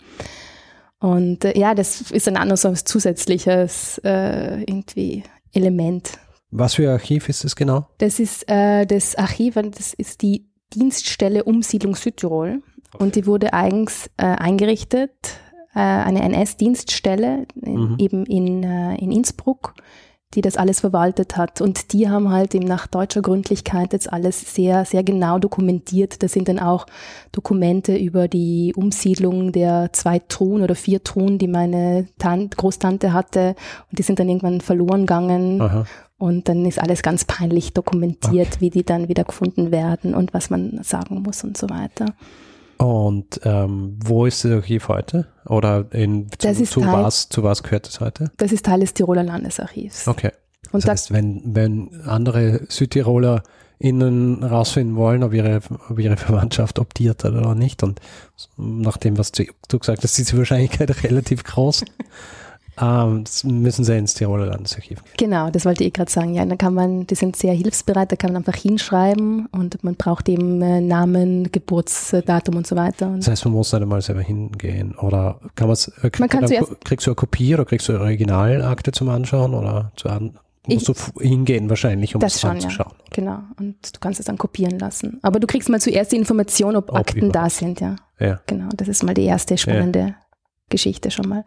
Und 1.00 1.46
äh, 1.46 1.58
ja, 1.58 1.76
das 1.76 2.02
ist 2.12 2.28
ein 2.28 2.38
anderes 2.38 2.84
zusätzliches 2.84 4.00
äh, 4.04 4.62
irgendwie 4.62 5.24
Element. 5.54 6.12
Was 6.50 6.76
für 6.76 6.90
Archiv 6.90 7.28
ist 7.30 7.44
das 7.44 7.56
genau? 7.56 7.88
Das 7.98 8.20
ist 8.20 8.50
äh, 8.50 8.86
das 8.86 9.16
Archiv, 9.16 9.56
das 9.56 9.94
ist 9.94 10.22
die 10.22 10.47
Dienststelle 10.74 11.44
Umsiedlung 11.44 11.96
Südtirol. 11.96 12.62
Okay. 12.94 13.04
Und 13.04 13.16
die 13.16 13.26
wurde 13.26 13.54
eigens 13.54 14.10
äh, 14.18 14.26
eingerichtet, 14.26 15.12
äh, 15.74 15.80
eine 15.80 16.22
NS-Dienststelle 16.24 17.48
mhm. 17.56 17.96
eben 18.00 18.26
in, 18.26 18.64
äh, 18.64 18.96
in 18.96 19.12
Innsbruck 19.12 19.74
die 20.34 20.42
das 20.42 20.58
alles 20.58 20.82
verwaltet 20.82 21.38
hat. 21.38 21.62
Und 21.62 21.94
die 21.94 22.10
haben 22.10 22.32
halt 22.32 22.54
eben 22.54 22.66
nach 22.66 22.88
deutscher 22.88 23.22
Gründlichkeit 23.22 23.94
jetzt 23.94 24.12
alles 24.12 24.54
sehr, 24.54 24.84
sehr 24.84 25.04
genau 25.04 25.40
dokumentiert. 25.40 26.22
Da 26.22 26.28
sind 26.28 26.50
dann 26.50 26.60
auch 26.60 26.86
Dokumente 27.32 27.96
über 27.96 28.28
die 28.28 28.74
Umsiedlung 28.76 29.54
der 29.54 29.92
zwei 29.94 30.20
Truhen 30.20 30.64
oder 30.64 30.76
vier 30.76 31.04
Truhen, 31.04 31.38
die 31.38 31.48
meine 31.48 32.08
Tant 32.20 32.58
Großtante 32.58 33.14
hatte. 33.14 33.56
Und 33.90 34.00
die 34.00 34.04
sind 34.04 34.20
dann 34.20 34.28
irgendwann 34.28 34.60
verloren 34.60 35.02
gegangen. 35.02 35.62
Aha. 35.62 35.86
Und 36.18 36.50
dann 36.50 36.66
ist 36.66 36.80
alles 36.80 37.04
ganz 37.04 37.26
peinlich 37.26 37.74
dokumentiert, 37.74 38.48
okay. 38.48 38.58
wie 38.60 38.70
die 38.72 38.84
dann 38.84 39.08
wieder 39.08 39.24
gefunden 39.24 39.72
werden 39.72 40.16
und 40.16 40.34
was 40.34 40.50
man 40.50 40.80
sagen 40.84 41.22
muss 41.22 41.44
und 41.44 41.58
so 41.58 41.70
weiter. 41.70 42.16
Und 42.78 43.40
ähm, 43.44 43.98
wo 44.04 44.26
ist 44.26 44.44
das 44.44 44.52
Archiv 44.52 44.88
heute? 44.88 45.28
Oder 45.46 45.86
in, 45.92 46.28
zu, 46.38 46.64
zu 46.66 46.86
was, 46.86 47.30
zu 47.30 47.44
was 47.44 47.64
gehört 47.64 47.88
es 47.88 48.00
heute? 48.00 48.32
Das 48.38 48.52
ist 48.52 48.66
Teil 48.66 48.80
des 48.80 48.94
Tiroler 48.94 49.24
Landesarchivs. 49.24 50.08
Okay. 50.08 50.32
Und 50.72 50.84
das 50.84 50.92
heißt, 50.92 51.14
wenn, 51.14 51.42
wenn 51.46 52.02
andere 52.06 52.62
Südtiroler 52.70 53.44
innen 53.80 54.44
rausfinden 54.44 54.96
wollen, 54.96 55.24
ob 55.24 55.34
ihre, 55.34 55.62
ob 55.90 56.00
ihre 56.00 56.18
Verwandtschaft 56.18 56.80
optiert 56.80 57.24
hat 57.24 57.34
oder 57.34 57.56
nicht. 57.56 57.84
Und 57.84 58.00
nach 58.58 58.98
dem, 58.98 59.18
was 59.18 59.32
du, 59.32 59.46
du 59.68 59.80
gesagt 59.80 60.04
hast, 60.04 60.18
ist 60.18 60.32
die 60.32 60.38
Wahrscheinlichkeit 60.38 61.04
relativ 61.04 61.44
groß. 61.44 61.86
Ähm, 62.80 63.24
das 63.24 63.44
müssen 63.44 63.84
sie 63.84 63.98
ins 63.98 64.14
Tiroler 64.14 64.46
Landesarchiv. 64.48 65.04
Genau, 65.18 65.50
das 65.50 65.66
wollte 65.66 65.84
ich 65.84 65.94
gerade 65.94 66.12
sagen. 66.12 66.34
Ja, 66.34 66.46
da 66.46 66.56
kann 66.56 66.74
man, 66.74 67.08
die 67.08 67.16
sind 67.16 67.36
sehr 67.36 67.54
hilfsbereit, 67.54 68.12
da 68.12 68.16
kann 68.16 68.34
man 68.34 68.44
einfach 68.44 68.60
hinschreiben 68.60 69.48
und 69.48 69.84
man 69.84 69.96
braucht 69.96 70.30
eben 70.30 70.62
äh, 70.62 70.82
Namen, 70.82 71.52
Geburtsdatum 71.52 72.56
und 72.56 72.68
so 72.68 72.76
weiter. 72.76 73.08
Und 73.08 73.20
das 73.20 73.30
heißt, 73.30 73.46
man 73.46 73.56
muss 73.56 73.74
nicht 73.74 73.82
einmal 73.82 74.02
selber 74.02 74.22
hingehen 74.22 74.96
oder 74.96 75.40
kann 75.56 75.68
man's, 75.68 75.88
äh, 75.88 76.12
man 76.20 76.30
kann 76.30 76.48
zuerst, 76.48 76.84
kriegst 76.86 77.08
du 77.08 77.12
eine 77.12 77.16
Kopie 77.16 77.54
oder 77.54 77.66
kriegst 77.66 77.88
du 77.88 77.94
eine 77.94 78.02
Originalakte 78.02 78.92
zum 78.92 79.10
Anschauen 79.10 79.54
oder 79.54 79.92
zu 79.96 80.10
an, 80.10 80.38
musst 80.68 80.90
ich, 80.90 80.96
du 80.96 81.22
hingehen 81.22 81.70
wahrscheinlich, 81.70 82.14
um 82.14 82.22
das, 82.22 82.34
das 82.34 82.46
anzuschauen. 82.46 82.94
Ja, 82.98 83.06
genau, 83.14 83.40
und 83.60 83.96
du 83.96 84.00
kannst 84.00 84.20
es 84.20 84.26
dann 84.26 84.38
kopieren 84.38 84.78
lassen. 84.80 85.20
Aber 85.24 85.40
du 85.40 85.48
kriegst 85.48 85.70
mal 85.70 85.82
zuerst 85.82 86.12
die 86.12 86.18
Information, 86.18 86.76
ob, 86.76 86.90
ob 86.90 86.98
Akten 86.98 87.32
da 87.32 87.50
sind, 87.50 87.80
ja. 87.80 87.96
Ja. 88.20 88.42
Genau, 88.48 88.70
das 88.76 88.88
ist 88.88 89.04
mal 89.04 89.14
die 89.14 89.26
erste 89.26 89.58
spannende 89.58 90.00
ja. 90.00 90.16
Geschichte 90.70 91.12
schon 91.12 91.28
mal. 91.30 91.46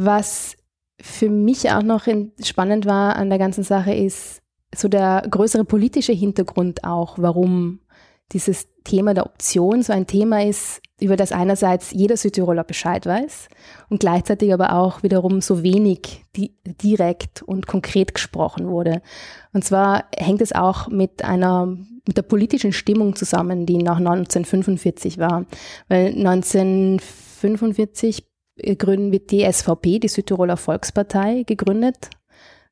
Was 0.00 0.56
für 1.00 1.28
mich 1.28 1.70
auch 1.70 1.82
noch 1.82 2.06
spannend 2.42 2.86
war 2.86 3.16
an 3.16 3.30
der 3.30 3.38
ganzen 3.38 3.64
Sache 3.64 3.94
ist 3.94 4.42
so 4.74 4.88
der 4.88 5.22
größere 5.28 5.64
politische 5.64 6.12
Hintergrund 6.12 6.84
auch, 6.84 7.18
warum 7.18 7.80
dieses 8.32 8.68
Thema 8.84 9.14
der 9.14 9.24
Option 9.24 9.82
so 9.82 9.92
ein 9.92 10.06
Thema 10.06 10.44
ist, 10.44 10.82
über 11.00 11.16
das 11.16 11.32
einerseits 11.32 11.92
jeder 11.92 12.16
Südtiroler 12.16 12.64
Bescheid 12.64 13.06
weiß 13.06 13.48
und 13.88 14.00
gleichzeitig 14.00 14.52
aber 14.52 14.74
auch 14.74 15.02
wiederum 15.02 15.40
so 15.40 15.62
wenig 15.62 16.24
di 16.36 16.54
direkt 16.64 17.42
und 17.42 17.66
konkret 17.66 18.14
gesprochen 18.14 18.68
wurde. 18.68 19.00
Und 19.52 19.64
zwar 19.64 20.04
hängt 20.16 20.42
es 20.42 20.52
auch 20.52 20.88
mit 20.88 21.24
einer, 21.24 21.66
mit 22.06 22.16
der 22.16 22.22
politischen 22.22 22.72
Stimmung 22.72 23.16
zusammen, 23.16 23.64
die 23.64 23.78
nach 23.78 23.98
1945 23.98 25.18
war. 25.18 25.46
Weil 25.88 26.08
1945 26.08 28.27
gründen 28.76 29.12
wird 29.12 29.30
die 29.30 29.50
SVP, 29.50 29.98
die 29.98 30.08
Südtiroler 30.08 30.56
Volkspartei, 30.56 31.44
gegründet 31.46 32.10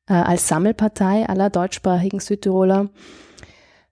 äh, 0.08 0.14
als 0.14 0.48
Sammelpartei 0.48 1.28
aller 1.28 1.50
deutschsprachigen 1.50 2.20
Südtiroler. 2.20 2.90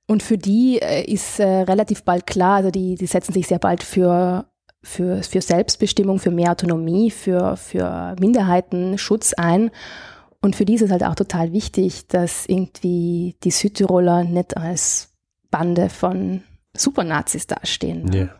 Und 0.06 0.22
für 0.22 0.38
die 0.38 0.80
äh, 0.80 1.04
ist 1.04 1.40
äh, 1.40 1.44
relativ 1.44 2.02
bald 2.02 2.26
klar, 2.26 2.56
also 2.56 2.70
die, 2.70 2.94
die 2.94 3.06
setzen 3.06 3.32
sich 3.32 3.46
sehr 3.46 3.58
bald 3.58 3.82
für, 3.82 4.46
für, 4.82 5.22
für 5.22 5.40
Selbstbestimmung, 5.40 6.18
für 6.18 6.30
mehr 6.30 6.52
Autonomie, 6.52 7.10
für, 7.10 7.56
für 7.56 8.14
Minderheitenschutz 8.20 9.34
ein. 9.34 9.70
Und 10.40 10.56
für 10.56 10.66
die 10.66 10.74
ist 10.74 10.82
es 10.82 10.90
halt 10.90 11.04
auch 11.04 11.14
total 11.14 11.52
wichtig, 11.52 12.06
dass 12.08 12.46
irgendwie 12.46 13.36
die 13.44 13.50
Südtiroler 13.50 14.24
nicht 14.24 14.56
als 14.58 15.10
Bande 15.50 15.88
von 15.88 16.42
Supernazis 16.76 17.46
dastehen. 17.46 18.12
Yeah. 18.12 18.34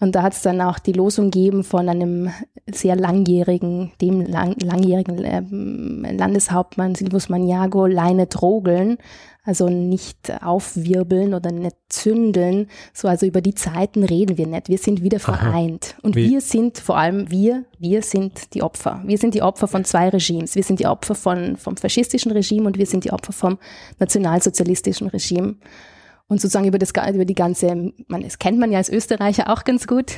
Und 0.00 0.14
da 0.14 0.22
hat 0.22 0.32
es 0.32 0.42
dann 0.42 0.60
auch 0.60 0.78
die 0.78 0.92
Losung 0.92 1.30
gegeben 1.30 1.64
von 1.64 1.88
einem 1.88 2.30
sehr 2.70 2.96
langjährigen, 2.96 3.92
dem 4.00 4.20
lang, 4.20 4.56
langjährigen 4.60 5.24
ähm, 5.24 6.06
Landeshauptmann 6.16 6.94
Silvus 6.94 7.28
Maniago, 7.28 7.86
Leine 7.86 8.26
drogeln, 8.26 8.98
also 9.44 9.68
nicht 9.68 10.32
aufwirbeln 10.42 11.34
oder 11.34 11.50
nicht 11.50 11.76
zündeln. 11.88 12.68
So, 12.92 13.08
also 13.08 13.26
über 13.26 13.40
die 13.40 13.54
Zeiten 13.54 14.04
reden 14.04 14.38
wir 14.38 14.46
nicht. 14.46 14.68
Wir 14.68 14.78
sind 14.78 15.02
wieder 15.02 15.18
vereint. 15.18 15.94
Aha. 15.94 16.00
Und 16.02 16.16
Wie? 16.16 16.30
wir 16.30 16.40
sind 16.40 16.78
vor 16.78 16.96
allem 16.96 17.30
wir, 17.30 17.64
wir 17.78 18.02
sind 18.02 18.54
die 18.54 18.62
Opfer. 18.62 19.02
Wir 19.04 19.18
sind 19.18 19.34
die 19.34 19.42
Opfer 19.42 19.66
von 19.66 19.84
zwei 19.84 20.08
Regimes. 20.08 20.54
Wir 20.54 20.62
sind 20.62 20.78
die 20.78 20.86
Opfer 20.86 21.14
von, 21.14 21.56
vom 21.56 21.76
faschistischen 21.76 22.30
Regime 22.32 22.66
und 22.66 22.78
wir 22.78 22.86
sind 22.86 23.04
die 23.04 23.12
Opfer 23.12 23.32
vom 23.32 23.58
nationalsozialistischen 23.98 25.08
Regime 25.08 25.56
und 26.32 26.40
sozusagen 26.40 26.66
über, 26.66 26.78
das, 26.78 26.92
über 27.12 27.26
die 27.26 27.34
ganze, 27.34 27.92
man, 28.08 28.22
das 28.22 28.38
kennt 28.38 28.58
man 28.58 28.72
ja 28.72 28.78
als 28.78 28.88
Österreicher 28.88 29.52
auch 29.52 29.64
ganz 29.64 29.86
gut, 29.86 30.12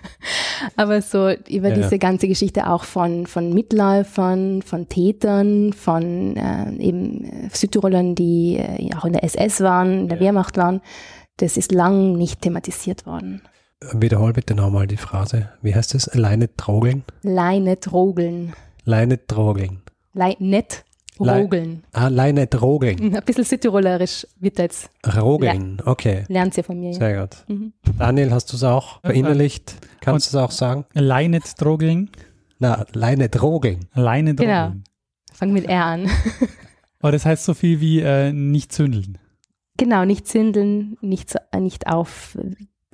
aber 0.76 1.00
so 1.00 1.30
über 1.48 1.70
ja, 1.70 1.74
diese 1.74 1.92
ja. 1.92 1.96
ganze 1.96 2.28
Geschichte 2.28 2.68
auch 2.68 2.84
von, 2.84 3.26
von 3.26 3.54
Mitläufern, 3.54 4.60
von 4.60 4.90
Tätern, 4.90 5.72
von 5.72 6.36
äh, 6.36 6.70
eben 6.76 7.24
äh, 7.24 7.48
Südtirolern, 7.50 8.14
die 8.14 8.58
äh, 8.58 8.94
auch 8.94 9.06
in 9.06 9.14
der 9.14 9.24
SS 9.24 9.62
waren, 9.62 10.00
in 10.00 10.08
der 10.08 10.18
ja. 10.18 10.24
Wehrmacht 10.24 10.58
waren, 10.58 10.82
das 11.38 11.56
ist 11.56 11.72
lang 11.72 12.12
nicht 12.12 12.42
thematisiert 12.42 13.06
worden. 13.06 13.40
Wiederhol 13.94 14.34
bitte 14.34 14.54
nochmal 14.54 14.86
die 14.86 14.98
Phrase. 14.98 15.48
Wie 15.62 15.74
heißt 15.74 15.94
das? 15.94 16.14
Leine 16.14 16.54
trogeln? 16.56 17.04
Leine 17.22 17.80
trogeln. 17.80 18.52
Leine 18.84 19.26
trogeln. 19.26 19.80
Leine 20.12 20.64
Rogeln. 21.20 21.82
Ah, 21.92 22.08
Leine 22.08 22.48
Rogeln. 22.60 23.14
Ein 23.14 23.24
bisschen 23.24 23.44
südtirolerisch 23.44 24.26
wird 24.38 24.58
jetzt. 24.58 24.90
Rogeln, 25.16 25.80
okay. 25.84 26.24
Lernt 26.28 26.54
sie 26.54 26.62
von 26.62 26.78
mir. 26.78 26.94
Sehr 26.94 27.20
gut. 27.20 27.36
Mhm. 27.48 27.72
Daniel, 27.98 28.30
hast 28.30 28.52
du 28.52 28.56
es 28.56 28.64
auch 28.64 29.00
verinnerlicht? 29.00 29.76
Kannst 30.00 30.32
du 30.32 30.38
es 30.38 30.42
auch 30.42 30.50
sagen? 30.50 30.84
Leinet 30.94 31.60
Drogeln. 31.60 32.10
Na, 32.58 32.84
Leine 32.92 33.28
Drogeln. 33.28 33.86
Leine 33.94 34.34
Drogeln. 34.34 34.72
Genau. 34.72 34.82
Fang 35.32 35.52
mit 35.52 35.66
R 35.66 35.84
an. 35.84 36.10
Aber 37.00 37.12
das 37.12 37.24
heißt 37.24 37.44
so 37.44 37.54
viel 37.54 37.80
wie 37.80 38.00
äh, 38.00 38.32
nicht 38.32 38.72
zündeln. 38.72 39.18
Genau, 39.76 40.04
nicht 40.04 40.26
zündeln, 40.26 40.96
nicht, 41.00 41.36
äh, 41.52 41.60
nicht 41.60 41.86
auf, 41.86 42.36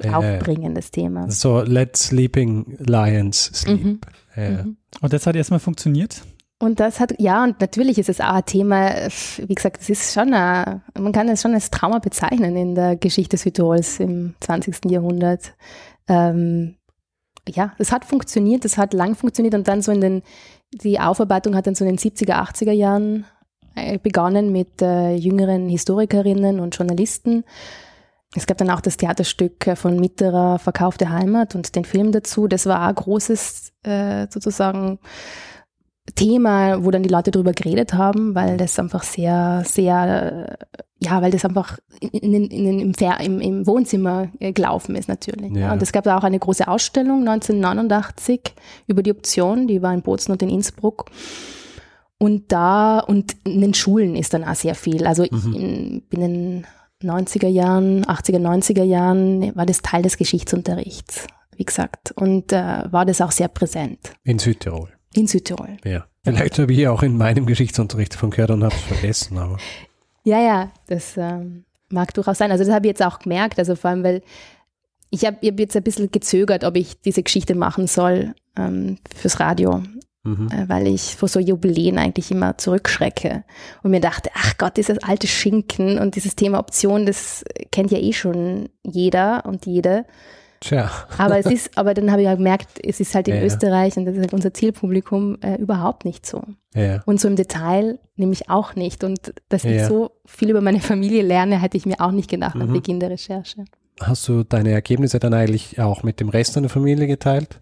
äh, 0.03 0.09
aufbringen, 0.11 0.75
das 0.75 0.91
Thema. 0.91 1.31
So, 1.31 1.63
let 1.63 1.97
sleeping 1.97 2.77
lions 2.79 3.45
sleep. 3.55 3.85
Mhm. 3.85 4.01
Ja. 4.37 4.51
Mhm. 4.51 4.77
Und 5.01 5.13
das 5.13 5.27
hat 5.27 5.37
erstmal 5.37 5.61
funktioniert? 5.61 6.23
Und 6.61 6.81
das 6.81 7.01
hat, 7.01 7.15
ja, 7.19 7.43
und 7.43 7.61
natürlich 7.61 7.99
ist 7.99 8.09
es 8.09 8.21
auch 8.21 8.35
ein 8.35 8.45
Thema, 8.45 9.09
wie 9.39 9.55
gesagt, 9.55 9.81
es 9.81 9.91
ist 9.91 10.15
schon, 10.15 10.33
ein, 10.33 10.83
man 10.99 11.13
kann 11.13 11.29
es 11.29 11.43
schon 11.43 11.53
als 11.53 11.71
Trauma 11.71 11.99
bezeichnen 11.99 12.57
in 12.57 12.75
der 12.75 12.97
Geschichte 12.97 13.37
Südtirols 13.37 14.01
im 14.01 14.35
20. 14.41 14.91
Jahrhundert. 14.91 15.55
Ähm, 16.09 16.77
ja, 17.49 17.73
es 17.79 17.93
hat 17.93 18.05
funktioniert, 18.05 18.65
es 18.65 18.79
hat 18.79 18.95
lang 18.95 19.15
funktioniert 19.15 19.55
und 19.55 19.69
dann 19.69 19.83
so 19.83 19.93
in 19.93 20.01
den, 20.01 20.23
die 20.73 20.99
Aufarbeitung 20.99 21.55
hat 21.55 21.67
dann 21.67 21.75
so 21.75 21.85
in 21.85 21.97
den 21.97 21.99
70er, 21.99 22.35
80er 22.35 22.73
Jahren 22.73 23.27
äh, 23.75 23.99
begonnen 23.99 24.53
mit 24.53 24.81
äh, 24.81 25.15
jüngeren 25.17 25.69
Historikerinnen 25.69 26.61
und 26.61 26.77
Journalisten. 26.77 27.45
Es 28.37 28.47
gab 28.47 28.59
dann 28.59 28.71
auch 28.71 28.81
das 28.81 28.97
Theaterstück 28.97 29.77
von 29.77 30.01
Mitterer 30.01 30.59
Verkaufte 30.59 31.11
Heimat 31.11 31.55
und 31.55 31.77
den 31.77 31.85
Film 31.85 32.11
dazu. 32.11 32.49
Das 32.49 32.67
war 32.67 32.89
ein 32.89 32.95
großes 32.95 33.73
äh, 33.85 34.27
sozusagen 34.31 34.99
Thema, 36.15 36.85
wo 36.85 36.91
dann 36.91 37.03
die 37.03 37.09
Leute 37.09 37.31
drüber 37.31 37.53
geredet 37.53 37.95
haben, 37.95 38.35
weil 38.35 38.57
das 38.57 38.79
einfach 38.79 39.03
sehr, 39.03 39.63
sehr, 39.67 40.59
ja, 40.99 41.23
weil 41.23 41.31
das 41.31 41.45
einfach 41.45 41.79
in, 42.01 42.11
in, 42.11 42.51
in, 42.51 42.81
im, 42.81 42.93
im, 43.21 43.41
im, 43.41 43.67
Wohnzimmer 43.67 44.29
äh, 44.39 44.53
gelaufen 44.53 44.97
ist 44.97 45.09
natürlich. 45.09 45.53
Ja. 45.53 45.73
Und 45.73 45.83
es 45.83 45.93
gab 45.93 46.05
da 46.05 46.19
auch 46.19 46.25
eine 46.25 46.39
große 46.39 46.69
Ausstellung 46.69 47.21
1989 47.21 48.41
über 48.87 49.03
die 49.03 49.13
Option, 49.13 49.67
die 49.67 49.81
war 49.81 49.95
in 49.95 50.03
Bozen 50.03 50.33
und 50.33 50.43
in 50.43 50.51
Innsbruck. 50.51 51.07
Und 52.19 52.53
da, 52.53 53.01
und 53.01 53.37
in 53.45 53.61
den 53.61 53.75
Schulen 53.75 54.15
ist 54.15 54.35
dann 54.35 54.45
auch 54.45 54.55
sehr 54.55 54.75
viel. 54.75 55.07
Also 55.07 55.25
mhm. 55.25 55.55
in, 55.55 56.03
in 56.11 56.67
90er 57.03 57.49
Jahren, 57.49 58.05
80er, 58.05 58.39
90er 58.39 58.85
Jahren 58.85 59.55
war 59.57 59.67
das 59.67 59.83
Teil 59.83 60.03
des 60.03 60.17
Geschichtsunterrichts, 60.17 61.27
wie 61.57 61.65
gesagt. 61.65 62.13
Und 62.13 62.53
äh, 62.53 62.85
war 62.91 63.05
das 63.05 63.21
auch 63.21 63.33
sehr 63.33 63.49
präsent. 63.49 64.13
In 64.23 64.39
Südtirol. 64.39 64.94
In 65.15 65.27
Südtirol. 65.27 65.77
Ja. 65.85 66.07
Vielleicht 66.25 66.59
habe 66.59 66.73
ich 66.73 66.79
ja 66.79 66.91
auch 66.91 67.03
in 67.03 67.17
meinem 67.17 67.47
Geschichtsunterricht 67.47 68.15
davon 68.15 68.31
gehört 68.31 68.51
und 68.51 68.65
habe 68.65 68.75
es 68.75 68.81
vergessen, 68.81 69.39
aber. 69.39 69.59
Ja, 70.25 70.41
ja, 70.41 70.71
das 70.87 71.17
ähm, 71.17 71.65
mag 71.91 72.15
durchaus 72.15 72.39
sein. 72.39 72.51
Also 72.51 72.65
das 72.65 72.73
habe 72.73 72.87
ich 72.87 72.91
jetzt 72.91 73.03
auch 73.03 73.19
gemerkt, 73.19 73.59
also 73.59 73.77
vor 73.77 73.91
allem, 73.91 74.03
weil 74.03 74.23
ich 75.11 75.25
habe 75.25 75.37
hab 75.47 75.59
jetzt 75.61 75.77
ein 75.77 75.83
bisschen 75.83 76.11
gezögert, 76.11 76.65
ob 76.65 76.77
ich 76.77 77.01
diese 77.01 77.23
Geschichte 77.23 77.55
machen 77.55 77.87
soll 77.87 78.35
ähm, 78.57 78.99
fürs 79.15 79.39
Radio, 79.39 79.83
Mhm. 80.27 80.49
äh, 80.51 80.69
weil 80.69 80.87
ich 80.87 81.17
vor 81.17 81.29
so 81.29 81.39
Jubiläen 81.39 81.99
eigentlich 81.99 82.31
immer 82.31 82.57
zurückschrecke 82.57 83.45
und 83.83 83.91
mir 83.91 84.01
dachte, 84.01 84.31
ach 84.33 84.57
Gott, 84.57 84.79
dieses 84.79 84.97
alte 85.03 85.27
Schinken 85.27 85.99
und 85.99 86.17
dieses 86.17 86.35
Thema 86.35 86.59
Option, 86.59 87.05
das 87.05 87.45
kennt 87.71 87.91
ja 87.91 87.99
eh 87.99 88.15
schon 88.15 88.71
jeder 88.83 89.45
und 89.45 89.67
jede. 89.67 90.07
Tja. 90.65 90.91
Aber 91.19 91.39
es 91.39 91.47
ist, 91.47 91.77
aber 91.77 91.93
dann 91.95 92.11
habe 92.11 92.23
ich 92.23 92.27
ja 92.27 92.35
gemerkt, 92.35 92.81
es 92.83 92.99
ist 93.01 93.15
halt 93.15 93.29
in 93.29 93.37
Ja. 93.37 93.43
Österreich 93.43 93.97
und 93.97 94.07
das 94.07 94.15
ist 94.15 94.21
halt 94.21 94.33
unser 94.33 94.55
Zielpublikum 94.55 95.37
äh, 95.43 95.57
überhaupt 95.57 96.05
nicht 96.05 96.25
so. 96.25 96.43
Ja. 96.75 97.03
Und 97.05 97.21
so 97.21 97.29
im 97.29 97.37
Detail 97.37 97.99
nämlich 98.17 98.49
auch 98.49 98.75
nicht. 98.75 99.05
Und 99.05 99.35
dass 99.51 99.65
ich 99.65 99.83
so 99.85 100.13
viel 100.25 100.51
über 100.51 100.61
meine 100.63 100.81
Familie 100.81 101.23
lerne, 101.23 101.61
hätte 101.61 101.77
ich 101.77 101.85
mir 101.87 102.01
auch 102.01 102.13
nicht 102.13 102.31
gedacht 102.31 102.55
am 102.57 102.69
Mhm. 102.69 102.73
Beginn 102.73 103.01
der 103.01 103.11
Recherche. 103.11 103.65
Hast 104.01 104.27
du 104.27 104.43
deine 104.43 104.71
Ergebnisse 104.71 105.19
dann 105.21 105.35
eigentlich 105.35 105.79
auch 105.81 106.03
mit 106.03 106.19
dem 106.19 106.29
Rest 106.31 106.57
deiner 106.57 106.69
Familie 106.69 107.07
geteilt? 107.07 107.59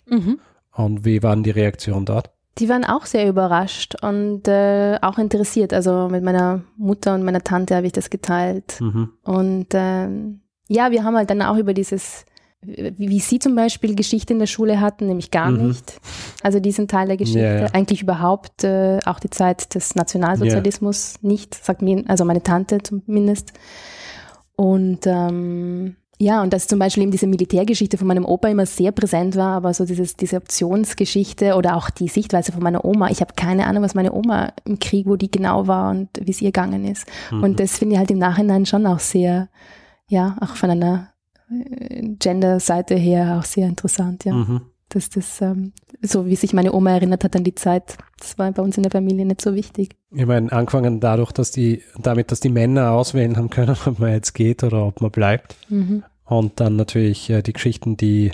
Und 0.75 1.05
wie 1.05 1.23
waren 1.23 1.43
die 1.43 1.51
Reaktionen 1.51 2.07
dort? 2.07 2.31
Die 2.59 2.69
waren 2.69 2.85
auch 2.85 3.07
sehr 3.07 3.29
überrascht 3.29 3.97
und 4.03 4.47
äh, 4.47 4.99
auch 5.03 5.19
interessiert. 5.19 5.73
Also 5.73 6.09
mit 6.11 6.23
meiner 6.23 6.63
Mutter 6.77 7.15
und 7.15 7.23
meiner 7.25 7.43
Tante 7.43 7.75
habe 7.75 7.87
ich 7.87 7.93
das 7.93 8.11
geteilt. 8.11 8.79
Mhm. 8.81 9.11
Und 9.25 9.67
ähm, 9.73 10.41
ja, 10.69 10.91
wir 10.91 11.03
haben 11.05 11.17
halt 11.17 11.31
dann 11.31 11.43
auch 11.43 11.57
über 11.57 11.73
dieses, 11.75 12.25
wie, 12.65 12.95
wie 12.97 13.21
sie 13.21 13.39
zum 13.39 13.55
Beispiel 13.55 13.95
Geschichte 13.97 14.33
in 14.33 14.39
der 14.39 14.47
Schule 14.47 14.81
hatten, 14.81 15.07
nämlich 15.07 15.31
gar 15.31 15.51
Mhm. 15.51 15.69
nicht. 15.69 16.01
Also 16.43 16.61
diesen 16.61 16.89
Teil 16.89 17.09
der 17.09 17.17
Geschichte, 17.17 17.41
Ja, 17.41 17.61
ja. 17.63 17.67
eigentlich 17.73 18.03
überhaupt 18.03 18.65
äh, 18.65 18.99
auch 19.05 19.19
die 19.21 19.31
Zeit 19.31 19.75
des 19.75 19.95
Nationalsozialismus 19.97 21.15
nicht, 21.23 21.55
sagt 21.55 21.83
mir, 21.83 22.05
also 22.09 22.25
meine 22.25 22.43
Tante 22.43 22.79
zumindest. 22.83 23.53
Und 24.57 25.01
ähm, 25.07 25.97
ja, 26.19 26.41
und 26.43 26.53
dass 26.53 26.69
zum 26.69 26.79
Beispiel 26.79 27.03
eben 27.03 27.11
diese 27.11 27.27
Militärgeschichte 27.27 27.99
von 27.99 28.07
meinem 28.07 28.25
Opa 28.25 28.47
immer 28.49 28.65
sehr 28.67 28.93
präsent 28.93 29.35
war, 29.35 29.57
aber 29.57 29.75
so 29.75 29.85
dieses, 29.85 30.15
diese 30.17 30.37
Optionsgeschichte 30.37 31.57
oder 31.57 31.75
auch 31.77 31.91
die 31.91 32.07
Sichtweise 32.07 32.53
von 32.53 32.63
meiner 32.63 32.85
Oma. 32.85 33.09
Ich 33.11 33.21
habe 33.21 33.33
keine 33.35 33.67
Ahnung, 33.67 33.83
was 33.83 33.95
meine 33.97 34.13
Oma 34.13 34.53
im 34.65 34.79
Krieg, 34.79 35.07
wo 35.07 35.17
die 35.17 35.31
genau 35.33 35.67
war 35.67 35.91
und 35.91 36.11
wie 36.21 36.31
es 36.31 36.41
ihr 36.41 36.53
gegangen 36.53 36.85
ist. 36.85 37.09
Mhm. 37.33 37.43
Und 37.43 37.61
das 37.61 37.77
finde 37.79 37.95
ich 37.95 37.99
halt 37.99 38.11
im 38.13 38.19
Nachhinein 38.19 38.67
schon 38.67 38.87
auch 38.87 39.01
sehr, 39.01 39.49
ja, 40.07 40.37
auch 40.41 40.55
von 40.55 40.71
einer 40.71 41.09
Gender-Seite 42.19 42.95
her 42.95 43.39
auch 43.39 43.45
sehr 43.45 43.69
interessant, 43.69 44.25
ja. 44.25 44.35
Mhm. 44.35 44.63
Dass 44.89 45.09
das, 45.09 45.41
ähm, 45.41 45.73
so 46.03 46.27
wie 46.27 46.37
sich 46.37 46.53
meine 46.53 46.73
Oma 46.73 46.91
erinnert 46.91 47.25
hat 47.25 47.35
an 47.35 47.45
die 47.45 47.55
Zeit, 47.55 47.97
das 48.19 48.39
war 48.39 48.53
bei 48.53 48.63
uns 48.63 48.77
in 48.77 48.83
der 48.83 48.93
Familie 48.93 49.25
nicht 49.25 49.41
so 49.41 49.55
wichtig. 49.55 49.97
Ich 50.11 50.27
meine, 50.27 50.53
angefangen 50.53 51.01
dadurch, 51.01 51.33
dass 51.33 51.51
die, 51.51 51.83
damit, 51.99 52.31
dass 52.31 52.41
die 52.41 52.51
Männer 52.51 52.91
auswählen 52.91 53.37
haben 53.37 53.49
können, 53.51 53.77
ob 53.87 53.99
man 53.99 54.13
jetzt 54.13 54.35
geht 54.35 54.63
oder 54.63 54.85
ob 54.87 55.01
man 55.01 55.11
bleibt. 55.11 55.57
Mhm. 55.69 56.05
Und 56.25 56.61
dann 56.61 56.77
natürlich 56.77 57.31
äh, 57.31 57.43
die 57.43 57.53
Geschichten, 57.55 57.97
die, 57.97 58.33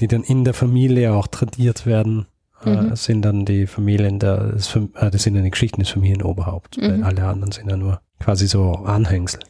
die 0.00 0.08
dann 0.08 0.22
in 0.24 0.44
der 0.44 0.54
Familie 0.54 1.14
auch 1.14 1.26
tradiert 1.28 1.86
werden, 1.86 2.26
äh, 2.64 2.70
Mhm. 2.70 2.96
sind 2.96 3.22
dann 3.22 3.44
die 3.44 3.68
Familien, 3.68 4.18
der, 4.18 4.52
das, 4.52 4.74
äh, 4.74 5.10
das 5.10 5.22
sind 5.22 5.34
dann 5.34 5.44
die 5.44 5.50
Geschichten 5.50 5.80
des 5.80 5.90
Familienoberhaupts. 5.90 6.78
Mhm. 6.78 6.82
Weil 6.82 7.04
alle 7.04 7.24
anderen 7.24 7.52
sind 7.52 7.70
ja 7.70 7.76
nur 7.76 8.00
quasi 8.18 8.48
so 8.48 8.72
Anhängsel. 8.72 9.40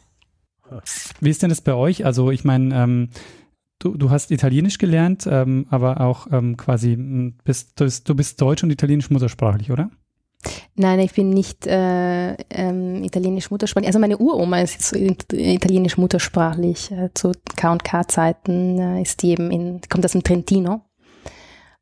Wie 1.19 1.29
ist 1.29 1.41
denn 1.41 1.49
das 1.49 1.61
bei 1.61 1.73
euch? 1.73 2.05
Also 2.05 2.31
ich 2.31 2.43
meine, 2.43 2.75
ähm, 2.75 3.09
du, 3.79 3.95
du 3.97 4.09
hast 4.09 4.31
Italienisch 4.31 4.77
gelernt, 4.77 5.27
ähm, 5.29 5.65
aber 5.69 6.01
auch 6.01 6.27
ähm, 6.31 6.57
quasi 6.57 6.93
m, 6.93 7.37
bist, 7.43 7.79
du, 7.79 8.15
bist, 8.15 8.41
deutsch 8.41 8.63
und 8.63 8.71
italienisch 8.71 9.09
muttersprachlich, 9.09 9.71
oder? 9.71 9.89
Nein, 10.75 10.99
ich 10.99 11.13
bin 11.13 11.31
nicht 11.31 11.67
äh, 11.67 12.33
ähm, 12.49 13.03
italienisch 13.03 13.51
muttersprachlich. 13.51 13.87
Also 13.87 13.99
meine 13.99 14.17
Uroma 14.17 14.61
ist 14.61 14.95
italienisch 14.95 15.97
muttersprachlich. 15.97 16.91
Äh, 16.91 17.09
zu 17.13 17.33
K&K-Zeiten 17.57 18.79
äh, 18.79 19.01
ist 19.01 19.21
die 19.21 19.31
eben 19.31 19.51
in, 19.51 19.81
kommt 19.89 20.05
aus 20.05 20.13
dem 20.13 20.23
Trentino. 20.23 20.81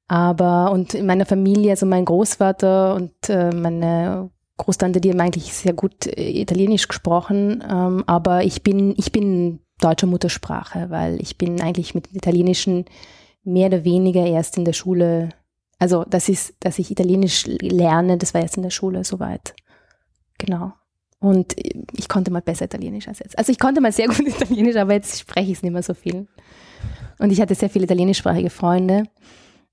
Aber 0.08 0.72
und 0.72 0.94
in 0.94 1.06
meiner 1.06 1.26
Familie, 1.26 1.72
also 1.72 1.86
mein 1.86 2.06
Großvater 2.06 2.96
und 2.96 3.30
äh, 3.30 3.54
meine 3.54 4.32
Großtante, 4.58 5.00
die 5.02 5.12
haben 5.12 5.20
eigentlich 5.20 5.54
sehr 5.54 5.74
gut 5.74 6.08
äh, 6.08 6.42
Italienisch 6.42 6.88
gesprochen. 6.88 7.64
Ähm, 7.68 8.04
aber 8.08 8.44
ich 8.44 8.64
bin, 8.64 8.94
ich 8.98 9.12
bin 9.12 9.60
deutscher 9.80 10.08
Muttersprache, 10.08 10.90
weil 10.90 11.22
ich 11.22 11.38
bin 11.38 11.62
eigentlich 11.62 11.94
mit 11.94 12.14
Italienischen 12.14 12.86
mehr 13.44 13.68
oder 13.68 13.84
weniger 13.84 14.26
erst 14.26 14.58
in 14.58 14.66
der 14.66 14.74
Schule 14.74 15.30
also, 15.80 16.04
das 16.06 16.28
ist, 16.30 16.56
dass 16.60 16.80
ich 16.80 16.92
Italienisch 16.92 17.46
lerne, 17.46 18.18
das 18.18 18.34
war 18.34 18.42
jetzt 18.42 18.58
in 18.58 18.64
der 18.64 18.72
Schule 18.72 19.04
soweit. 19.04 19.54
Genau. 20.38 20.74
Und 21.20 21.56
ich 21.94 22.10
konnte 22.10 22.32
mal 22.32 22.42
besser 22.42 22.66
Italienisch 22.66 23.08
als 23.08 23.20
jetzt. 23.20 23.38
Also 23.38 23.52
ich 23.52 23.60
konnte 23.60 23.82
mal 23.82 23.92
sehr 23.92 24.08
gut 24.08 24.28
Italienisch, 24.28 24.76
aber 24.76 24.94
jetzt 24.94 25.20
spreche 25.20 25.52
ich 25.52 25.58
es 25.58 25.64
nicht 25.64 25.74
mehr 25.74 25.84
so 25.84 25.94
viel. 25.94 26.28
Und 27.20 27.32
ich 27.32 27.42
hatte 27.42 27.56
sehr 27.56 27.70
viele 27.70 27.86
italienischsprachige 27.86 28.50
Freunde. 28.50 29.04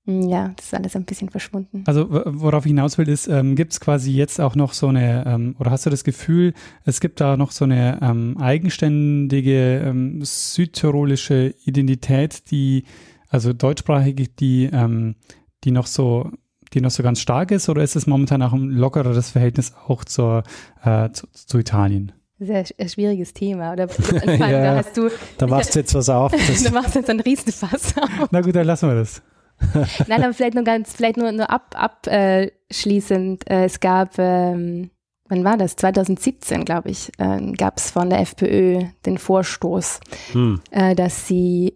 Ja, 0.07 0.53
das 0.55 0.67
ist 0.67 0.73
alles 0.75 0.95
ein 0.95 1.05
bisschen 1.05 1.29
verschwunden. 1.29 1.83
Also 1.87 2.07
worauf 2.09 2.65
ich 2.65 2.69
hinaus 2.69 2.97
will, 2.99 3.09
ist, 3.09 3.27
ähm, 3.27 3.55
gibt 3.55 3.73
es 3.73 3.79
quasi 3.79 4.11
jetzt 4.11 4.39
auch 4.39 4.55
noch 4.55 4.73
so 4.73 4.87
eine, 4.87 5.25
ähm, 5.25 5.55
oder 5.57 5.71
hast 5.71 5.85
du 5.87 5.89
das 5.89 6.03
Gefühl, 6.03 6.53
es 6.83 6.99
gibt 6.99 7.19
da 7.21 7.37
noch 7.37 7.49
so 7.51 7.65
eine 7.65 7.99
ähm, 8.03 8.37
eigenständige 8.39 9.79
ähm, 9.79 10.19
südtirolische 10.23 11.55
Identität, 11.65 12.51
die, 12.51 12.83
also 13.29 13.51
deutschsprachige, 13.53 14.27
die, 14.27 14.69
ähm, 14.71 15.15
die 15.63 15.71
noch 15.71 15.87
so 15.87 16.29
die 16.73 16.81
noch 16.81 16.91
so 16.91 17.03
ganz 17.03 17.21
stark 17.21 17.51
ist, 17.51 17.69
oder 17.69 17.83
ist 17.83 17.95
es 17.95 18.05
momentan 18.05 18.41
auch 18.41 18.51
ein 18.51 18.69
lockereres 18.69 19.29
Verhältnis 19.29 19.73
auch 19.87 20.03
zur, 20.03 20.43
äh, 20.83 21.09
zu, 21.11 21.25
zu 21.31 21.57
Italien? 21.57 22.11
Sehr 22.37 22.65
ein 22.77 22.89
schwieriges 22.89 23.33
Thema. 23.33 23.71
Oder 23.73 23.87
da 24.37 24.49
Ja. 24.49 24.75
hast 24.75 24.97
du, 24.97 25.09
Da 25.37 25.47
machst 25.47 25.73
du 25.73 25.79
jetzt 25.79 25.95
was 25.95 26.09
auf. 26.09 26.33
Da 26.63 26.71
machst 26.71 26.95
du 26.95 26.99
jetzt 26.99 27.09
einen 27.09 27.21
Riesenfass 27.21 27.95
auf. 27.97 28.27
Na 28.31 28.41
gut, 28.41 28.55
dann 28.55 28.67
lassen 28.67 28.89
wir 28.89 28.95
das. 28.95 29.21
Nein, 30.07 30.23
aber 30.23 30.33
vielleicht 30.33 30.55
nur 30.55 30.63
ganz, 30.63 30.93
vielleicht 30.93 31.17
nur, 31.17 31.31
nur 31.31 31.49
ab, 31.49 31.75
abschließend. 31.75 33.49
Äh, 33.49 33.65
es 33.65 33.79
gab, 33.79 34.17
ähm, 34.19 34.91
wann 35.27 35.43
war 35.43 35.57
das? 35.57 35.75
2017, 35.75 36.65
glaube 36.65 36.89
ich, 36.89 37.11
äh, 37.17 37.51
gab 37.53 37.77
es 37.77 37.91
von 37.91 38.09
der 38.09 38.19
FPÖ 38.19 38.83
den 39.05 39.17
Vorstoß, 39.17 39.99
hm. 40.33 40.61
äh, 40.71 40.95
dass 40.95 41.27
sie, 41.27 41.73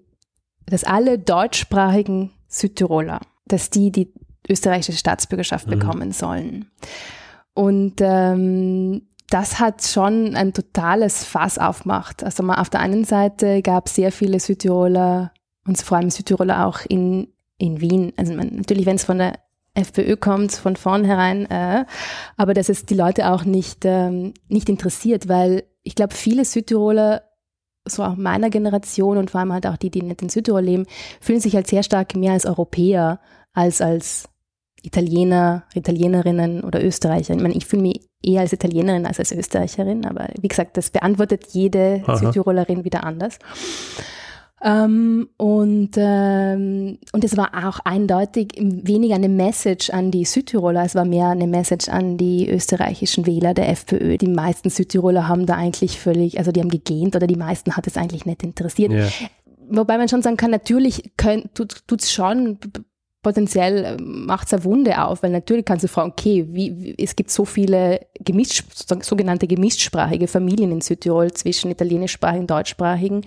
dass 0.66 0.84
alle 0.84 1.18
deutschsprachigen 1.20 2.32
Südtiroler, 2.48 3.22
dass 3.46 3.70
die 3.70 3.92
die 3.92 4.14
österreichische 4.48 4.98
Staatsbürgerschaft 4.98 5.68
Mhm. 5.68 5.72
bekommen 5.72 6.12
sollen. 6.12 6.72
Und 7.54 7.96
ähm, 8.00 9.10
das 9.30 9.60
hat 9.60 9.84
schon 9.84 10.36
ein 10.36 10.54
totales 10.54 11.24
Fass 11.24 11.58
aufgemacht. 11.58 12.24
Also 12.24 12.42
mal 12.44 12.60
auf 12.60 12.70
der 12.70 12.80
einen 12.80 13.04
Seite 13.04 13.62
gab 13.62 13.88
es 13.88 13.96
sehr 13.96 14.12
viele 14.12 14.40
Südtiroler 14.40 15.32
und 15.68 15.80
vor 15.80 15.98
allem 15.98 16.10
Südtiroler 16.10 16.66
auch 16.66 16.80
in, 16.88 17.28
in 17.60 17.80
Wien. 17.82 18.14
Also 18.18 18.34
man, 18.34 18.55
natürlich, 18.55 18.88
wenn 18.88 18.95
es 18.95 19.03
von 19.03 19.20
der 19.20 19.34
FPÖ 19.76 20.18
kommt, 20.18 20.53
von 20.53 20.76
vornherein, 20.76 21.45
äh, 21.49 21.86
aber 22.38 22.55
dass 22.55 22.70
es 22.70 22.86
die 22.86 22.95
Leute 22.95 23.32
auch 23.32 23.45
nicht, 23.45 23.86
ähm, 23.86 24.34
nicht 24.47 24.68
interessiert, 24.68 25.28
weil 25.28 25.64
ich 25.84 25.93
glaube, 25.95 26.16
viele 26.16 26.43
Südtiroler, 26.43 27.24
so 27.86 28.03
auch 28.03 28.16
meiner 28.16 28.49
Generation 28.49 29.18
und 29.18 29.32
vor 29.32 29.39
allem 29.39 29.53
halt 29.53 29.68
auch 29.68 29.78
die, 29.78 29.89
die 29.89 30.01
nicht 30.01 30.22
in 30.22 30.30
Südtirol 30.30 30.62
leben, 30.62 30.86
fühlen 31.22 31.39
sich 31.39 31.55
halt 31.55 31.68
sehr 31.68 31.84
stark 31.84 32.16
mehr 32.16 32.34
als 32.34 32.45
Europäer 32.45 33.20
als 33.53 33.82
als 33.82 34.30
Italiener, 34.82 35.64
Italienerinnen 35.74 36.64
oder 36.64 36.84
Österreicher. 36.84 37.34
Ich 37.34 37.41
meine, 37.41 37.55
ich 37.55 37.66
fühle 37.66 37.82
mich 37.82 38.07
eher 38.22 38.41
als 38.41 38.53
Italienerin 38.53 39.05
als 39.05 39.20
als 39.20 39.32
Österreicherin, 39.32 40.05
aber 40.05 40.30
wie 40.39 40.47
gesagt, 40.47 40.78
das 40.78 40.89
beantwortet 40.89 41.47
jede 41.51 42.03
Aha. 42.05 42.18
Südtirolerin 42.18 42.84
wieder 42.86 43.03
anders. 43.03 43.39
Ähm, 44.62 45.30
und, 45.38 45.91
ähm, 45.95 46.97
und 47.14 47.24
es 47.24 47.38
war 47.38 47.68
auch 47.68 47.80
eindeutig 47.86 48.53
weniger 48.60 49.16
eine 49.16 49.30
Message 49.30 49.89
an 49.89 50.12
die 50.12 50.26
Südtiroler, 50.26 50.84
es 50.84 50.95
war 50.95 51.05
mehr 51.05 51.28
eine 51.28 51.47
Message 51.47 51.88
an 51.88 52.18
die 52.18 52.49
österreichischen 52.49 53.26
Wähler 53.26 53.53
der 53.53 53.70
FPÖ. 53.70 54.18
Die 54.18 54.28
meisten 54.28 54.70
Südtiroler 54.70 55.28
haben 55.28 55.45
da 55.45 55.55
eigentlich 55.55 55.99
völlig, 55.99 56.39
also 56.39 56.51
die 56.51 56.60
haben 56.60 56.70
gegähnt 56.70 57.16
oder 57.16 57.28
die 57.28 57.38
meisten 57.38 57.78
hat 57.78 57.88
es 57.88 57.95
eigentlich 57.95 58.26
nicht 58.26 58.43
interessiert. 58.43 58.91
ja. 58.91 59.07
Wobei 59.72 59.99
man 59.99 60.10
schon 60.10 60.24
sagen 60.24 60.36
kann, 60.36 60.49
natürlich 60.49 61.12
könnt, 61.16 61.53
tut 61.53 62.01
es 62.01 62.12
schon 62.12 62.57
potenziell 63.22 63.97
macht 63.99 64.47
es 64.47 64.53
eine 64.53 64.64
Wunde 64.64 65.03
auf, 65.03 65.24
weil 65.24 65.32
natürlich 65.32 65.66
kannst 65.66 65.84
du 65.84 65.88
fragen, 65.88 66.12
okay, 66.12 66.47
wie, 66.49 66.82
wie, 66.82 66.95
es 66.97 67.16
gibt 67.16 67.32
so 67.32 67.45
viele 67.45 68.07
gemischt, 68.20 68.64
sogenannte 69.03 69.47
gemischtsprachige 69.47 70.28
Familien 70.28 70.72
in 70.72 70.82
Südtirol 70.82 71.32
zwischen 71.34 71.70
italienischsprachigen 71.70 72.41
und 72.41 72.51
deutschsprachigen. 72.51 73.26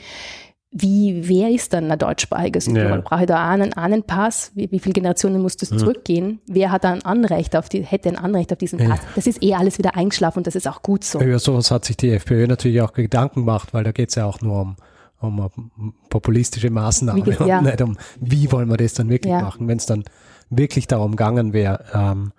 Wie, 0.74 1.28
wer 1.28 1.50
ist 1.50 1.72
dann 1.74 1.90
ein 1.90 1.98
deutschsprachiger 1.98 2.60
Südtirol? 2.60 2.90
Ja. 2.90 3.00
Brauche 3.02 3.20
ich 3.20 3.26
da 3.26 3.48
einen 3.48 3.74
Ahnenpass? 3.74 4.52
Wie, 4.54 4.70
wie 4.72 4.78
viele 4.78 4.94
Generationen 4.94 5.42
muss 5.42 5.56
das 5.56 5.68
zurückgehen? 5.68 6.40
Wer 6.46 6.72
hat 6.72 6.84
da 6.84 6.92
ein 6.92 7.04
Anrecht 7.04 7.54
auf 7.56 7.68
die, 7.68 7.82
hätte 7.82 8.08
ein 8.08 8.16
Anrecht 8.16 8.52
auf 8.52 8.58
diesen 8.58 8.78
Ja. 8.78 8.88
Pass? 8.90 9.00
Das 9.14 9.26
ist 9.26 9.42
eh 9.42 9.54
alles 9.54 9.76
wieder 9.78 9.96
eingeschlafen 9.96 10.38
und 10.38 10.46
das 10.46 10.54
ist 10.54 10.66
auch 10.66 10.82
gut 10.82 11.04
so. 11.04 11.20
Über 11.20 11.38
sowas 11.38 11.70
hat 11.70 11.84
sich 11.84 11.96
die 11.98 12.10
FPÖ 12.10 12.46
natürlich 12.46 12.80
auch 12.80 12.92
Gedanken 12.94 13.40
gemacht, 13.40 13.74
weil 13.74 13.84
da 13.84 13.92
geht 13.92 14.08
es 14.08 14.14
ja 14.14 14.24
auch 14.24 14.40
nur 14.40 14.74
um, 15.20 15.38
um 15.38 15.94
populistische 16.08 16.70
Maßnahme 16.70 17.18
Wie 17.18 17.22
ge- 17.30 17.46
ja. 17.46 17.58
und 17.58 17.64
nicht 17.66 17.80
um, 17.82 17.96
wie 18.20 18.50
wollen 18.50 18.68
wir 18.70 18.76
das 18.78 18.94
dann 18.94 19.08
wirklich 19.10 19.30
Ja. 19.32 19.40
machen. 19.42 19.68
Wenn 19.68 19.76
es 19.78 19.86
dann 19.86 20.04
wirklich 20.50 20.86
darum 20.86 21.12
gegangen 21.12 21.52
wäre, 21.52 21.84
ähm, 21.94 22.32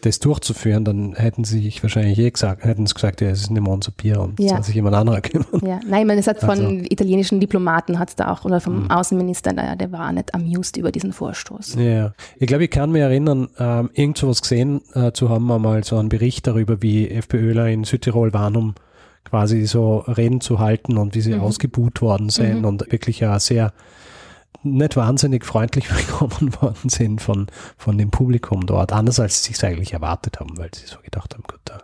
das 0.00 0.18
durchzuführen, 0.18 0.84
dann 0.84 1.14
hätten 1.14 1.44
sie 1.44 1.60
sich 1.62 1.82
wahrscheinlich 1.82 2.18
eh 2.18 2.30
gesagt, 2.30 2.64
hätten 2.64 2.86
sie 2.86 2.94
gesagt, 2.94 3.20
ja, 3.20 3.28
es 3.28 3.40
ist 3.42 3.50
nicht 3.50 3.62
mehr 3.62 3.72
unser 3.72 3.92
Bier 3.92 4.20
und 4.20 4.38
Ja. 4.40 4.48
soll 4.56 4.62
sich 4.64 4.74
jemand 4.74 4.96
anderer 4.96 5.20
kümmern. 5.22 5.60
Ja, 5.66 5.80
nein, 5.86 6.02
ich 6.02 6.06
meine, 6.06 6.20
es 6.20 6.26
hat 6.26 6.40
von 6.40 6.50
Also- 6.50 6.62
Mhm. 6.62 6.84
italienischen 6.88 7.40
Diplomaten 7.40 7.98
hat 7.98 8.08
es 8.10 8.16
da 8.16 8.32
auch, 8.32 8.44
oder 8.44 8.60
vom 8.60 8.90
Außenminister, 8.90 9.52
der, 9.52 9.76
der 9.76 9.92
war 9.92 10.12
nicht 10.12 10.34
amused 10.34 10.76
über 10.76 10.90
diesen 10.92 11.12
Vorstoß. 11.12 11.74
Ja, 11.78 12.12
ich 12.38 12.46
glaube, 12.46 12.64
ich 12.64 12.70
kann 12.70 12.90
mich 12.92 13.02
erinnern, 13.02 13.48
ähm, 13.58 13.90
irgend 13.94 14.18
sowas 14.18 14.42
gesehen 14.42 14.80
äh, 14.94 15.12
zu 15.12 15.28
haben, 15.28 15.50
einmal 15.50 15.84
so 15.84 15.98
einen 15.98 16.08
Bericht 16.08 16.46
darüber, 16.46 16.82
wie 16.82 17.08
FPÖler 17.10 17.68
in 17.68 17.84
Südtirol 17.84 18.32
waren, 18.32 18.56
um 18.56 18.74
quasi 19.24 19.66
so 19.66 19.98
Reden 19.98 20.40
zu 20.40 20.58
halten 20.58 20.96
und 20.96 21.14
wie 21.14 21.20
sie 21.20 21.34
Mhm. 21.34 21.40
ausgebuht 21.40 22.00
worden 22.02 22.30
sind 22.30 22.60
Mhm. 22.60 22.64
und 22.64 22.92
wirklich 22.92 23.20
ja 23.20 23.38
sehr 23.38 23.72
nicht 24.62 24.96
wahnsinnig 24.96 25.44
freundlich 25.44 25.88
bekommen 25.88 26.54
worden 26.60 26.88
sind 26.88 27.20
von, 27.20 27.46
von 27.76 27.98
dem 27.98 28.10
Publikum 28.10 28.66
dort, 28.66 28.92
anders 28.92 29.20
als 29.20 29.44
sie 29.44 29.52
es 29.52 29.64
eigentlich 29.64 29.92
erwartet 29.92 30.40
haben, 30.40 30.56
weil 30.58 30.70
sie 30.74 30.86
so 30.86 30.98
gedacht 31.00 31.34
haben, 31.34 31.44
gut, 31.44 31.60
da 31.64 31.82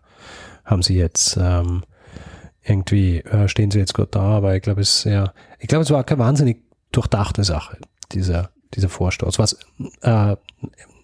haben 0.64 0.82
sie 0.82 0.96
jetzt 0.96 1.38
ähm, 1.40 1.84
irgendwie, 2.62 3.20
äh, 3.20 3.48
stehen 3.48 3.70
sie 3.70 3.78
jetzt 3.78 3.94
gut 3.94 4.14
da, 4.14 4.20
aber 4.20 4.56
ich 4.56 4.62
glaube, 4.62 4.80
es 4.80 5.04
ja, 5.04 5.32
ich 5.58 5.68
glaube, 5.68 5.84
es 5.84 5.90
war 5.90 6.04
keine 6.04 6.20
wahnsinnig 6.20 6.62
durchdachte 6.92 7.44
Sache, 7.44 7.78
dieser, 8.12 8.50
dieser 8.74 8.88
Vorstoß. 8.88 9.38
Was, 9.38 9.54
äh, 10.02 10.36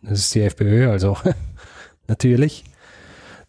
das 0.02 0.18
ist 0.18 0.34
die 0.34 0.42
FPÖ, 0.42 0.90
also 0.90 1.16
natürlich. 2.08 2.64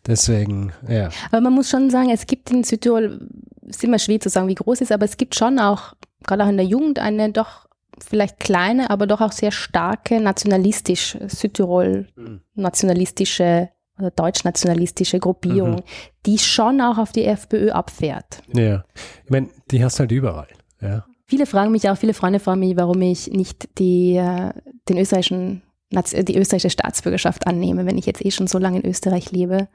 Deswegen, 0.06 0.74
ja. 0.88 1.10
Aber 1.32 1.40
man 1.40 1.54
muss 1.54 1.70
schon 1.70 1.90
sagen, 1.90 2.10
es 2.10 2.28
gibt 2.28 2.52
in 2.52 2.64
Südtirol, 2.66 3.28
es 3.62 3.78
ist 3.78 3.84
immer 3.86 4.00
schwer 4.00 4.20
zu 4.20 4.30
sagen, 4.30 4.50
wie 4.50 4.56
groß 4.56 4.80
es 4.80 4.90
ist, 4.90 4.92
aber 4.92 5.06
es 5.06 5.16
gibt 5.16 5.34
schon 5.34 5.60
auch, 5.60 5.94
gerade 6.26 6.44
auch 6.44 6.50
in 6.50 6.58
der 6.58 6.66
Jugend, 6.66 7.00
eine 7.00 7.32
doch 7.32 7.63
vielleicht 8.00 8.40
kleine, 8.40 8.90
aber 8.90 9.08
doch 9.08 9.22
auch 9.22 9.32
sehr 9.32 9.52
starke 9.52 10.20
nationalistisch, 10.20 11.18
Südtirol 11.28 12.08
nationalistische 12.56 13.70
oder 14.00 14.10
deutsch-nationalistische 14.12 15.20
Gruppierung, 15.20 15.76
Mhm. 15.76 15.84
die 16.26 16.40
schon 16.40 16.82
auch 16.82 16.98
auf 16.98 17.12
die 17.12 17.26
FPÖ 17.26 17.70
abfährt. 17.72 18.42
Ja. 18.54 18.84
Ich 19.24 19.30
meine, 19.30 19.50
die 19.70 19.84
hast 19.84 20.00
halt 20.00 20.12
überall. 20.12 20.48
Ja. 20.82 21.06
Viele 21.28 21.46
fragen 21.46 21.72
mich 21.72 21.88
auch, 21.90 21.98
viele 21.98 22.14
Freunde 22.16 22.40
fragen 22.40 22.60
mich, 22.60 22.76
warum 22.76 23.02
ich 23.02 23.28
nicht 23.32 23.78
die, 23.80 24.16
äh, 24.16 24.52
den 24.90 24.98
österreichischen, 24.98 25.62
die 25.92 26.38
österreichische 26.38 26.72
Staatsbürgerschaft 26.72 27.46
annehme, 27.46 27.86
wenn 27.86 27.98
ich 27.98 28.06
jetzt 28.08 28.26
eh 28.26 28.32
schon 28.32 28.48
so 28.48 28.58
lange 28.58 28.80
in 28.80 28.90
Österreich 28.90 29.32
lebe 29.32 29.68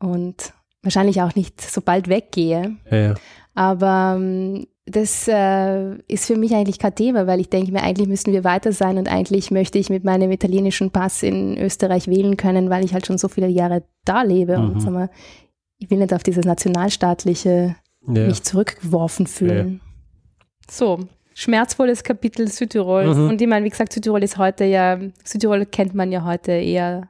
und 0.00 0.54
wahrscheinlich 0.82 1.20
auch 1.20 1.34
nicht 1.34 1.60
so 1.60 1.82
bald 1.82 2.08
weggehe. 2.08 2.76
Ja, 2.90 2.96
ja. 2.96 3.14
Aber 3.54 4.14
ähm, 4.16 4.66
das 4.86 5.28
äh, 5.28 5.94
ist 6.08 6.26
für 6.26 6.36
mich 6.36 6.54
eigentlich 6.54 6.78
kein 6.78 6.94
Thema, 6.94 7.26
weil 7.26 7.40
ich 7.40 7.48
denke 7.48 7.70
mir, 7.70 7.82
eigentlich 7.82 8.08
müssen 8.08 8.32
wir 8.32 8.42
weiter 8.42 8.72
sein 8.72 8.98
und 8.98 9.08
eigentlich 9.08 9.50
möchte 9.50 9.78
ich 9.78 9.90
mit 9.90 10.02
meinem 10.04 10.32
italienischen 10.32 10.90
Pass 10.90 11.22
in 11.22 11.56
Österreich 11.56 12.08
wählen 12.08 12.36
können, 12.36 12.68
weil 12.68 12.84
ich 12.84 12.92
halt 12.92 13.06
schon 13.06 13.18
so 13.18 13.28
viele 13.28 13.46
Jahre 13.48 13.84
da 14.04 14.22
lebe 14.22 14.58
Mhm. 14.58 14.70
und 14.70 14.80
sag 14.80 14.92
mal, 14.92 15.10
ich 15.78 15.90
will 15.90 15.98
nicht 15.98 16.12
auf 16.12 16.22
dieses 16.22 16.44
nationalstaatliche 16.44 17.76
ja. 18.08 18.26
mich 18.26 18.42
zurückgeworfen 18.42 19.26
fühlen. 19.26 19.80
So, 20.68 21.00
schmerzvolles 21.34 22.02
Kapitel 22.02 22.48
Südtirol. 22.48 23.14
Mhm. 23.14 23.28
Und 23.30 23.40
ich 23.40 23.48
meine, 23.48 23.64
wie 23.64 23.70
gesagt, 23.70 23.92
Südtirol 23.92 24.22
ist 24.22 24.38
heute 24.38 24.64
ja, 24.64 24.98
Südtirol 25.24 25.64
kennt 25.66 25.94
man 25.94 26.10
ja 26.10 26.24
heute 26.24 26.52
eher, 26.52 27.08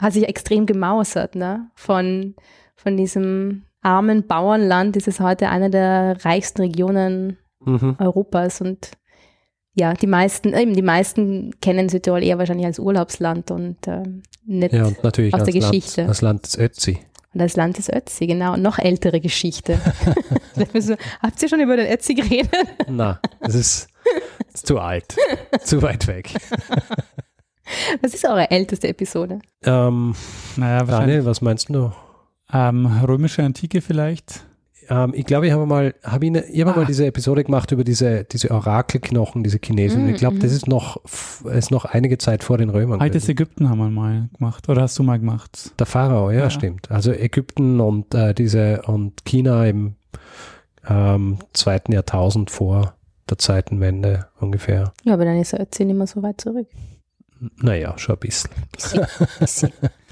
hat 0.00 0.12
sich 0.12 0.28
extrem 0.28 0.66
gemausert, 0.66 1.34
ne? 1.34 1.70
Von, 1.74 2.34
von 2.76 2.96
diesem 2.96 3.62
armen 3.84 4.26
Bauernland 4.26 4.96
ist 4.96 5.08
es 5.08 5.20
heute 5.20 5.48
eine 5.48 5.70
der 5.70 6.16
reichsten 6.24 6.62
Regionen 6.62 7.38
Mhm. 7.66 7.96
Europas 7.98 8.60
und 8.60 8.90
ja, 9.74 9.94
die 9.94 10.06
meisten, 10.06 10.52
eben 10.52 10.74
die 10.74 10.82
meisten 10.82 11.52
kennen 11.62 11.88
Südtirol 11.88 12.22
eher 12.22 12.36
wahrscheinlich 12.38 12.66
als 12.66 12.78
Urlaubsland 12.78 13.50
und 13.50 13.76
ähm, 13.88 14.22
nicht 14.44 14.74
ja, 14.74 14.84
und 14.84 15.02
natürlich 15.02 15.32
aus 15.32 15.40
als 15.40 15.50
der 15.50 15.60
Land, 15.62 15.72
Geschichte. 15.72 16.06
als 16.06 16.20
Land 16.20 16.44
des 16.44 16.58
Ötzi. 16.58 16.98
und 17.32 17.40
das 17.40 17.56
Land 17.56 17.78
ist 17.78 17.90
Ötzi, 17.90 18.26
genau. 18.26 18.52
Und 18.52 18.62
noch 18.62 18.78
ältere 18.78 19.18
Geschichte. 19.20 19.78
Habt 21.22 21.42
ihr 21.42 21.48
schon 21.48 21.60
über 21.60 21.76
den 21.78 21.90
Ötzi 21.90 22.14
geredet? 22.14 22.50
Na, 22.86 23.18
das 23.40 23.54
ist, 23.54 23.88
das 24.52 24.54
ist 24.56 24.66
zu 24.66 24.78
alt, 24.78 25.16
zu 25.62 25.80
weit 25.80 26.06
weg. 26.06 26.34
Was 28.02 28.12
ist 28.12 28.26
eure 28.26 28.50
älteste 28.50 28.88
Episode? 28.88 29.38
Ähm, 29.64 30.14
Naja, 30.56 30.84
Daniel, 30.84 31.24
was 31.24 31.40
meinst 31.40 31.70
du? 31.70 31.90
Ähm, 32.54 32.86
römische 33.06 33.42
Antike 33.42 33.80
vielleicht. 33.80 34.44
Ähm, 34.90 35.12
ich 35.14 35.24
glaube, 35.24 35.46
ich 35.46 35.52
habe 35.52 35.64
mal, 35.66 35.94
habe 36.02 36.26
ich, 36.26 36.30
ne, 36.30 36.44
ich 36.44 36.60
habe 36.60 36.72
Ah. 36.74 36.76
mal 36.80 36.86
diese 36.86 37.06
Episode 37.06 37.42
gemacht 37.42 37.72
über 37.72 37.84
diese, 37.84 38.24
diese 38.24 38.50
Orakelknochen, 38.50 39.42
diese 39.42 39.58
Chinesen. 39.58 40.06
Mm, 40.06 40.10
ich 40.10 40.16
glaube, 40.16 40.38
das 40.38 40.50
mhm. 40.50 40.56
ist 40.56 40.68
noch, 40.68 41.00
ist 41.44 41.70
noch 41.70 41.86
einige 41.86 42.18
Zeit 42.18 42.44
vor 42.44 42.58
den 42.58 42.68
Römern. 42.70 43.00
Altes 43.00 43.22
gewesen. 43.22 43.30
Ägypten 43.32 43.70
haben 43.70 43.78
wir 43.78 43.88
mal 43.90 44.28
gemacht. 44.36 44.68
Oder 44.68 44.82
hast 44.82 44.98
du 44.98 45.02
mal 45.02 45.18
gemacht? 45.18 45.72
Der 45.78 45.86
Pharao, 45.86 46.30
ja, 46.30 46.40
Ja. 46.40 46.50
stimmt. 46.50 46.90
Also 46.90 47.12
Ägypten 47.12 47.80
und 47.80 48.14
äh, 48.14 48.34
diese 48.34 48.82
und 48.82 49.24
China 49.24 49.64
im 49.66 49.94
ähm, 50.86 51.38
zweiten 51.54 51.92
Jahrtausend 51.92 52.50
vor 52.50 52.94
der 53.30 53.38
Zeitenwende 53.38 54.26
ungefähr. 54.38 54.92
Ja, 55.02 55.14
aber 55.14 55.24
dann 55.24 55.40
ist 55.40 55.52
der 55.54 55.62
Ötzi 55.62 55.86
nicht 55.86 55.96
mehr 55.96 56.06
so 56.06 56.22
weit 56.22 56.42
zurück. 56.42 56.66
Naja, 57.56 57.96
schon 57.96 58.16
ein 58.16 58.18
bisschen. 58.20 58.50
Aber 58.76 59.46
Schon 59.46 59.70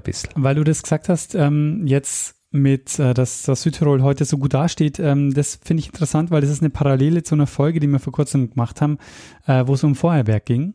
bisschen. 0.00 0.30
Weil 0.36 0.54
du 0.54 0.64
das 0.64 0.82
gesagt 0.82 1.08
hast, 1.08 1.34
ähm, 1.34 1.86
jetzt 1.86 2.36
mit, 2.50 2.98
äh, 2.98 3.14
dass 3.14 3.42
das 3.42 3.62
Südtirol 3.62 4.02
heute 4.02 4.24
so 4.24 4.38
gut 4.38 4.54
dasteht, 4.54 4.98
ähm, 5.00 5.34
das 5.34 5.58
finde 5.62 5.80
ich 5.80 5.88
interessant, 5.88 6.30
weil 6.30 6.40
das 6.40 6.50
ist 6.50 6.62
eine 6.62 6.70
Parallele 6.70 7.22
zu 7.22 7.34
einer 7.34 7.48
Folge, 7.48 7.80
die 7.80 7.88
wir 7.88 7.98
vor 7.98 8.12
kurzem 8.12 8.50
gemacht 8.50 8.80
haben, 8.80 8.98
äh, 9.46 9.64
wo 9.66 9.74
es 9.74 9.82
um 9.82 9.94
Vorarlberg 9.94 10.44
ging. 10.46 10.74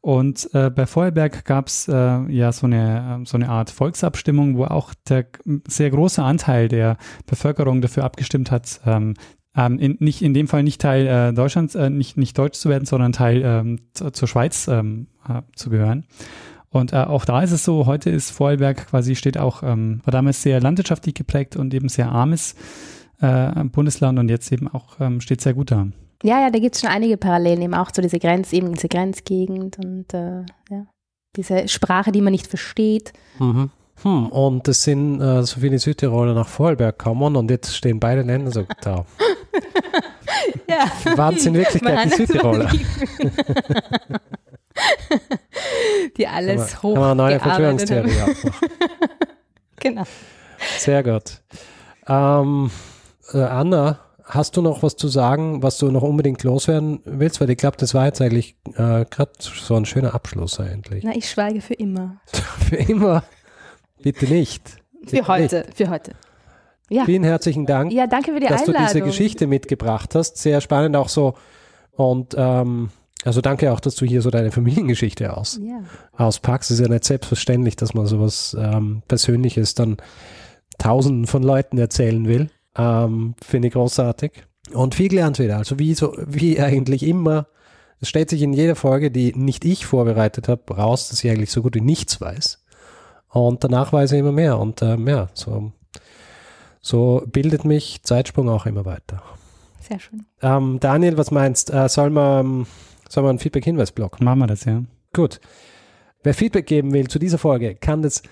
Und 0.00 0.48
äh, 0.54 0.70
bei 0.70 0.86
Vorarlberg 0.86 1.44
gab 1.44 1.68
es 1.68 1.86
äh, 1.86 1.92
ja 1.92 2.50
so 2.52 2.66
eine, 2.66 3.20
äh, 3.20 3.26
so 3.26 3.36
eine 3.36 3.48
Art 3.48 3.70
Volksabstimmung, 3.70 4.56
wo 4.56 4.64
auch 4.64 4.94
der 5.08 5.26
sehr 5.68 5.90
große 5.90 6.22
Anteil 6.22 6.68
der 6.68 6.96
Bevölkerung 7.26 7.80
dafür 7.80 8.04
abgestimmt 8.04 8.50
hat, 8.50 8.80
ähm, 8.84 9.14
ähm, 9.56 9.78
in, 9.78 9.96
nicht 10.00 10.22
in 10.22 10.34
dem 10.34 10.48
Fall 10.48 10.62
nicht 10.62 10.80
Teil 10.80 11.06
äh, 11.06 11.32
Deutschlands, 11.32 11.74
äh, 11.74 11.90
nicht, 11.90 12.16
nicht 12.16 12.38
deutsch 12.38 12.58
zu 12.58 12.68
werden, 12.68 12.86
sondern 12.86 13.12
Teil 13.12 13.42
ähm, 13.44 13.78
zu, 13.92 14.10
zur 14.10 14.26
Schweiz 14.28 14.68
ähm, 14.68 15.08
äh, 15.28 15.42
zu 15.54 15.70
gehören. 15.70 16.06
Und 16.72 16.92
äh, 16.92 16.96
auch 16.96 17.24
da 17.24 17.42
ist 17.42 17.50
es 17.50 17.64
so, 17.64 17.86
heute 17.86 18.10
ist 18.10 18.30
Vorarlberg 18.30 18.86
quasi, 18.88 19.16
steht 19.16 19.38
auch, 19.38 19.62
ähm, 19.62 20.00
war 20.04 20.12
damals 20.12 20.42
sehr 20.42 20.60
landwirtschaftlich 20.60 21.14
geprägt 21.14 21.56
und 21.56 21.74
eben 21.74 21.88
sehr 21.88 22.10
armes 22.10 22.54
äh, 23.20 23.64
Bundesland 23.64 24.18
und 24.18 24.28
jetzt 24.28 24.50
eben 24.52 24.68
auch 24.68 25.00
ähm, 25.00 25.20
steht 25.20 25.40
sehr 25.40 25.54
gut 25.54 25.72
da. 25.72 25.88
Ja, 26.22 26.40
ja, 26.40 26.50
da 26.50 26.58
gibt 26.58 26.76
es 26.76 26.82
schon 26.82 26.90
einige 26.90 27.16
Parallelen, 27.16 27.62
eben 27.62 27.74
auch 27.74 27.90
zu 27.90 28.02
dieser 28.02 28.18
Grenz, 28.18 28.52
eben 28.52 28.72
diese 28.72 28.88
Grenzgegend 28.88 29.78
und 29.78 30.14
äh, 30.14 30.42
ja, 30.70 30.86
diese 31.36 31.66
Sprache, 31.66 32.12
die 32.12 32.20
man 32.20 32.32
nicht 32.32 32.46
versteht. 32.46 33.12
Mhm. 33.38 33.70
Hm, 34.02 34.26
und 34.28 34.68
es 34.68 34.82
sind 34.82 35.20
äh, 35.20 35.42
so 35.42 35.60
viele 35.60 35.78
Südtiroler 35.78 36.34
nach 36.34 36.48
Vorarlberg 36.48 36.98
gekommen 36.98 37.36
und 37.36 37.50
jetzt 37.50 37.76
stehen 37.76 37.98
beide 38.00 38.22
Länder 38.22 38.50
so 38.50 38.64
da. 38.82 39.04
Ja. 40.68 40.90
In 41.44 41.54
Wirklichkeit 41.54 42.04
die 42.06 42.16
Südtiroler? 42.16 42.70
die 46.16 46.26
alles 46.26 46.76
Kann 46.80 46.92
man- 46.92 46.94
kann 46.94 47.00
man 47.00 47.02
eine 47.10 47.14
neue 47.16 47.40
Verschwörungstheorie 47.40 48.10
haben. 48.20 48.30
aufmachen. 48.32 48.68
Genau. 49.80 50.02
Sehr 50.78 51.02
gut. 51.02 51.40
Ähm, 52.06 52.70
äh, 53.32 53.38
Anna, 53.38 53.98
hast 54.24 54.56
du 54.56 54.62
noch 54.62 54.82
was 54.82 54.96
zu 54.96 55.08
sagen, 55.08 55.62
was 55.62 55.78
du 55.78 55.90
noch 55.90 56.02
unbedingt 56.02 56.42
loswerden 56.42 57.00
willst? 57.04 57.40
Weil 57.40 57.50
ich 57.50 57.56
glaube, 57.58 57.76
das 57.78 57.94
war 57.94 58.06
jetzt 58.06 58.20
eigentlich 58.20 58.56
äh, 58.74 59.04
gerade 59.08 59.32
so 59.38 59.74
ein 59.76 59.86
schöner 59.86 60.14
Abschluss 60.14 60.60
eigentlich. 60.60 61.02
Na, 61.04 61.14
ich 61.14 61.30
schweige 61.30 61.60
für 61.60 61.74
immer. 61.74 62.20
Für 62.68 62.76
immer. 62.76 63.24
Bitte 64.02 64.26
nicht. 64.26 64.68
Für 65.04 65.16
Bitte 65.16 65.28
heute, 65.28 65.66
für 65.74 65.88
heute. 65.90 66.12
Ja. 66.88 67.04
Vielen 67.04 67.22
herzlichen 67.24 67.66
Dank, 67.66 67.92
Ja, 67.92 68.06
danke 68.06 68.32
für 68.32 68.40
die 68.40 68.46
dass 68.46 68.64
du 68.64 68.72
Einladung. 68.72 68.86
diese 68.88 69.00
Geschichte 69.04 69.46
mitgebracht 69.46 70.14
hast. 70.14 70.36
Sehr 70.38 70.60
spannend 70.60 70.96
auch 70.96 71.08
so. 71.08 71.34
Und 71.92 72.34
ähm, 72.36 72.90
also 73.24 73.40
danke 73.40 73.72
auch, 73.72 73.80
dass 73.80 73.94
du 73.96 74.06
hier 74.06 74.22
so 74.22 74.30
deine 74.30 74.50
Familiengeschichte 74.50 75.36
aus, 75.36 75.60
Ja. 75.62 75.82
auspackst. 76.16 76.70
Es 76.70 76.78
ist 76.78 76.86
ja 76.86 76.92
nicht 76.92 77.04
selbstverständlich, 77.04 77.76
dass 77.76 77.94
man 77.94 78.06
sowas 78.06 78.56
ähm, 78.58 79.02
Persönliches 79.08 79.74
dann 79.74 79.96
tausenden 80.78 81.26
von 81.26 81.42
Leuten 81.42 81.78
erzählen 81.78 82.26
will. 82.26 82.50
Ähm, 82.76 83.34
Finde 83.44 83.68
ich 83.68 83.74
großartig. 83.74 84.32
Und 84.72 84.94
viel 84.94 85.08
gelernt 85.08 85.38
wieder. 85.38 85.58
Also 85.58 85.78
wie 85.78 85.94
so, 85.94 86.16
wie 86.26 86.60
eigentlich 86.60 87.02
immer. 87.02 87.46
Es 88.00 88.08
stellt 88.08 88.30
sich 88.30 88.40
in 88.40 88.52
jeder 88.54 88.76
Folge, 88.76 89.10
die 89.10 89.34
nicht 89.34 89.64
ich 89.64 89.84
vorbereitet 89.84 90.48
habe, 90.48 90.74
raus, 90.74 91.08
dass 91.10 91.22
ich 91.22 91.30
eigentlich 91.30 91.50
so 91.50 91.60
gut 91.60 91.74
wie 91.74 91.80
nichts 91.82 92.20
weiß. 92.20 92.64
Und 93.28 93.62
danach 93.62 93.92
weiß 93.92 94.12
ich 94.12 94.20
immer 94.20 94.32
mehr. 94.32 94.58
Und 94.58 94.80
ähm, 94.82 95.06
ja, 95.06 95.28
so, 95.34 95.72
so 96.80 97.22
bildet 97.26 97.64
mich 97.64 98.02
Zeitsprung 98.02 98.48
auch 98.48 98.64
immer 98.64 98.84
weiter. 98.86 99.22
Sehr 99.80 99.98
schön. 100.00 100.24
Ähm, 100.40 100.78
Daniel, 100.80 101.18
was 101.18 101.30
meinst 101.30 101.70
äh, 101.72 101.88
Soll 101.88 102.10
man, 102.10 102.66
soll 103.10 103.24
man 103.24 103.30
einen 103.30 103.38
Feedback-Hinweis-Blog? 103.38 104.20
Machen 104.20 104.38
wir 104.38 104.46
das, 104.46 104.64
ja. 104.64 104.82
Gut. 105.12 105.40
Wer 106.22 106.34
Feedback 106.34 106.66
geben 106.66 106.92
will 106.92 107.08
zu 107.08 107.18
dieser 107.18 107.38
Folge, 107.38 107.74
kann 107.74 108.02
das 108.02 108.22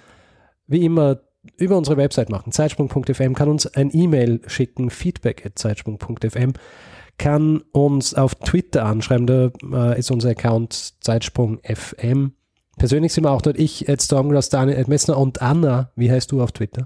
wie 0.67 0.85
immer 0.85 1.21
über 1.57 1.77
unsere 1.77 1.97
Website 1.97 2.31
machen, 2.31 2.53
zeitsprung.fm, 2.53 3.35
kann 3.35 3.49
uns 3.49 3.67
ein 3.67 3.91
E-Mail 3.93 4.43
schicken, 4.47 4.91
feedback.zeitsprung.fm, 4.91 6.53
kann 7.17 7.63
uns 7.73 8.15
auf 8.15 8.35
Twitter 8.37 8.85
anschreiben, 8.85 9.27
da 9.27 9.51
äh, 9.73 9.99
ist 9.99 10.11
unser 10.11 10.31
Account 10.31 10.95
zeitsprung.fm. 11.01 12.33
Persönlich 12.77 13.13
sind 13.13 13.25
wir 13.25 13.33
auch 13.33 13.43
dort, 13.43 13.59
ich, 13.59 13.89
Ed 13.89 14.03
Stormglass, 14.03 14.51
Daniel 14.51 14.79
Ed 14.79 14.89
Messner 14.89 15.17
und 15.17 15.43
Anna, 15.43 15.91
wie 15.97 16.11
heißt 16.11 16.31
du 16.31 16.43
auf 16.43 16.53
Twitter? 16.53 16.85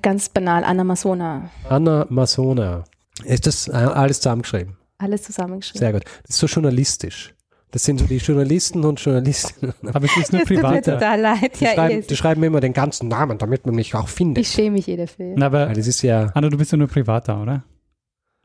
Ganz 0.00 0.30
banal, 0.30 0.64
Anna 0.64 0.84
Masona. 0.84 1.50
Anna 1.68 2.06
Masona. 2.08 2.84
Ist 3.24 3.46
das 3.46 3.68
äh, 3.68 3.72
alles 3.72 4.20
zusammengeschrieben? 4.20 4.78
Alles 5.04 5.22
zusammengeschrieben. 5.22 5.78
Sehr 5.80 5.92
gut. 5.92 6.04
Das 6.26 6.30
ist 6.36 6.38
so 6.38 6.46
journalistisch. 6.46 7.34
Das 7.70 7.82
sind 7.84 7.98
so 7.98 8.06
die 8.06 8.18
Journalisten 8.18 8.84
und 8.84 9.00
Journalistinnen. 9.00 9.74
Aber 9.92 10.04
es 10.04 10.16
ist 10.16 10.32
nur 10.32 10.42
Es 10.42 10.48
tut 10.48 10.56
mir 10.56 10.62
privat. 10.62 10.84
total 10.84 11.20
leid. 11.20 11.60
Die, 11.60 11.64
Ja, 11.64 11.74
schreiben, 11.74 11.96
ihr- 11.96 12.02
die 12.06 12.16
schreiben 12.16 12.42
immer 12.44 12.60
den 12.60 12.72
ganzen 12.72 13.08
Namen, 13.08 13.36
damit 13.38 13.66
man 13.66 13.74
mich 13.74 13.94
auch 13.96 14.08
findet. 14.08 14.44
ich 14.46 14.50
schäme 14.52 14.70
mich 14.76 14.88
eh 14.88 14.96
dafür. 14.96 15.34
Na, 15.36 15.46
Aber 15.46 15.66
Weil 15.68 15.74
das 15.74 15.86
ist 15.88 16.00
ja 16.02 16.30
Anna, 16.34 16.48
du 16.48 16.56
bist 16.56 16.70
ja 16.72 16.78
nur 16.78 16.88
privat 16.88 17.28
da, 17.28 17.42
oder? 17.42 17.64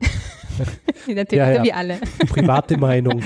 Natürlich, 1.06 1.32
Ja, 1.32 1.50
ja. 1.52 1.64
wie 1.64 1.72
alle. 1.72 1.98
private 2.28 2.76
Meinung. 2.76 3.22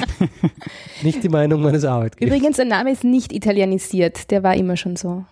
Nicht 1.03 1.23
die 1.25 1.29
Meinung 1.29 1.63
meines 1.63 1.85
Arbeitgebers. 1.85 2.35
Übrigens, 2.35 2.57
der 2.57 2.67
Name 2.67 2.93
ist 2.93 3.03
nicht 3.05 3.33
italienisiert. 3.33 4.31
Der 4.31 4.43
war 4.43 4.55
immer 4.55 4.77
schon 4.77 4.97
so. 4.97 5.25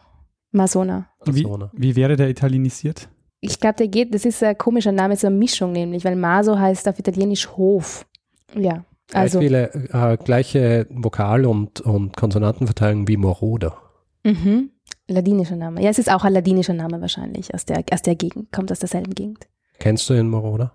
Masona. 0.50 1.08
Wie, 1.24 1.42
Masona. 1.44 1.70
wie 1.74 1.94
wäre 1.96 2.16
der 2.16 2.28
italienisiert? 2.28 3.08
Ich 3.42 3.60
glaube, 3.60 3.74
der 3.76 3.88
geht, 3.88 4.14
das 4.14 4.24
ist 4.24 4.42
ein 4.42 4.56
komischer 4.56 4.92
Name, 4.92 5.16
so 5.16 5.26
eine 5.26 5.36
Mischung 5.36 5.72
nämlich, 5.72 6.04
weil 6.04 6.16
Maso 6.16 6.58
heißt 6.58 6.88
auf 6.88 6.98
Italienisch 6.98 7.48
Hof. 7.50 8.06
Ja, 8.54 8.84
Gleich 9.08 9.22
also. 9.22 9.40
viele, 9.40 9.74
äh, 9.92 10.16
gleiche 10.16 10.86
Vokal- 10.88 11.44
und, 11.44 11.82
und 11.82 12.16
Konsonantenverteilung 12.16 13.08
wie 13.08 13.18
Moroder. 13.18 13.76
Mhm. 14.24 14.70
Ladinischer 15.06 15.56
Name. 15.56 15.82
Ja, 15.82 15.90
es 15.90 15.98
ist 15.98 16.10
auch 16.10 16.24
ein 16.24 16.32
ladinischer 16.32 16.72
Name 16.72 17.00
wahrscheinlich, 17.02 17.52
aus 17.52 17.66
der, 17.66 17.84
aus 17.92 18.00
der 18.00 18.14
Gegend, 18.14 18.52
kommt 18.52 18.72
aus 18.72 18.78
derselben 18.78 19.14
Gegend. 19.14 19.48
Kennst 19.78 20.08
du 20.08 20.14
ihn, 20.14 20.28
Moroder? 20.28 20.72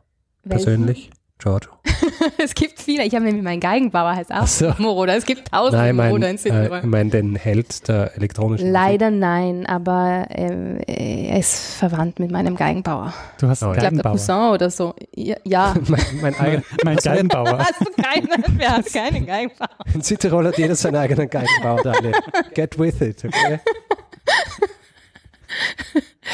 Persönlich? 0.48 1.10
Giorgio? 1.40 1.72
es 2.44 2.54
gibt 2.56 2.80
viele. 2.82 3.04
Ich 3.06 3.14
habe 3.14 3.24
nämlich 3.24 3.44
meinen 3.44 3.60
Geigenbauer 3.60 4.16
heißt 4.16 4.34
auch 4.34 4.48
so. 4.48 4.74
Moroder. 4.80 5.16
Es 5.16 5.26
gibt 5.26 5.52
tausende 5.52 5.78
Nein, 5.78 5.96
mein, 5.96 6.10
Moroder 6.10 6.30
in 6.30 6.36
äh, 6.36 6.40
Südtirol. 6.40 6.78
ich 6.80 6.84
meine 6.86 7.10
den 7.12 7.36
Held 7.36 7.88
der 7.88 8.16
elektronischen 8.18 8.72
Leider 8.72 9.12
nein, 9.12 9.66
aber 9.68 10.26
ähm, 10.30 10.80
er 10.88 11.40
ist 11.40 11.76
verwandt 11.76 12.20
mit 12.20 12.32
meinem 12.32 12.56
Geigenbauer. 12.56 13.14
Du 13.40 13.48
hast 13.48 13.62
Oh, 13.64 13.68
einen 13.68 13.76
ja. 13.76 13.84
Ich 13.84 13.90
glaube, 13.90 13.96
der 13.98 14.04
Geigenbauer. 14.04 14.12
Cousin 14.14 14.54
oder 14.54 14.70
so. 14.72 14.96
Ja, 15.16 15.36
ja. 15.44 15.74
Musik. 15.80 15.90
mein, 15.90 16.02
mein 16.22 16.40
eigener, 16.40 16.64
Mein 16.84 16.98
Geigenbauer. 16.98 17.58
Hast 17.60 17.82
du 17.82 18.02
keinen? 18.02 18.58
Wer 18.58 18.72
hat 18.78 18.86
keinen 18.92 19.26
Geigenbauer? 19.26 19.70
in 19.94 20.02
Südtirol 20.02 20.48
hat 20.48 20.58
jeder 20.58 20.76
seinen 20.76 20.96
eigenen 20.98 21.30
Geigenbau, 21.30 21.78
Daniel. 21.84 22.14
Get 22.54 22.78
with 22.80 23.00
it, 23.02 23.24
okay? 23.24 23.60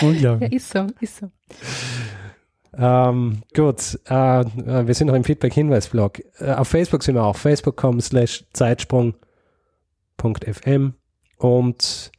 Ja, 0.01 0.07
Unglaublich. 0.07 0.53
ist 0.53 0.69
so, 0.71 0.87
ist 0.99 1.17
so. 1.17 1.29
Ähm, 2.75 3.43
gut, 3.55 3.99
äh, 4.09 4.41
äh, 4.41 4.87
wir 4.87 4.93
sind 4.93 5.07
noch 5.07 5.15
im 5.15 5.23
Feedback-Hinweis-Blog. 5.23 6.21
Äh, 6.39 6.53
auf 6.53 6.67
Facebook 6.67 7.03
sind 7.03 7.15
wir 7.15 7.23
auch, 7.23 7.35
facebook.com 7.35 8.01
slash 8.01 8.45
zeitsprung.fm 8.53 10.93
und 11.37 12.11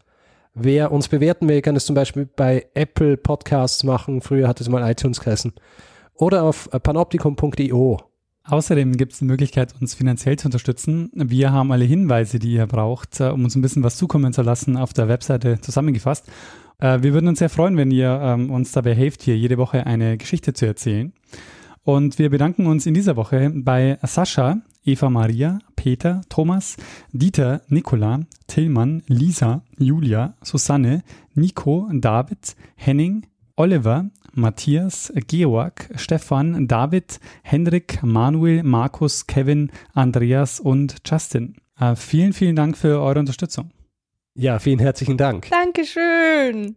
wer 0.54 0.92
uns 0.92 1.08
bewerten 1.08 1.48
will, 1.48 1.60
kann 1.60 1.76
es 1.76 1.86
zum 1.86 1.96
Beispiel 1.96 2.26
bei 2.26 2.66
Apple 2.74 3.16
Podcasts 3.16 3.82
machen, 3.82 4.20
früher 4.20 4.46
hat 4.46 4.60
es 4.60 4.68
mal 4.68 4.88
iTunes 4.88 5.18
geheißen, 5.20 5.52
oder 6.14 6.44
auf 6.44 6.70
panoptikum.io. 6.70 7.98
Außerdem 8.46 8.98
gibt 8.98 9.14
es 9.14 9.20
die 9.20 9.24
Möglichkeit, 9.24 9.74
uns 9.80 9.94
finanziell 9.94 10.38
zu 10.38 10.48
unterstützen. 10.48 11.10
Wir 11.14 11.50
haben 11.50 11.72
alle 11.72 11.86
Hinweise, 11.86 12.38
die 12.38 12.52
ihr 12.52 12.66
braucht, 12.66 13.18
äh, 13.20 13.30
um 13.30 13.44
uns 13.44 13.56
ein 13.56 13.62
bisschen 13.62 13.82
was 13.82 13.96
zukommen 13.96 14.34
zu 14.34 14.42
lassen, 14.42 14.76
auf 14.76 14.92
der 14.92 15.08
Webseite 15.08 15.60
zusammengefasst. 15.60 16.26
Äh, 16.78 17.02
Wir 17.02 17.12
würden 17.12 17.28
uns 17.28 17.38
sehr 17.38 17.50
freuen, 17.50 17.76
wenn 17.76 17.90
ihr 17.90 18.20
ähm, 18.22 18.50
uns 18.50 18.72
dabei 18.72 18.94
helft, 18.94 19.22
hier 19.22 19.36
jede 19.36 19.58
Woche 19.58 19.86
eine 19.86 20.16
Geschichte 20.16 20.52
zu 20.52 20.66
erzählen. 20.66 21.12
Und 21.82 22.18
wir 22.18 22.30
bedanken 22.30 22.66
uns 22.66 22.86
in 22.86 22.94
dieser 22.94 23.16
Woche 23.16 23.52
bei 23.54 23.98
Sascha, 24.02 24.62
Eva 24.84 25.10
Maria, 25.10 25.58
Peter, 25.76 26.22
Thomas, 26.30 26.76
Dieter, 27.12 27.60
Nicola, 27.68 28.20
Tillmann, 28.46 29.02
Lisa, 29.06 29.62
Julia, 29.78 30.34
Susanne, 30.42 31.02
Nico, 31.34 31.90
David, 31.92 32.56
Henning, 32.76 33.26
Oliver, 33.56 34.06
Matthias, 34.32 35.12
Georg, 35.26 35.90
Stefan, 35.96 36.66
David, 36.66 37.20
Henrik, 37.42 38.02
Manuel, 38.02 38.62
Markus, 38.62 39.26
Kevin, 39.26 39.70
Andreas 39.92 40.60
und 40.60 40.96
Justin. 41.06 41.56
Äh, 41.78 41.96
vielen, 41.96 42.32
vielen 42.32 42.56
Dank 42.56 42.78
für 42.78 43.00
eure 43.00 43.20
Unterstützung. 43.20 43.70
Ja, 44.34 44.58
vielen 44.58 44.78
herzlichen 44.80 45.16
Dank. 45.16 45.48
Dankeschön. 45.50 46.76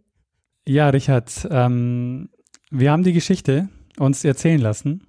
Ja, 0.66 0.90
Richard, 0.90 1.46
ähm, 1.50 2.28
wir 2.70 2.92
haben 2.92 3.02
die 3.02 3.12
Geschichte 3.12 3.68
uns 3.98 4.24
erzählen 4.24 4.60
lassen. 4.60 5.06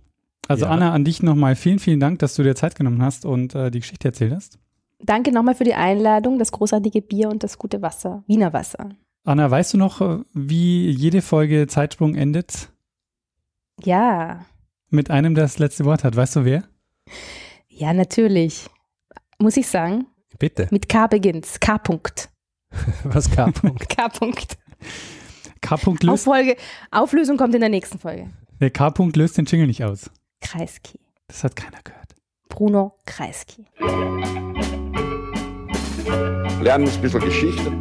Also 0.48 0.66
Ja. 0.66 0.72
Anna, 0.72 0.94
an 0.94 1.06
dich 1.06 1.22
nochmal 1.22 1.56
vielen, 1.56 1.78
vielen 1.80 2.00
Dank, 2.00 2.20
dass 2.20 2.34
du 2.36 2.44
dir 2.44 2.56
Zeit 2.56 2.76
genommen 2.76 3.02
hast 3.04 3.26
und 3.26 3.54
äh, 3.54 3.70
die 3.70 3.80
Geschichte 3.82 4.08
erzählt 4.08 4.34
hast. 4.34 4.58
Danke 5.00 5.32
nochmal 5.32 5.54
für 5.56 5.64
die 5.64 5.76
Einladung, 5.76 6.40
das 6.40 6.52
großartige 6.52 7.02
Bier 7.02 7.30
und 7.30 7.44
das 7.44 7.58
gute 7.58 7.82
Wasser. 7.82 8.24
Wiener 8.28 8.52
Wasser. 8.52 8.90
Anna, 9.26 9.50
weißt 9.52 9.74
du 9.74 9.78
noch, 9.78 10.02
äh, 10.02 10.20
wie 10.34 10.90
jede 10.90 11.22
Folge 11.22 11.68
Zeitsprung 11.68 12.16
endet? 12.16 12.70
Ja, 13.84 14.46
Mit 14.90 15.12
einem, 15.12 15.36
der 15.36 15.44
das 15.44 15.60
letzte 15.60 15.86
Wort 15.86 16.04
hat. 16.04 16.16
Weißt 16.16 16.36
du 16.38 16.46
wer? 16.46 16.64
ja, 17.68 17.94
natürlich. 17.94 18.66
Muss 19.38 19.56
ich 19.56 19.68
sagen, 19.68 20.08
Bitte, 20.40 20.68
mit 20.72 20.90
K 20.90 21.06
beginnt's. 21.08 21.60
K. 21.60 21.80
was 23.04 23.30
gab? 23.36 23.54
K. 23.90 24.06
-Punkt. 24.08 24.58
K. 25.62 25.76
-Punkt 25.76 26.06
löst, 26.06 26.28
Auffolge, 26.28 26.56
Auflösung 26.92 27.38
kommt 27.38 27.54
in 27.56 27.62
der 27.62 27.70
nächsten 27.70 28.00
Folge. 28.00 28.30
der 28.60 28.70
K. 28.70 28.88
-Punkt 28.88 29.18
löst 29.18 29.38
den 29.38 29.46
Jingle 29.46 29.68
nicht 29.68 29.84
aus. 29.84 30.10
Kreisky. 30.42 31.00
Das 31.28 31.44
hat 31.44 31.56
keiner 31.56 31.80
gehört. 31.84 32.16
Bruno 32.48 32.96
Kreisky. 33.06 33.66
Lernen 36.62 36.90
ein 36.90 37.02
bisschen 37.02 37.22
Geschichte. 37.22 37.72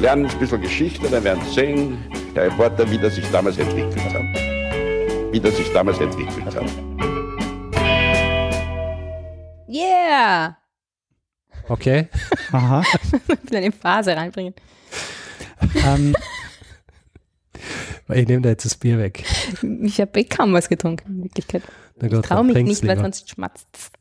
Lernen 0.00 0.26
ein 0.26 0.38
bisschen 0.38 0.60
Geschichte, 0.60 1.08
dann 1.08 1.24
werden 1.24 1.42
Sie 1.44 1.54
sehen, 1.54 1.98
der 2.34 2.44
Reporter, 2.44 2.90
wie 2.90 2.98
das 2.98 3.14
sich 3.14 3.30
damals 3.30 3.58
entwickelt 3.58 4.12
hat. 4.12 4.22
Wie 5.32 5.40
das 5.40 5.56
sich 5.56 5.72
damals 5.72 5.98
entwickelt 5.98 6.54
hat. 6.54 6.70
Yeah! 9.68 10.56
Okay. 11.68 12.08
Aha. 12.52 12.82
Wieder 13.42 13.58
eine 13.58 13.72
Phase 13.72 14.16
reinbringen. 14.16 14.54
ähm, 15.86 16.14
Ich 18.12 18.26
nehme 18.28 18.42
da 18.42 18.50
jetzt 18.50 18.64
das 18.64 18.74
Bier 18.76 18.98
weg. 18.98 19.24
Ich 19.82 20.00
habe 20.00 20.20
eh 20.20 20.24
kaum 20.24 20.52
was 20.52 20.68
getrunken, 20.68 21.08
in 21.18 21.22
Wirklichkeit. 21.24 21.62
Na 22.00 22.06
Ich 22.06 22.12
Gott, 22.12 22.24
traue 22.26 22.44
mich 22.44 22.56
nicht, 22.56 22.82
weil 22.82 22.90
lieber. 22.90 23.02
sonst 23.02 23.30
schmatzt 23.30 23.92